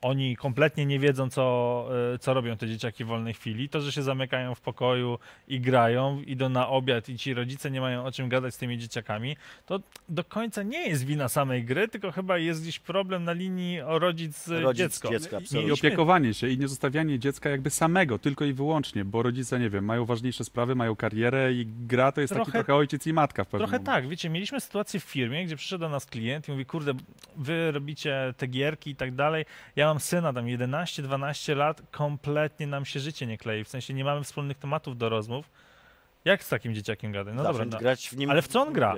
Oni 0.03 0.37
kompletnie 0.37 0.87
nie 0.87 0.99
wiedzą, 0.99 1.31
co, 1.31 1.87
y, 2.15 2.19
co 2.19 2.35
robią 2.35 2.57
te 2.57 2.69
dzieciaki 2.69 3.05
w 3.05 3.07
wolnej 3.07 3.35
chwili. 3.35 3.69
To, 3.69 3.81
że 3.81 3.93
się 3.93 4.03
zamykają 4.03 4.55
w 4.55 4.61
pokoju 4.61 5.19
i 5.49 5.61
grają, 5.61 6.23
idą 6.27 6.49
na 6.49 6.69
obiad 6.69 7.09
i 7.09 7.19
ci 7.19 7.35
rodzice 7.35 7.71
nie 7.71 7.81
mają 7.81 8.05
o 8.05 8.13
czym 8.13 8.29
gadać 8.29 8.55
z 8.55 8.59
tymi 8.59 8.79
dzieciakami, 8.79 9.37
to 9.67 9.81
do 10.09 10.25
końca 10.25 10.63
nie 10.63 10.89
jest 10.89 11.05
wina 11.07 11.29
samej 11.29 11.65
gry, 11.65 11.89
tylko 11.89 12.13
chyba 12.13 12.39
jest 12.39 12.63
gdzieś 12.63 12.79
problem 12.79 13.25
na 13.25 13.33
linii 13.33 13.81
o 13.81 13.99
rodzic, 13.99 14.49
Rodzic, 14.49 14.79
dziecko. 14.79 15.09
dziecko, 15.11 15.39
I 15.67 15.73
opiekowanie 15.73 16.35
się 16.35 16.49
i 16.49 16.59
nie 16.59 16.69
zostawianie 16.69 17.19
dziecka 17.19 17.51
jakby 17.51 17.71
samego, 17.71 18.19
tylko 18.19 18.45
i 18.45 18.53
wyłącznie, 18.53 19.05
bo 19.05 19.23
rodzice, 19.23 19.59
nie 19.61 19.71
wiem, 19.71 19.85
mają 19.85 20.05
ważniejsze 20.05 20.45
sprawy, 20.45 20.75
mają 20.75 20.97
karierę 20.97 21.53
i 21.53 21.67
gra 21.67 22.13
to 22.13 22.21
jest 22.21 22.33
taki 22.33 22.45
Trochę- 22.45 22.59
trochę 22.65 22.75
ojciec 22.75 23.07
i 23.07 23.13
matka 23.13 23.45
w 23.45 23.47
pewnym 23.47 23.69
Trochę 23.69 23.79
momencie. 23.85 24.03
tak, 24.03 24.09
wiecie, 24.11 24.31
mieliśmy 24.31 24.61
sytuację 24.61 25.01
w 25.01 25.05
firmie, 25.05 25.45
gdzie 25.47 25.57
przyszedł 25.57 25.81
do 25.81 25.89
nas 25.89 26.07
klient 26.07 26.49
i 26.49 26.53
mówi, 26.53 26.67
kurde, 26.67 26.93
wy 27.37 27.71
robicie 27.73 28.35
te 28.37 28.47
gierki 28.47 28.91
i 28.91 28.97
tak 28.97 29.15
dalej, 29.15 29.45
ja 29.77 29.91
mam 29.93 30.01
syna 30.01 30.32
tam 30.32 30.47
11-12 30.47 31.57
lat, 31.57 31.82
kompletnie 31.90 32.66
nam 32.66 32.84
się 32.84 33.01
życie 33.01 33.26
nie 33.26 33.38
klei, 33.38 33.64
w 33.64 33.68
sensie 33.68 33.95
nie 33.95 34.05
mamy 34.05 34.24
wspólnych 34.24 34.59
tematów 34.59 34.99
do 34.99 35.09
rozmów. 35.09 35.51
Jak 36.24 36.45
z 36.45 36.49
takim 36.49 36.74
dzieciakiem 36.74 37.12
gadać? 37.12 37.34
No 37.34 37.43
dobra, 37.43 37.53
Zacząć 37.53 37.72
no, 37.72 37.78
grać 37.78 38.09
w 38.09 38.16
nim. 38.16 38.30
Ale 38.30 38.43
w 38.43 38.49
co 38.49 38.62
on 38.62 38.72
gra? 38.72 38.95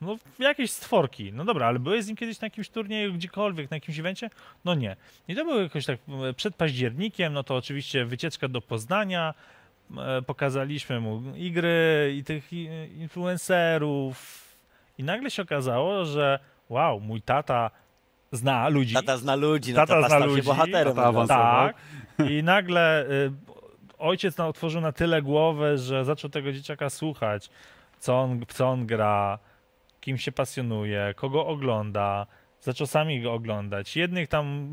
no 0.00 0.16
w 0.16 0.40
jakieś 0.40 0.70
stworki, 0.70 1.32
no 1.32 1.44
dobra, 1.44 1.66
ale 1.66 1.78
byłeś 1.78 2.04
z 2.04 2.08
nim 2.08 2.16
kiedyś 2.16 2.40
na 2.40 2.46
jakimś 2.46 2.68
turnieju, 2.68 3.12
gdziekolwiek, 3.14 3.70
na 3.70 3.76
jakimś 3.76 3.98
evencie? 3.98 4.30
No 4.64 4.74
nie. 4.74 4.96
I 5.28 5.34
to 5.34 5.44
było 5.44 5.60
jakoś 5.60 5.86
tak 5.86 5.98
e, 6.28 6.32
przed 6.32 6.54
październikiem, 6.54 7.32
no 7.32 7.44
to 7.44 7.56
oczywiście 7.56 8.04
wycieczka 8.04 8.48
do 8.48 8.60
Poznania, 8.60 9.34
e, 9.96 10.22
pokazaliśmy 10.22 11.00
mu 11.00 11.22
i 11.36 11.52
gry, 11.52 12.14
i 12.16 12.24
tych 12.24 12.52
influencerów 12.96 14.42
i 14.98 15.04
nagle 15.04 15.30
się 15.30 15.42
okazało, 15.42 16.04
że 16.04 16.38
wow, 16.68 17.00
mój 17.00 17.22
tata 17.22 17.70
zna 18.32 18.68
ludzi. 18.68 18.94
Tata 18.94 19.16
zna 19.16 19.34
ludzi, 19.34 19.74
Tata 19.74 19.94
no 19.96 20.02
tata 20.02 20.08
zna 20.08 20.16
stał 20.18 20.28
się 20.30 20.36
ludzi, 20.36 20.46
bohaterem. 20.48 20.94
tata 20.94 21.08
awansował. 21.08 21.66
Tak. 22.16 22.30
I 22.30 22.42
nagle 22.42 23.06
y, 23.10 23.32
ojciec 23.98 24.40
otworzył 24.40 24.80
na 24.80 24.92
tyle 24.92 25.22
głowę, 25.22 25.78
że 25.78 26.04
zaczął 26.04 26.30
tego 26.30 26.52
dzieciaka 26.52 26.90
słuchać, 26.90 27.50
co 27.98 28.20
on, 28.20 28.40
co 28.48 28.68
on 28.68 28.86
gra, 28.86 29.38
kim 30.00 30.18
się 30.18 30.32
pasjonuje, 30.32 31.14
kogo 31.16 31.46
ogląda. 31.46 32.26
Zaczął 32.60 32.86
sami 32.86 33.22
go 33.22 33.32
oglądać. 33.32 33.96
Jednych 33.96 34.28
tam 34.28 34.68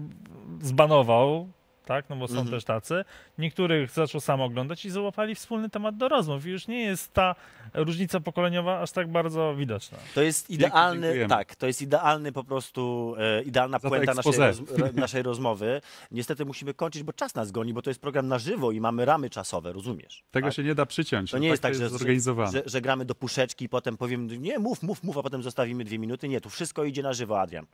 zbanował, 0.61 1.49
tak? 1.85 2.09
No 2.09 2.15
bo 2.15 2.27
są 2.27 2.33
Mhm. 2.33 2.49
też 2.51 2.63
tacy. 2.65 3.05
Niektórych 3.37 3.91
zaczął 3.91 4.21
sam 4.21 4.41
oglądać 4.41 4.85
i 4.85 4.89
załapali 4.89 5.35
wspólny 5.35 5.69
temat 5.69 5.97
do 5.97 6.07
rozmów. 6.09 6.45
I 6.45 6.49
już 6.49 6.67
nie 6.67 6.81
jest 6.81 7.13
ta 7.13 7.35
różnica 7.73 8.19
pokoleniowa 8.19 8.79
aż 8.81 8.91
tak 8.91 9.07
bardzo 9.11 9.55
widoczna. 9.55 9.97
To 10.15 10.21
jest 10.21 10.49
idealny, 10.49 11.01
dziękujemy. 11.07 11.29
tak, 11.29 11.55
to 11.55 11.67
jest 11.67 11.81
idealny 11.81 12.31
po 12.31 12.43
prostu, 12.43 13.15
e, 13.17 13.43
idealna 13.43 13.79
Za 13.79 13.89
puenta 13.89 14.13
naszej, 14.13 14.33
roz, 14.37 14.59
ro- 14.59 14.87
naszej 14.93 15.23
rozmowy. 15.23 15.81
Niestety 16.11 16.45
musimy 16.45 16.73
kończyć, 16.73 17.03
bo 17.03 17.13
czas 17.13 17.35
nas 17.35 17.51
goni, 17.51 17.73
bo 17.73 17.81
to 17.81 17.89
jest 17.89 18.01
program 18.01 18.27
na 18.27 18.39
żywo 18.39 18.71
i 18.71 18.81
mamy 18.81 19.05
ramy 19.05 19.29
czasowe, 19.29 19.73
rozumiesz? 19.73 20.23
Tego 20.31 20.47
tak? 20.47 20.53
się 20.53 20.63
nie 20.63 20.75
da 20.75 20.85
przyciąć. 20.85 21.31
To 21.31 21.37
no 21.37 21.41
nie 21.43 21.49
jest 21.49 21.61
tak, 21.61 21.71
to 21.71 21.77
że, 21.77 21.83
jest 21.83 21.97
zorganizowane. 21.97 22.51
że, 22.51 22.63
że 22.65 22.81
gramy 22.81 23.05
do 23.05 23.15
puszeczki 23.15 23.65
i 23.65 23.69
potem 23.69 23.97
powiem, 23.97 24.27
nie, 24.41 24.59
mów, 24.59 24.83
mów, 24.83 25.03
mów, 25.03 25.17
a 25.17 25.23
potem 25.23 25.43
zostawimy 25.43 25.83
dwie 25.83 25.99
minuty. 25.99 26.27
Nie, 26.29 26.41
tu 26.41 26.49
wszystko 26.49 26.83
idzie 26.83 27.03
na 27.03 27.13
żywo, 27.13 27.41
Adrian. 27.41 27.65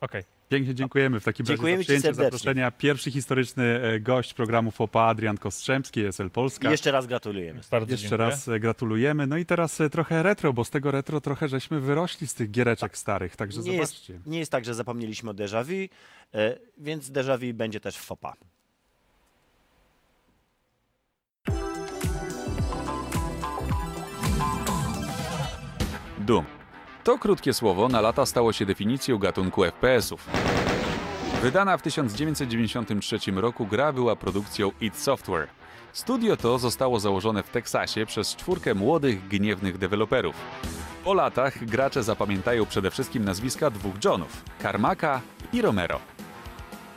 Okej. 0.00 0.39
Pięknie 0.50 0.74
dziękujemy 0.74 1.20
w 1.20 1.24
takim 1.24 1.44
razie 1.44 1.54
Dziękujemy 1.54 1.78
za 1.78 1.82
ci 1.82 1.86
przyjęcie 1.86 2.02
serdecznie. 2.06 2.24
zaproszenia. 2.24 2.70
Pierwszy 2.70 3.10
historyczny 3.10 3.64
e, 3.82 4.00
gość 4.00 4.34
programu 4.34 4.70
FOPA, 4.70 5.02
Adrian 5.02 5.38
Kostrzemski, 5.38 6.00
SL 6.12 6.30
Polska. 6.30 6.68
I 6.68 6.70
jeszcze 6.70 6.90
raz 6.90 7.06
gratulujemy. 7.06 7.60
Bardzo 7.70 7.92
Jeszcze 7.92 8.08
dziękuję. 8.08 8.30
raz 8.30 8.48
e, 8.48 8.60
gratulujemy. 8.60 9.26
No 9.26 9.36
i 9.36 9.46
teraz 9.46 9.80
e, 9.80 9.90
trochę 9.90 10.22
retro, 10.22 10.52
bo 10.52 10.64
z 10.64 10.70
tego 10.70 10.90
retro 10.90 11.20
trochę 11.20 11.48
żeśmy 11.48 11.80
wyrośli 11.80 12.26
z 12.26 12.34
tych 12.34 12.50
giereczek 12.50 12.98
starych, 12.98 13.36
także 13.36 13.60
Nie 13.60 13.72
jest, 13.76 13.92
zobaczcie. 13.92 14.20
nie 14.26 14.38
jest 14.38 14.52
tak, 14.52 14.64
że 14.64 14.74
zapomnieliśmy 14.74 15.30
o 15.30 15.34
déjà 15.34 15.64
vu, 15.64 15.94
więc 16.78 17.10
déjà 17.10 17.38
vu 17.38 17.54
będzie 17.54 17.80
też 17.80 17.96
w 17.96 18.00
FOPA. 18.04 18.34
Doom. 26.26 26.59
To 27.10 27.18
krótkie 27.18 27.54
słowo 27.54 27.88
na 27.88 28.00
lata 28.00 28.26
stało 28.26 28.52
się 28.52 28.66
definicją 28.66 29.18
gatunku 29.18 29.64
FPS-ów. 29.64 30.26
Wydana 31.42 31.76
w 31.76 31.82
1993 31.82 33.18
roku 33.34 33.66
gra 33.66 33.92
była 33.92 34.16
produkcją 34.16 34.70
id 34.80 34.96
Software. 34.96 35.48
Studio 35.92 36.36
to 36.36 36.58
zostało 36.58 37.00
założone 37.00 37.42
w 37.42 37.50
Teksasie 37.50 38.06
przez 38.06 38.36
czwórkę 38.36 38.74
młodych, 38.74 39.28
gniewnych 39.28 39.78
deweloperów. 39.78 40.34
Po 41.04 41.14
latach 41.14 41.64
gracze 41.64 42.02
zapamiętają 42.02 42.66
przede 42.66 42.90
wszystkim 42.90 43.24
nazwiska 43.24 43.70
dwóch 43.70 43.94
Johnów, 44.04 44.44
Carmacka 44.62 45.20
i 45.52 45.62
Romero. 45.62 46.00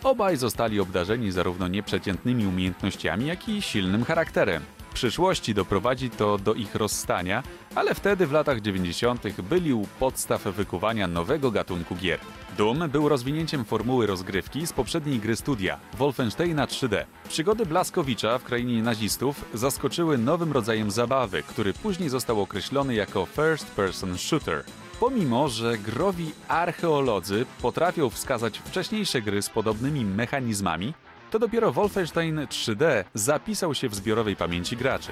Obaj 0.03 0.37
zostali 0.37 0.79
obdarzeni 0.79 1.31
zarówno 1.31 1.67
nieprzeciętnymi 1.67 2.47
umiejętnościami, 2.47 3.25
jak 3.25 3.49
i 3.49 3.61
silnym 3.61 4.05
charakterem. 4.05 4.63
Przyszłości 4.93 5.53
doprowadzi 5.53 6.09
to 6.09 6.37
do 6.37 6.53
ich 6.53 6.75
rozstania, 6.75 7.43
ale 7.75 7.95
wtedy 7.95 8.27
w 8.27 8.31
latach 8.31 8.61
90. 8.61 9.41
byli 9.41 9.73
u 9.73 9.87
podstaw 9.99 10.43
wykuwania 10.43 11.07
nowego 11.07 11.51
gatunku 11.51 11.95
gier. 11.95 12.19
Doom 12.57 12.89
był 12.89 13.09
rozwinięciem 13.09 13.65
formuły 13.65 14.07
rozgrywki 14.07 14.67
z 14.67 14.73
poprzedniej 14.73 15.19
gry 15.19 15.35
studia, 15.35 15.79
Wolfensteina 15.97 16.65
3D. 16.65 17.05
Przygody 17.29 17.65
Blaskowicza 17.65 18.37
w 18.37 18.43
krainie 18.43 18.83
nazistów 18.83 19.45
zaskoczyły 19.53 20.17
nowym 20.17 20.51
rodzajem 20.51 20.91
zabawy, 20.91 21.43
który 21.43 21.73
później 21.73 22.09
został 22.09 22.41
określony 22.41 22.93
jako 22.93 23.25
First 23.25 23.71
Person 23.71 24.17
Shooter. 24.17 24.63
Pomimo, 24.99 25.49
że 25.49 25.77
growi 25.77 26.31
archeolodzy 26.47 27.45
potrafią 27.61 28.09
wskazać 28.09 28.59
wcześniejsze 28.59 29.21
gry 29.21 29.41
z 29.41 29.49
podobnymi 29.49 30.05
mechanizmami, 30.05 30.93
to 31.33 31.39
dopiero 31.39 31.71
Wolfenstein 31.71 32.35
3D 32.35 33.03
zapisał 33.13 33.75
się 33.75 33.89
w 33.89 33.95
zbiorowej 33.95 34.35
pamięci 34.35 34.77
graczy. 34.77 35.11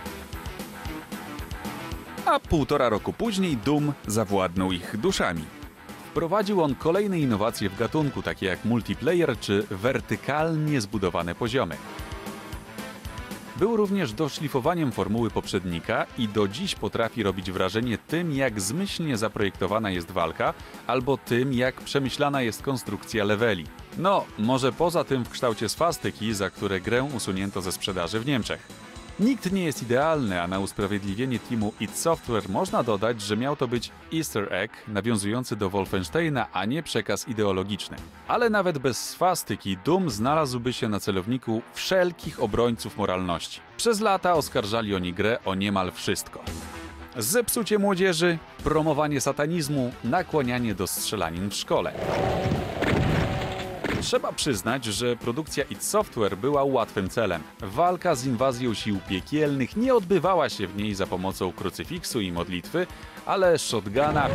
A 2.25 2.39
półtora 2.39 2.89
roku 2.89 3.13
później 3.13 3.57
Doom 3.57 3.93
zawładnął 4.07 4.71
ich 4.71 4.97
duszami. 4.97 5.41
Wprowadził 6.09 6.63
on 6.63 6.75
kolejne 6.75 7.19
innowacje 7.19 7.69
w 7.69 7.77
gatunku, 7.77 8.21
takie 8.21 8.45
jak 8.45 8.65
multiplayer 8.65 9.39
czy 9.39 9.67
wertykalnie 9.69 10.81
zbudowane 10.81 11.35
poziomy. 11.35 11.75
Był 13.55 13.77
również 13.77 14.13
doszlifowaniem 14.13 14.91
formuły 14.91 15.29
poprzednika 15.29 16.05
i 16.17 16.27
do 16.27 16.47
dziś 16.47 16.75
potrafi 16.75 17.23
robić 17.23 17.51
wrażenie 17.51 17.97
tym, 17.97 18.31
jak 18.31 18.61
zmyślnie 18.61 19.17
zaprojektowana 19.17 19.91
jest 19.91 20.11
walka, 20.11 20.53
albo 20.87 21.17
tym, 21.17 21.53
jak 21.53 21.75
przemyślana 21.75 22.41
jest 22.41 22.61
konstrukcja 22.61 23.23
leveli. 23.23 23.65
No, 23.97 24.25
może 24.37 24.71
poza 24.71 25.03
tym 25.03 25.25
w 25.25 25.29
kształcie 25.29 25.69
swastyki, 25.69 26.33
za 26.33 26.49
które 26.49 26.81
grę 26.81 27.03
usunięto 27.03 27.61
ze 27.61 27.71
sprzedaży 27.71 28.19
w 28.19 28.25
Niemczech. 28.25 28.67
Nikt 29.19 29.51
nie 29.51 29.63
jest 29.63 29.83
idealny, 29.83 30.41
a 30.41 30.47
na 30.47 30.59
usprawiedliwienie 30.59 31.39
teamu 31.39 31.73
id 31.79 31.97
Software 31.97 32.49
można 32.49 32.83
dodać, 32.83 33.21
że 33.21 33.37
miał 33.37 33.55
to 33.55 33.67
być 33.67 33.91
easter 34.13 34.53
egg 34.53 34.73
nawiązujący 34.87 35.55
do 35.55 35.69
Wolfensteina, 35.69 36.47
a 36.53 36.65
nie 36.65 36.83
przekaz 36.83 37.27
ideologiczny. 37.27 37.97
Ale 38.27 38.49
nawet 38.49 38.77
bez 38.77 39.09
swastyki 39.09 39.77
Doom 39.85 40.09
znalazłby 40.09 40.73
się 40.73 40.89
na 40.89 40.99
celowniku 40.99 41.61
wszelkich 41.73 42.43
obrońców 42.43 42.97
moralności. 42.97 43.61
Przez 43.77 43.99
lata 43.99 44.33
oskarżali 44.33 44.95
oni 44.95 45.13
grę 45.13 45.37
o 45.45 45.55
niemal 45.55 45.91
wszystko. 45.91 46.43
Zepsucie 47.17 47.79
młodzieży, 47.79 48.37
promowanie 48.63 49.21
satanizmu, 49.21 49.91
nakłanianie 50.03 50.75
do 50.75 50.87
strzelanin 50.87 51.49
w 51.49 51.55
szkole. 51.55 51.93
Trzeba 54.01 54.31
przyznać, 54.31 54.85
że 54.85 55.15
produkcja 55.15 55.63
id 55.63 55.83
Software 55.83 56.37
była 56.37 56.63
łatwym 56.63 57.09
celem. 57.09 57.41
Walka 57.59 58.15
z 58.15 58.25
inwazją 58.25 58.73
sił 58.73 58.99
piekielnych 59.09 59.75
nie 59.75 59.95
odbywała 59.95 60.49
się 60.49 60.67
w 60.67 60.75
niej 60.75 60.95
za 60.95 61.07
pomocą 61.07 61.51
krucyfiksu 61.51 62.21
i 62.21 62.31
modlitwy, 62.31 62.87
ale 63.25 63.59
shotguna, 63.59 64.29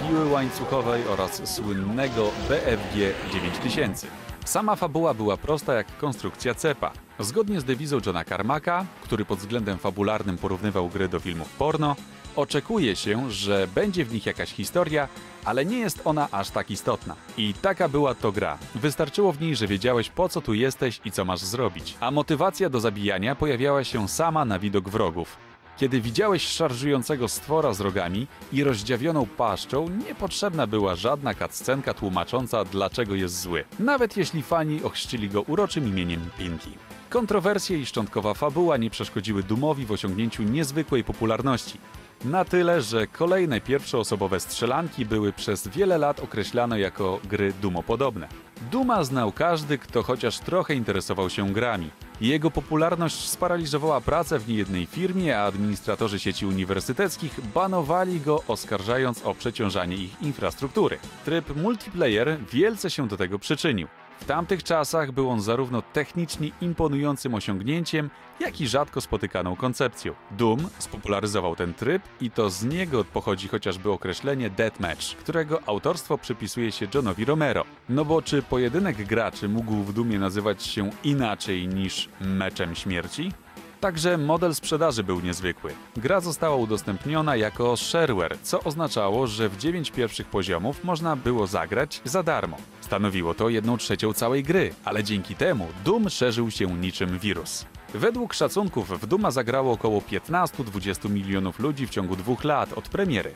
piły 0.00 0.30
łańcuchowej 0.30 1.02
oraz 1.08 1.54
słynnego 1.54 2.30
BFG 2.48 3.14
9000. 3.32 4.06
Sama 4.44 4.76
fabuła 4.76 5.14
była 5.14 5.36
prosta 5.36 5.74
jak 5.74 5.98
konstrukcja 5.98 6.54
cepa. 6.54 6.92
Zgodnie 7.18 7.60
z 7.60 7.64
dewizą 7.64 7.98
Johna 8.06 8.24
Carmacka, 8.24 8.86
który 9.02 9.24
pod 9.24 9.38
względem 9.38 9.78
fabularnym 9.78 10.38
porównywał 10.38 10.88
gry 10.88 11.08
do 11.08 11.20
filmów 11.20 11.48
porno, 11.48 11.96
oczekuje 12.36 12.96
się, 12.96 13.30
że 13.30 13.68
będzie 13.74 14.04
w 14.04 14.12
nich 14.12 14.26
jakaś 14.26 14.50
historia, 14.50 15.08
ale 15.44 15.64
nie 15.64 15.78
jest 15.78 16.00
ona 16.04 16.28
aż 16.32 16.50
tak 16.50 16.70
istotna. 16.70 17.16
I 17.36 17.54
taka 17.54 17.88
była 17.88 18.14
to 18.14 18.32
gra. 18.32 18.58
Wystarczyło 18.74 19.32
w 19.32 19.40
niej, 19.40 19.56
że 19.56 19.66
wiedziałeś 19.66 20.10
po 20.10 20.28
co 20.28 20.40
tu 20.40 20.54
jesteś 20.54 21.00
i 21.04 21.10
co 21.10 21.24
masz 21.24 21.40
zrobić. 21.40 21.94
A 22.00 22.10
motywacja 22.10 22.70
do 22.70 22.80
zabijania 22.80 23.34
pojawiała 23.34 23.84
się 23.84 24.08
sama 24.08 24.44
na 24.44 24.58
widok 24.58 24.88
wrogów. 24.88 25.36
Kiedy 25.76 26.00
widziałeś 26.00 26.42
szarżującego 26.42 27.28
stwora 27.28 27.72
z 27.72 27.80
rogami 27.80 28.26
i 28.52 28.64
rozdziawioną 28.64 29.26
paszczą, 29.26 29.88
niepotrzebna 29.88 30.66
była 30.66 30.94
żadna 30.94 31.34
cutscenka 31.34 31.94
tłumacząca, 31.94 32.64
dlaczego 32.64 33.14
jest 33.14 33.40
zły. 33.40 33.64
Nawet 33.78 34.16
jeśli 34.16 34.42
fani 34.42 34.82
ochrzcili 34.82 35.28
go 35.28 35.42
uroczym 35.42 35.88
imieniem 35.88 36.30
Pinky. 36.38 36.70
Kontrowersje 37.10 37.78
i 37.78 37.86
szczątkowa 37.86 38.34
fabuła 38.34 38.76
nie 38.76 38.90
przeszkodziły 38.90 39.42
Dumowi 39.42 39.86
w 39.86 39.92
osiągnięciu 39.92 40.42
niezwykłej 40.42 41.04
popularności. 41.04 41.78
Na 42.24 42.44
tyle, 42.44 42.82
że 42.82 43.06
kolejne 43.06 43.60
pierwszoosobowe 43.60 44.40
strzelanki 44.40 45.06
były 45.06 45.32
przez 45.32 45.68
wiele 45.68 45.98
lat 45.98 46.20
określane 46.20 46.80
jako 46.80 47.20
gry 47.24 47.52
dumopodobne. 47.62 48.28
Duma 48.70 49.04
znał 49.04 49.32
każdy, 49.32 49.78
kto 49.78 50.02
chociaż 50.02 50.38
trochę 50.38 50.74
interesował 50.74 51.30
się 51.30 51.52
grami. 51.52 51.90
Jego 52.20 52.50
popularność 52.50 53.28
sparaliżowała 53.28 54.00
pracę 54.00 54.38
w 54.38 54.48
niejednej 54.48 54.86
firmie, 54.86 55.38
a 55.38 55.44
administratorzy 55.44 56.18
sieci 56.18 56.46
uniwersyteckich 56.46 57.40
banowali 57.54 58.20
go, 58.20 58.42
oskarżając 58.48 59.22
o 59.22 59.34
przeciążanie 59.34 59.96
ich 59.96 60.22
infrastruktury. 60.22 60.98
Tryb 61.24 61.56
multiplayer 61.56 62.36
wielce 62.52 62.90
się 62.90 63.08
do 63.08 63.16
tego 63.16 63.38
przyczynił. 63.38 63.88
W 64.20 64.24
tamtych 64.24 64.62
czasach 64.62 65.12
był 65.12 65.30
on 65.30 65.40
zarówno 65.40 65.82
technicznie 65.82 66.50
imponującym 66.60 67.34
osiągnięciem, 67.34 68.10
jak 68.40 68.60
i 68.60 68.68
rzadko 68.68 69.00
spotykaną 69.00 69.56
koncepcją. 69.56 70.14
Doom 70.30 70.68
spopularyzował 70.78 71.56
ten 71.56 71.74
tryb 71.74 72.02
i 72.20 72.30
to 72.30 72.50
z 72.50 72.64
niego 72.64 73.04
pochodzi 73.04 73.48
chociażby 73.48 73.90
określenie 73.90 74.50
deathmatch, 74.50 75.16
którego 75.16 75.60
autorstwo 75.66 76.18
przypisuje 76.18 76.72
się 76.72 76.86
Johnowi 76.94 77.24
Romero. 77.24 77.64
No 77.88 78.04
bo 78.04 78.22
czy 78.22 78.42
pojedynek 78.42 79.04
graczy 79.04 79.48
mógł 79.48 79.74
w 79.74 79.92
Doomie 79.92 80.18
nazywać 80.18 80.62
się 80.62 80.90
inaczej 81.04 81.68
niż 81.68 82.08
meczem 82.20 82.74
śmierci? 82.74 83.32
Także 83.84 84.18
model 84.18 84.54
sprzedaży 84.54 85.04
był 85.04 85.20
niezwykły. 85.20 85.72
Gra 85.96 86.20
została 86.20 86.56
udostępniona 86.56 87.36
jako 87.36 87.76
shareware, 87.76 88.38
co 88.42 88.60
oznaczało, 88.60 89.26
że 89.26 89.48
w 89.48 89.56
9 89.56 89.90
pierwszych 89.90 90.26
poziomów 90.26 90.84
można 90.84 91.16
było 91.16 91.46
zagrać 91.46 92.00
za 92.04 92.22
darmo. 92.22 92.56
Stanowiło 92.80 93.34
to 93.34 93.48
1 93.48 93.78
trzecią 93.78 94.12
całej 94.12 94.42
gry, 94.42 94.74
ale 94.84 95.04
dzięki 95.04 95.34
temu 95.34 95.68
Doom 95.84 96.10
szerzył 96.10 96.50
się 96.50 96.66
niczym 96.66 97.18
wirus. 97.18 97.66
Według 97.94 98.34
szacunków 98.34 99.00
w 99.00 99.06
Duma 99.06 99.30
zagrało 99.30 99.72
około 99.72 100.00
15-20 100.00 101.10
milionów 101.10 101.58
ludzi 101.58 101.86
w 101.86 101.90
ciągu 101.90 102.16
dwóch 102.16 102.44
lat 102.44 102.72
od 102.72 102.88
premiery. 102.88 103.30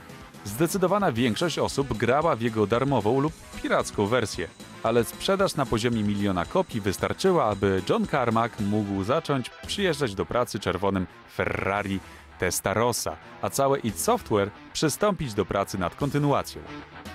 Zdecydowana 0.49 1.13
większość 1.13 1.59
osób 1.59 1.97
grała 1.97 2.37
w 2.37 2.41
jego 2.41 2.67
darmową 2.67 3.21
lub 3.21 3.33
piracką 3.63 4.07
wersję, 4.07 4.49
ale 4.83 5.05
sprzedaż 5.05 5.55
na 5.55 5.67
poziomie 5.67 6.03
miliona 6.03 6.45
kopii 6.45 6.81
wystarczyła, 6.81 7.45
aby 7.45 7.83
John 7.89 8.07
Carmack 8.07 8.61
mógł 8.61 9.05
zacząć 9.05 9.51
przyjeżdżać 9.67 10.15
do 10.15 10.27
pracy 10.27 10.59
czerwonym 10.59 11.07
Ferrari 11.35 12.01
Testarossa, 12.39 13.17
a 13.43 13.51
całe 13.51 13.79
id 13.79 14.01
Software 14.01 14.51
przystąpić 14.73 15.35
do 15.35 15.45
pracy 15.45 15.79
nad 15.79 15.95
kontynuacją. 15.95 16.63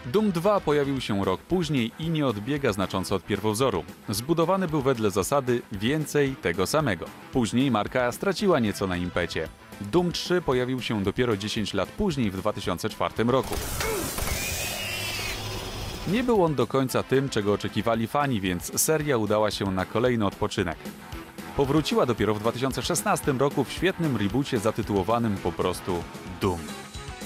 Doom 0.06 0.32
2 0.32 0.60
pojawił 0.60 1.02
się 1.02 1.26
rok 1.26 1.42
później 1.42 1.92
i 2.00 2.10
nie 2.10 2.28
odbiega 2.28 2.74
znacząco 2.74 3.16
od 3.16 3.26
pierwowzoru. 3.26 3.84
Zbudowany 4.10 4.68
był 4.68 4.82
wedle 4.82 5.12
zasady 5.12 5.62
więcej 5.72 6.36
tego 6.36 6.68
samego. 6.68 7.06
Później 7.32 7.72
marka 7.72 8.12
straciła 8.12 8.60
nieco 8.60 8.88
na 8.88 8.98
impecie. 8.98 9.48
Doom 9.92 10.12
3 10.12 10.42
pojawił 10.42 10.82
się 10.82 11.04
dopiero 11.04 11.38
10 11.38 11.74
lat 11.74 11.90
później 11.90 12.32
w 12.32 12.38
2004 12.38 13.24
roku. 13.24 13.56
Nie 16.08 16.24
był 16.24 16.44
on 16.44 16.56
do 16.56 16.68
końca 16.68 17.04
tym, 17.04 17.30
czego 17.30 17.54
oczekiwali 17.54 18.08
fani, 18.08 18.42
więc 18.42 18.82
seria 18.82 19.18
udała 19.18 19.52
się 19.52 19.72
na 19.72 19.86
kolejny 19.86 20.26
odpoczynek. 20.26 20.78
Powróciła 21.58 22.06
dopiero 22.06 22.34
w 22.34 22.40
2016 22.40 23.32
roku 23.32 23.64
w 23.64 23.72
świetnym 23.72 24.18
reboocie 24.18 24.60
zatytułowanym 24.60 25.36
po 25.36 25.52
prostu 25.52 26.04
Doom. 26.42 26.60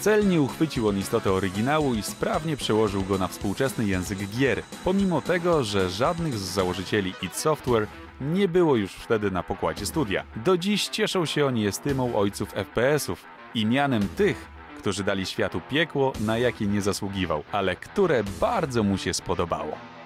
Celnie 0.01 0.41
uchwycił 0.41 0.87
on 0.87 0.97
istotę 0.97 1.31
oryginału 1.31 1.93
i 1.93 2.01
sprawnie 2.01 2.57
przełożył 2.57 3.03
go 3.03 3.17
na 3.17 3.27
współczesny 3.27 3.85
język 3.85 4.19
gier, 4.19 4.63
pomimo 4.83 5.21
tego, 5.21 5.63
że 5.63 5.89
żadnych 5.89 6.37
z 6.37 6.41
założycieli 6.41 7.13
id 7.21 7.35
Software 7.35 7.87
nie 8.21 8.47
było 8.47 8.75
już 8.75 8.91
wtedy 8.91 9.31
na 9.31 9.43
pokładzie 9.43 9.85
studia. 9.85 10.23
Do 10.35 10.57
dziś 10.57 10.87
cieszą 10.87 11.25
się 11.25 11.45
oni 11.45 11.67
estymą 11.67 12.15
ojców 12.15 12.53
FPS-ów 12.53 13.25
i 13.55 13.65
mianem 13.65 14.07
tych, 14.07 14.47
którzy 14.77 15.03
dali 15.03 15.25
światu 15.25 15.61
piekło, 15.69 16.13
na 16.19 16.37
jakie 16.37 16.67
nie 16.67 16.81
zasługiwał, 16.81 17.43
ale 17.51 17.75
które 17.75 18.23
bardzo 18.41 18.83
mu 18.83 18.97
się 18.97 19.13
spodobało. 19.13 19.96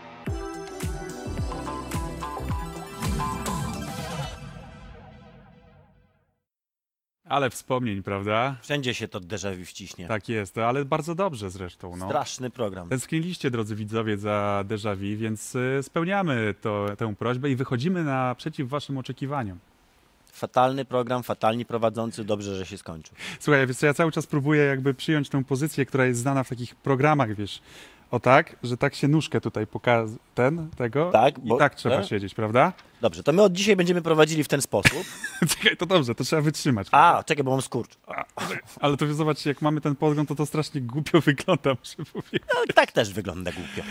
Ale 7.31 7.49
wspomnień, 7.49 8.03
prawda? 8.03 8.55
Wszędzie 8.61 8.93
się 8.93 9.07
to 9.07 9.19
déjà 9.19 9.57
vu 9.57 9.65
wciśnie. 9.65 10.07
Tak 10.07 10.29
jest, 10.29 10.57
ale 10.57 10.85
bardzo 10.85 11.15
dobrze 11.15 11.49
zresztą. 11.49 11.95
No. 11.95 12.07
Straszny 12.07 12.49
program. 12.49 12.89
Tęskniliście, 12.89 13.51
drodzy 13.51 13.75
widzowie, 13.75 14.17
za 14.17 14.63
déjà 14.67 14.95
vu, 14.95 15.17
więc 15.17 15.55
y, 15.55 15.83
spełniamy 15.83 16.55
to, 16.61 16.85
tę 16.97 17.15
prośbę 17.15 17.49
i 17.49 17.55
wychodzimy 17.55 18.03
naprzeciw 18.03 18.69
waszym 18.69 18.97
oczekiwaniom. 18.97 19.59
Fatalny 20.31 20.85
program, 20.85 21.23
fatalni 21.23 21.65
prowadzący, 21.65 22.23
dobrze, 22.23 22.55
że 22.55 22.65
się 22.65 22.77
skończył. 22.77 23.15
Słuchaj, 23.39 23.67
wiesz 23.67 23.77
co, 23.77 23.85
ja 23.85 23.93
cały 23.93 24.11
czas 24.11 24.27
próbuję 24.27 24.63
jakby 24.63 24.93
przyjąć 24.93 25.29
tę 25.29 25.43
pozycję, 25.43 25.85
która 25.85 26.05
jest 26.05 26.19
znana 26.19 26.43
w 26.43 26.49
takich 26.49 26.75
programach, 26.75 27.35
wiesz, 27.35 27.61
o 28.11 28.19
tak, 28.19 28.55
że 28.63 28.77
tak 28.77 28.95
się 28.95 29.07
nóżkę 29.07 29.41
tutaj 29.41 29.67
pokaz... 29.67 30.09
ten, 30.35 30.69
tego 30.77 31.11
Tak, 31.11 31.37
i 31.37 31.41
bo- 31.41 31.57
tak 31.57 31.75
trzeba 31.75 31.97
tak? 31.97 32.05
siedzieć, 32.07 32.33
prawda? 32.33 32.73
Dobrze, 33.01 33.23
to 33.23 33.33
my 33.33 33.41
od 33.41 33.53
dzisiaj 33.53 33.75
będziemy 33.75 34.01
prowadzili 34.01 34.43
w 34.43 34.47
ten 34.47 34.61
sposób. 34.61 35.03
Czekaj, 35.57 35.77
to 35.77 35.85
dobrze, 35.85 36.15
to 36.15 36.23
trzeba 36.23 36.41
wytrzymać. 36.41 36.87
A, 36.91 37.23
czekaj, 37.25 37.43
bo 37.43 37.51
mam 37.51 37.61
skurcz. 37.61 37.91
Ale 38.79 38.97
to 38.97 39.13
zobaczcie, 39.13 39.49
jak 39.49 39.61
mamy 39.61 39.81
ten 39.81 39.95
podgląd, 39.95 40.29
to 40.29 40.35
to 40.35 40.45
strasznie 40.45 40.81
głupio 40.81 41.21
wygląda, 41.31 41.69
muszę 41.79 42.11
powiedzieć. 42.13 42.41
No, 42.55 42.73
tak 42.75 42.91
też 42.91 43.13
wygląda 43.13 43.51
głupio. 43.51 43.81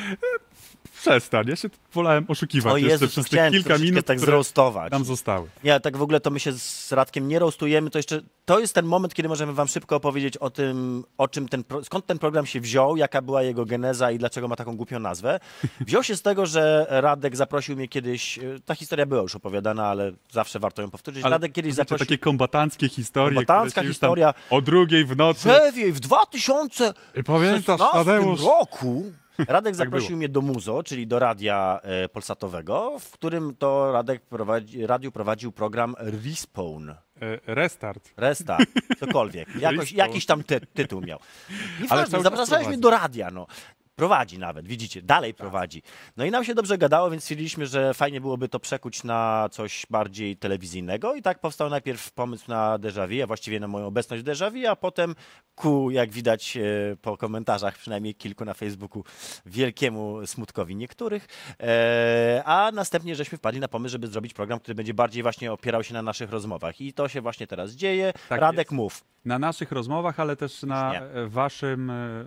Przestań, 1.01 1.47
ja 1.49 1.57
się 1.57 1.69
wolałem 1.93 2.25
oszukiwać 2.29 2.73
O 2.73 2.77
jeszcze 2.77 2.93
Jezu, 2.93 3.09
przez 3.09 3.29
te 3.29 3.51
kilka 3.51 3.79
minut, 3.79 4.07
tak 4.07 4.21
zroastować. 4.21 4.93
nam 4.93 5.05
zostały. 5.05 5.49
Nie, 5.65 5.81
tak 5.81 5.97
w 5.97 6.03
ogóle 6.03 6.21
to 6.21 6.31
my 6.31 6.41
się 6.41 6.53
z 6.53 6.93
Radkiem 6.93 7.29
nie 7.29 7.39
roastujemy, 7.39 7.91
to 7.91 7.99
jeszcze 7.99 8.21
to 8.45 8.61
jest 8.61 8.75
ten 8.75 8.87
moment, 8.87 9.15
kiedy 9.15 9.29
możemy 9.29 9.53
wam 9.53 9.69
szybko 9.69 9.97
opowiedzieć 9.97 10.37
o 10.37 10.51
tym, 10.51 11.05
o 11.19 11.29
czym 11.29 11.49
ten, 11.49 11.65
skąd 11.85 12.07
ten 12.07 12.19
program 12.19 12.47
się 12.47 12.61
wziął, 12.61 12.97
jaka 12.97 13.23
była 13.23 13.43
jego 13.43 13.65
geneza 13.65 14.11
i 14.11 14.19
dlaczego 14.19 14.49
ma 14.49 14.57
taką 14.57 14.77
głupią 14.77 14.99
nazwę. 15.01 15.41
Wziął 15.81 16.03
się 16.03 16.17
z 16.17 16.23
tego, 16.23 16.47
że 16.47 16.87
Radek 16.91 17.37
zaprosił 17.37 17.77
mnie 17.77 17.89
kiedyś, 17.89 18.39
e, 18.39 18.43
ta 18.65 18.75
historia 18.75 19.07
była 19.07 19.23
już 19.23 19.37
opowiadana, 19.37 19.87
ale 19.87 20.13
zawsze 20.31 20.59
warto 20.59 20.83
ją 20.83 20.91
powtórzyć. 20.91 21.25
Ale 21.25 21.35
Radek 21.35 21.53
kiedyś 21.53 21.75
zaprosił... 21.75 22.07
takie 22.07 22.19
kombatanckie 22.19 22.89
historie, 22.89 23.35
Kombatancka 23.37 23.83
historia. 23.83 24.35
o 24.51 24.63
drugiej 24.63 25.05
w 25.05 25.17
nocy. 25.17 25.49
Lewiej, 25.49 25.93
w 25.93 26.01
2000 26.01 26.95
I 27.17 27.25
pamiętasz, 27.25 27.81
16 27.81 27.93
Tadeusz? 27.93 28.41
roku 28.43 29.13
Radek 29.49 29.77
Tak 29.77 29.87
zaprosił 29.87 30.09
było. 30.09 30.19
mnie 30.19 30.29
do 30.29 30.41
Muzo, 30.41 30.83
czyli 30.83 31.07
do 31.07 31.19
radia 31.19 31.81
e, 31.83 32.09
polsatowego, 32.09 32.99
w 32.99 33.11
którym 33.11 33.57
to 33.57 33.93
Radek 33.93 34.23
prowadzi, 34.23 34.87
radiu 34.87 35.13
prowadził 35.13 35.53
program 35.53 35.95
Respawn. 35.99 36.91
E, 36.91 36.97
Restart. 37.47 38.11
Restart, 38.17 38.69
cokolwiek. 39.01 39.49
Jakoś, 39.57 39.93
jakiś 39.93 40.27
tam 40.27 40.43
ty, 40.45 40.61
tytuł 40.61 41.01
miał. 41.01 41.19
Ale 41.49 41.59
Nieważne, 41.83 42.11
cały 42.11 42.11
czas 42.11 42.23
zapraszałeś 42.23 42.69
mnie 42.69 42.79
do 42.79 42.91
radia, 42.91 43.31
no. 43.31 43.47
Prowadzi 44.01 44.39
nawet, 44.39 44.69
widzicie, 44.69 45.03
dalej 45.03 45.35
prowadzi. 45.35 45.83
No 46.17 46.25
i 46.25 46.31
nam 46.31 46.45
się 46.45 46.55
dobrze 46.55 46.79
gadało, 46.79 47.11
więc 47.11 47.23
stwierdziliśmy, 47.23 47.67
że 47.67 47.95
fajnie 47.95 48.21
byłoby 48.21 48.49
to 48.49 48.61
przekuć 48.61 49.05
na 49.05 49.49
coś 49.53 49.87
bardziej 49.91 50.37
telewizyjnego 50.37 51.15
i 51.15 51.23
tak 51.23 51.39
powstał 51.39 51.71
najpierw 51.71 52.13
pomysł 52.13 52.45
na 52.49 52.79
Déjà 52.79 53.09
Vu, 53.09 53.23
a 53.23 53.27
właściwie 53.27 53.61
na 53.61 53.69
moją 53.69 53.87
obecność 53.87 54.23
w 54.23 54.27
Déjà 54.27 54.53
Vu, 54.53 54.69
a 54.69 54.77
potem 54.77 55.15
ku, 55.55 55.91
jak 55.91 56.11
widać 56.11 56.57
e, 56.57 56.61
po 57.03 57.17
komentarzach, 57.17 57.79
przynajmniej 57.79 58.15
kilku 58.15 58.45
na 58.45 58.55
Facebooku, 58.55 59.05
wielkiemu 59.47 60.27
smutkowi 60.27 60.77
niektórych. 60.77 61.27
E, 61.63 62.43
a 62.45 62.71
następnie 62.73 63.17
żeśmy 63.17 63.39
wpadli 63.39 63.61
na 63.61 63.69
pomysł, 63.69 63.93
żeby 63.93 64.07
zrobić 64.07 64.35
program, 64.35 64.61
który 64.61 64.75
będzie 64.75 64.95
bardziej 64.95 65.23
właśnie 65.23 65.53
opierał 65.53 65.85
się 65.85 65.95
na 65.95 66.03
naszych 66.03 66.31
rozmowach. 66.31 66.81
I 66.81 66.93
to 66.93 67.09
się 67.09 67.21
właśnie 67.21 67.47
teraz 67.47 67.73
dzieje. 67.73 68.13
Tak 68.29 68.41
Radek, 68.41 68.67
jest. 68.67 68.73
mów. 68.73 69.05
Na 69.25 69.39
naszych 69.39 69.73
rozmowach, 69.73 70.21
ale 70.21 70.37
też 70.37 70.63
na 70.63 70.93
waszym 71.27 71.91
e, 71.91 72.25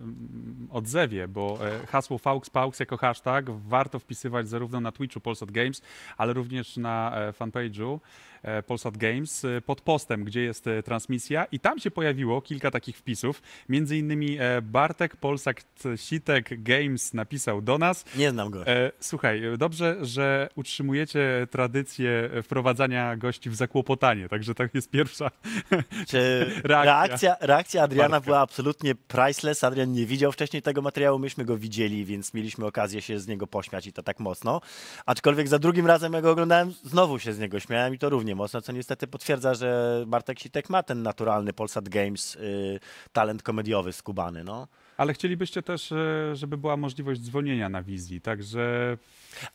odzewie, 0.71 1.28
bo 1.28 1.62
hasło 1.88 2.18
FauxPaux 2.18 2.80
jako 2.80 2.97
hashtag 2.97 3.49
warto 3.49 3.99
wpisywać 3.99 4.49
zarówno 4.49 4.82
na 4.82 4.91
Twitchu 4.91 5.20
Polsat 5.20 5.51
Games, 5.51 5.82
ale 6.18 6.34
również 6.34 6.78
na 6.78 7.11
e, 7.16 7.34
fanpage'u. 7.34 7.99
e, 8.32 8.32
Polsat 8.67 8.97
Games 8.97 9.45
e, 9.45 9.61
pod 9.61 9.81
postem, 9.81 10.23
gdzie 10.23 10.41
jest 10.41 10.67
e, 10.67 10.83
transmisja 10.83 11.45
i 11.51 11.59
tam 11.59 11.79
się 11.79 11.91
pojawiło 11.91 12.41
kilka 12.41 12.71
takich 12.71 12.97
wpisów. 12.97 13.41
Między 13.69 13.97
innymi 13.97 14.37
e, 14.39 14.61
Bartek 14.61 15.15
Polsat 15.15 15.63
Sitek 15.95 16.63
Games 16.63 17.13
napisał 17.13 17.61
do 17.61 17.77
nas, 17.77 18.05
Nie 18.15 18.31
znam 18.31 18.49
go. 18.49 18.67
E, 18.67 18.91
słuchaj, 18.99 19.45
e, 19.45 19.57
dobrze, 19.57 19.97
że 20.01 20.49
utrzymujecie 20.55 21.47
tradycję 21.51 22.29
e, 22.33 22.43
wprowadzania 22.43 23.15
gości 23.17 23.49
w 23.49 23.55
zakłopotanie, 23.55 24.29
także 24.29 24.55
to 24.55 24.63
jest 24.73 24.89
pierwsza 24.89 25.31
Reakcja. 26.63 26.83
reakcja, 26.83 27.35
reakcja 27.41 27.83
Adriana 27.83 28.09
Bartka. 28.09 28.25
była 28.25 28.39
absolutnie 28.39 28.95
priceless. 28.95 29.63
Adrian 29.63 29.91
nie 29.91 30.05
widział 30.05 30.31
wcześniej 30.31 30.61
tego 30.61 30.81
materiału, 30.81 31.19
myśmy 31.19 31.45
go 31.45 31.57
widzieli, 31.57 32.05
więc 32.05 32.33
mieliśmy 32.33 32.65
okazję 32.65 33.01
się 33.01 33.19
z 33.19 33.27
niego 33.27 33.47
pośmiać 33.47 33.87
i 33.87 33.93
to 33.93 34.03
tak 34.03 34.19
mocno. 34.19 34.61
Aczkolwiek 35.05 35.47
za 35.47 35.59
drugim 35.59 35.87
razem, 35.87 36.13
jak 36.13 36.23
go 36.23 36.31
oglądałem, 36.31 36.73
znowu 36.83 37.19
się 37.19 37.33
z 37.33 37.39
niego 37.39 37.59
śmiałem 37.59 37.93
i 37.93 37.97
to 37.97 38.09
równie 38.34 38.43
mocno, 38.43 38.61
co 38.61 38.71
niestety 38.71 39.07
potwierdza, 39.07 39.53
że 39.53 40.03
Bartek 40.07 40.39
Sitek 40.39 40.69
ma 40.69 40.84
ten 40.84 41.03
naturalny 41.03 41.53
Polsat 41.53 41.89
Games 41.89 42.36
y, 42.36 42.79
talent 43.13 43.43
komediowy 43.43 43.93
skubany. 43.93 44.43
No. 44.43 44.67
Ale 44.97 45.13
chcielibyście 45.13 45.61
też, 45.61 45.91
e, 45.91 46.36
żeby 46.36 46.57
była 46.57 46.77
możliwość 46.77 47.21
dzwonienia 47.21 47.69
na 47.69 47.84
wizji, 47.84 48.21
także 48.21 48.97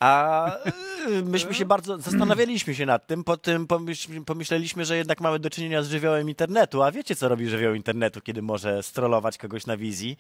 A 0.01 0.51
y, 1.09 1.23
myśmy 1.23 1.55
się 1.55 1.65
bardzo 1.65 1.99
zastanawialiśmy 1.99 2.75
się 2.75 2.87
nad 2.87 3.07
tym, 3.07 3.25
po 3.25 3.37
tym 3.37 3.67
pomyśl, 3.67 4.25
pomyśleliśmy, 4.25 4.85
że 4.85 4.97
jednak 4.97 5.21
mamy 5.21 5.39
do 5.39 5.51
czynienia 5.51 5.83
z 5.83 5.91
żywiołem 5.91 6.29
internetu, 6.29 6.83
a 6.83 6.93
wiecie 6.93 7.17
co 7.17 7.29
robi 7.29 7.49
żywioł 7.49 7.75
internetu, 7.75 8.21
kiedy 8.21 8.43
może 8.43 8.83
strollować 8.83 9.39
kogoś 9.39 9.67
na 9.67 9.77
wizji? 9.77 10.17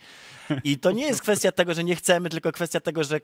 I 0.64 0.78
to 0.78 0.92
nie 0.92 1.06
jest 1.06 1.22
kwestia 1.22 1.52
tego, 1.52 1.74
że 1.74 1.84
nie 1.84 1.96
chcemy, 1.96 2.30
tylko 2.30 2.52
kwestia 2.52 2.80
tego, 2.80 3.04
że 3.04 3.20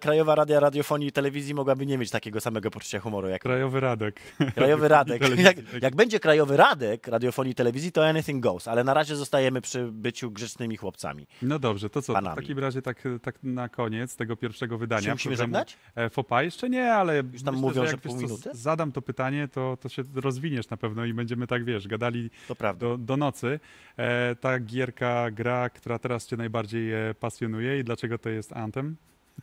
Krajowa 0.00 0.34
Radia 0.34 0.60
Radiofonii 0.60 1.08
i 1.08 1.12
Telewizji 1.12 1.54
mogłaby 1.54 1.86
nie 1.86 1.98
mieć 1.98 2.10
takiego 2.10 2.40
samego 2.40 2.70
poczucia 2.70 3.00
humoru 3.00 3.28
jak 3.28 3.42
Krajowy 3.42 3.80
Radek. 3.80 4.20
Krajowy 4.54 4.88
Radek. 4.98 5.38
Jak, 5.38 5.56
tak. 5.56 5.82
jak 5.82 5.96
będzie 5.96 6.20
Krajowy 6.20 6.56
Radek 6.56 7.08
Radiofonii 7.08 7.52
i 7.52 7.54
Telewizji, 7.54 7.92
to 7.92 8.06
anything 8.08 8.42
goes, 8.42 8.68
ale 8.68 8.84
na 8.84 8.94
razie 8.94 9.16
zostajemy 9.16 9.60
przy 9.60 9.86
byciu 9.92 10.30
grzecznymi 10.30 10.76
chłopcami. 10.76 11.26
No 11.42 11.58
dobrze, 11.58 11.90
to 11.90 12.02
co? 12.02 12.06
To 12.06 12.12
w 12.12 12.14
Panami. 12.22 12.36
takim 12.36 12.58
razie 12.58 12.82
tak, 12.82 13.02
tak 13.22 13.34
na 13.42 13.68
koniec 13.68 14.16
tego 14.16 14.36
pierwszego 14.36 14.78
wydania. 14.78 15.02
Czy 15.02 15.10
musimy 15.10 15.36
żegnać? 15.36 15.76
e, 15.94 16.10
Fopa. 16.10 16.42
Jeszcze 16.42 16.70
nie, 16.70 16.92
ale 16.94 17.16
Już 17.32 17.42
tam 17.42 17.54
myślę, 17.54 17.68
mówią, 17.68 17.82
że, 17.82 17.86
że 17.86 17.92
jak, 17.92 18.00
pół 18.00 18.12
wiesz 18.12 18.20
co, 18.20 18.34
minuty? 18.34 18.50
zadam 18.52 18.92
to 18.92 19.02
pytanie, 19.02 19.48
to, 19.48 19.76
to 19.80 19.88
się 19.88 20.02
rozwiniesz 20.14 20.70
na 20.70 20.76
pewno 20.76 21.04
i 21.04 21.14
będziemy 21.14 21.46
tak, 21.46 21.64
wiesz, 21.64 21.88
gadali 21.88 22.30
do, 22.78 22.98
do 22.98 23.16
nocy. 23.16 23.60
E, 23.96 24.36
ta 24.36 24.58
gierka, 24.60 25.30
gra, 25.30 25.70
która 25.70 25.98
teraz 25.98 26.26
cię 26.26 26.36
najbardziej 26.36 26.92
e, 26.92 27.14
pasjonuje 27.14 27.78
i 27.78 27.84
dlaczego 27.84 28.18
to 28.18 28.28
jest 28.28 28.52
Anthem? 28.52 28.96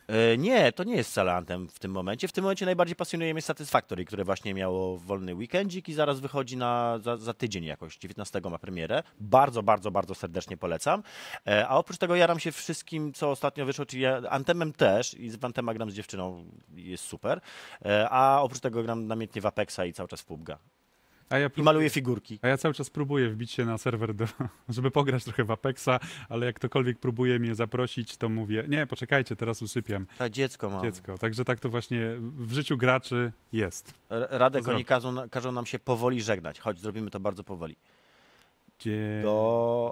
E, 0.08 0.38
Nie, 0.38 0.72
to 0.72 0.84
nie 0.84 0.96
jest 0.96 1.10
wcale 1.10 1.34
Anthem 1.34 1.68
w 1.68 1.78
tym 1.78 1.90
momencie. 1.90 2.28
W 2.28 2.32
tym 2.32 2.42
momencie 2.42 2.66
najbardziej 2.66 2.96
pasjonuje 2.96 3.34
mnie 3.34 3.42
Satisfactory, 3.42 4.04
które 4.04 4.24
właśnie 4.24 4.54
miało 4.54 4.98
wolny 4.98 5.34
weekendzik 5.34 5.88
i 5.88 5.92
zaraz 5.94 6.20
wychodzi 6.20 6.56
na, 6.56 6.98
za, 6.98 7.16
za 7.16 7.34
tydzień 7.34 7.64
jakoś, 7.64 7.96
19 7.98 8.40
ma 8.50 8.58
premierę. 8.58 9.02
Bardzo, 9.20 9.62
bardzo, 9.62 9.90
bardzo 9.90 10.14
serdecznie 10.14 10.56
polecam. 10.56 11.02
E, 11.46 11.68
A 11.68 11.76
oprócz 11.76 11.98
tego 11.98 12.16
jaram 12.16 12.40
się 12.40 12.52
wszystkim, 12.52 13.12
co 13.12 13.30
ostatnio 13.30 13.66
wyszło, 13.66 13.86
czyli 13.86 14.06
Anthemem 14.06 14.72
też 14.72 15.14
i 15.14 15.30
w 15.30 15.44
Anthema 15.44 15.74
gram 15.74 15.90
z 15.90 15.94
dziewczyną, 15.94 16.44
jest 16.74 17.04
super. 17.04 17.40
E, 17.84 18.08
A 18.10 18.40
oprócz 18.42 18.60
tego 18.60 18.82
gram 18.82 19.06
namiętnie 19.06 19.42
w 19.42 19.46
Apexa 19.46 19.80
i 19.86 19.92
cały 19.92 20.08
czas 20.08 20.20
w 20.20 20.26
PUBG'a. 20.26 20.56
A 21.30 21.38
ja 21.38 21.46
I 21.46 21.50
prób- 21.50 21.64
maluję 21.64 21.90
figurki. 21.90 22.38
A 22.42 22.48
ja 22.48 22.56
cały 22.56 22.74
czas 22.74 22.90
próbuję 22.90 23.28
wbić 23.28 23.50
się 23.52 23.64
na 23.64 23.78
serwer, 23.78 24.14
do, 24.14 24.24
żeby 24.68 24.90
pograć 24.90 25.24
trochę 25.24 25.44
w 25.44 25.50
Apexa, 25.50 25.88
ale 26.28 26.46
jak 26.46 26.56
ktokolwiek 26.56 26.98
próbuje 26.98 27.38
mnie 27.38 27.54
zaprosić, 27.54 28.16
to 28.16 28.28
mówię, 28.28 28.64
nie, 28.68 28.86
poczekajcie, 28.86 29.36
teraz 29.36 29.62
usypiam 29.62 30.06
Ta 30.18 30.28
dziecko 30.30 30.70
ma. 30.70 30.82
dziecko. 30.82 31.18
Także 31.18 31.44
tak 31.44 31.60
to 31.60 31.68
właśnie 31.68 32.00
w 32.20 32.52
życiu 32.52 32.76
graczy 32.76 33.32
jest. 33.52 33.94
Radek, 34.10 34.68
oni 34.68 34.84
każą, 34.84 35.28
każą 35.30 35.52
nam 35.52 35.66
się 35.66 35.78
powoli 35.78 36.22
żegnać. 36.22 36.60
Chodź, 36.60 36.80
zrobimy 36.80 37.10
to 37.10 37.20
bardzo 37.20 37.44
powoli. 37.44 37.76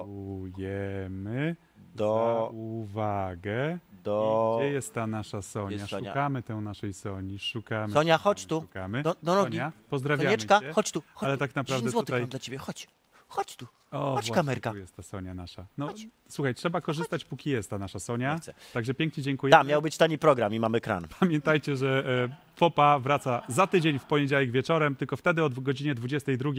Dziękujemy 0.06 1.56
za 1.94 1.98
Do, 2.04 2.50
uwagę. 2.52 3.78
Do... 4.06 4.56
Gdzie 4.60 4.70
jest 4.70 4.94
ta 4.94 5.06
nasza 5.06 5.42
Sonia? 5.42 5.70
Jest 5.76 5.88
Sonia. 5.88 6.10
Szukamy 6.10 6.42
tę 6.42 6.54
naszej 6.54 6.92
Soni, 6.94 7.38
szukamy. 7.38 7.92
Sonia, 7.92 8.14
szukamy, 8.14 8.22
chodź 8.24 8.46
tu. 8.46 8.60
Szukamy. 8.60 9.02
Do- 9.02 9.16
do 9.22 9.34
nogi. 9.34 9.44
Sonia, 9.58 9.72
pozdrawiamy 9.90 10.28
Sonieczka, 10.30 10.60
cię. 10.60 10.72
chodź 10.72 10.92
tu. 10.92 11.02
Chodź 11.14 11.26
Ale 11.28 11.36
tu. 11.36 11.40
tak 11.40 11.54
naprawdę 11.56 11.80
10 11.80 11.92
złotych 11.92 12.06
tutaj- 12.06 12.20
mam 12.20 12.30
dla 12.30 12.38
ciebie, 12.38 12.58
chodź. 12.58 12.88
Chodź 13.36 13.56
tu. 13.56 13.66
O, 13.90 13.98
Chodź, 13.98 14.14
właśnie, 14.14 14.34
kamerka. 14.34 14.70
Tu 14.70 14.76
jest 14.78 14.96
ta 14.96 15.02
Sonia 15.02 15.34
nasza. 15.34 15.66
No, 15.78 15.86
Chodź. 15.86 16.06
słuchaj, 16.28 16.54
trzeba 16.54 16.80
korzystać, 16.80 17.24
póki 17.24 17.50
jest 17.50 17.70
ta 17.70 17.78
nasza 17.78 17.98
Sonia. 17.98 18.38
Chcę. 18.38 18.54
Także 18.72 18.94
pięknie 18.94 19.22
dziękujemy. 19.22 19.58
Tak, 19.58 19.66
miał 19.66 19.82
być 19.82 19.96
tani 19.96 20.18
program 20.18 20.54
i 20.54 20.60
mamy 20.60 20.80
kran. 20.80 21.06
Pamiętajcie, 21.20 21.76
że 21.76 22.04
e, 22.30 22.56
FOPA 22.56 22.98
wraca 22.98 23.42
za 23.48 23.66
tydzień 23.66 23.98
w 23.98 24.04
poniedziałek 24.04 24.50
wieczorem, 24.50 24.96
tylko 24.96 25.16
wtedy 25.16 25.44
o 25.44 25.50
godzinie 25.50 25.94
22 25.94 26.50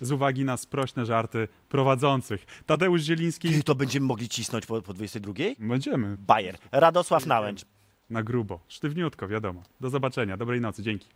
z 0.00 0.12
uwagi 0.12 0.44
na 0.44 0.56
sprośne 0.56 1.06
żarty 1.06 1.48
prowadzących. 1.68 2.46
Tadeusz 2.66 3.02
Zieliński. 3.02 3.48
Ty, 3.52 3.62
to 3.62 3.74
będziemy 3.74 4.06
mogli 4.06 4.28
cisnąć 4.28 4.66
po, 4.66 4.82
po 4.82 4.94
22? 4.94 5.32
Będziemy 5.58 6.16
Bajer. 6.18 6.58
Radosław 6.72 7.26
Nałęcz. 7.26 7.64
na 8.10 8.22
grubo. 8.22 8.60
Sztywniutko, 8.68 9.28
wiadomo. 9.28 9.62
Do 9.80 9.90
zobaczenia. 9.90 10.36
Dobrej 10.36 10.60
nocy. 10.60 10.82
Dzięki. 10.82 11.06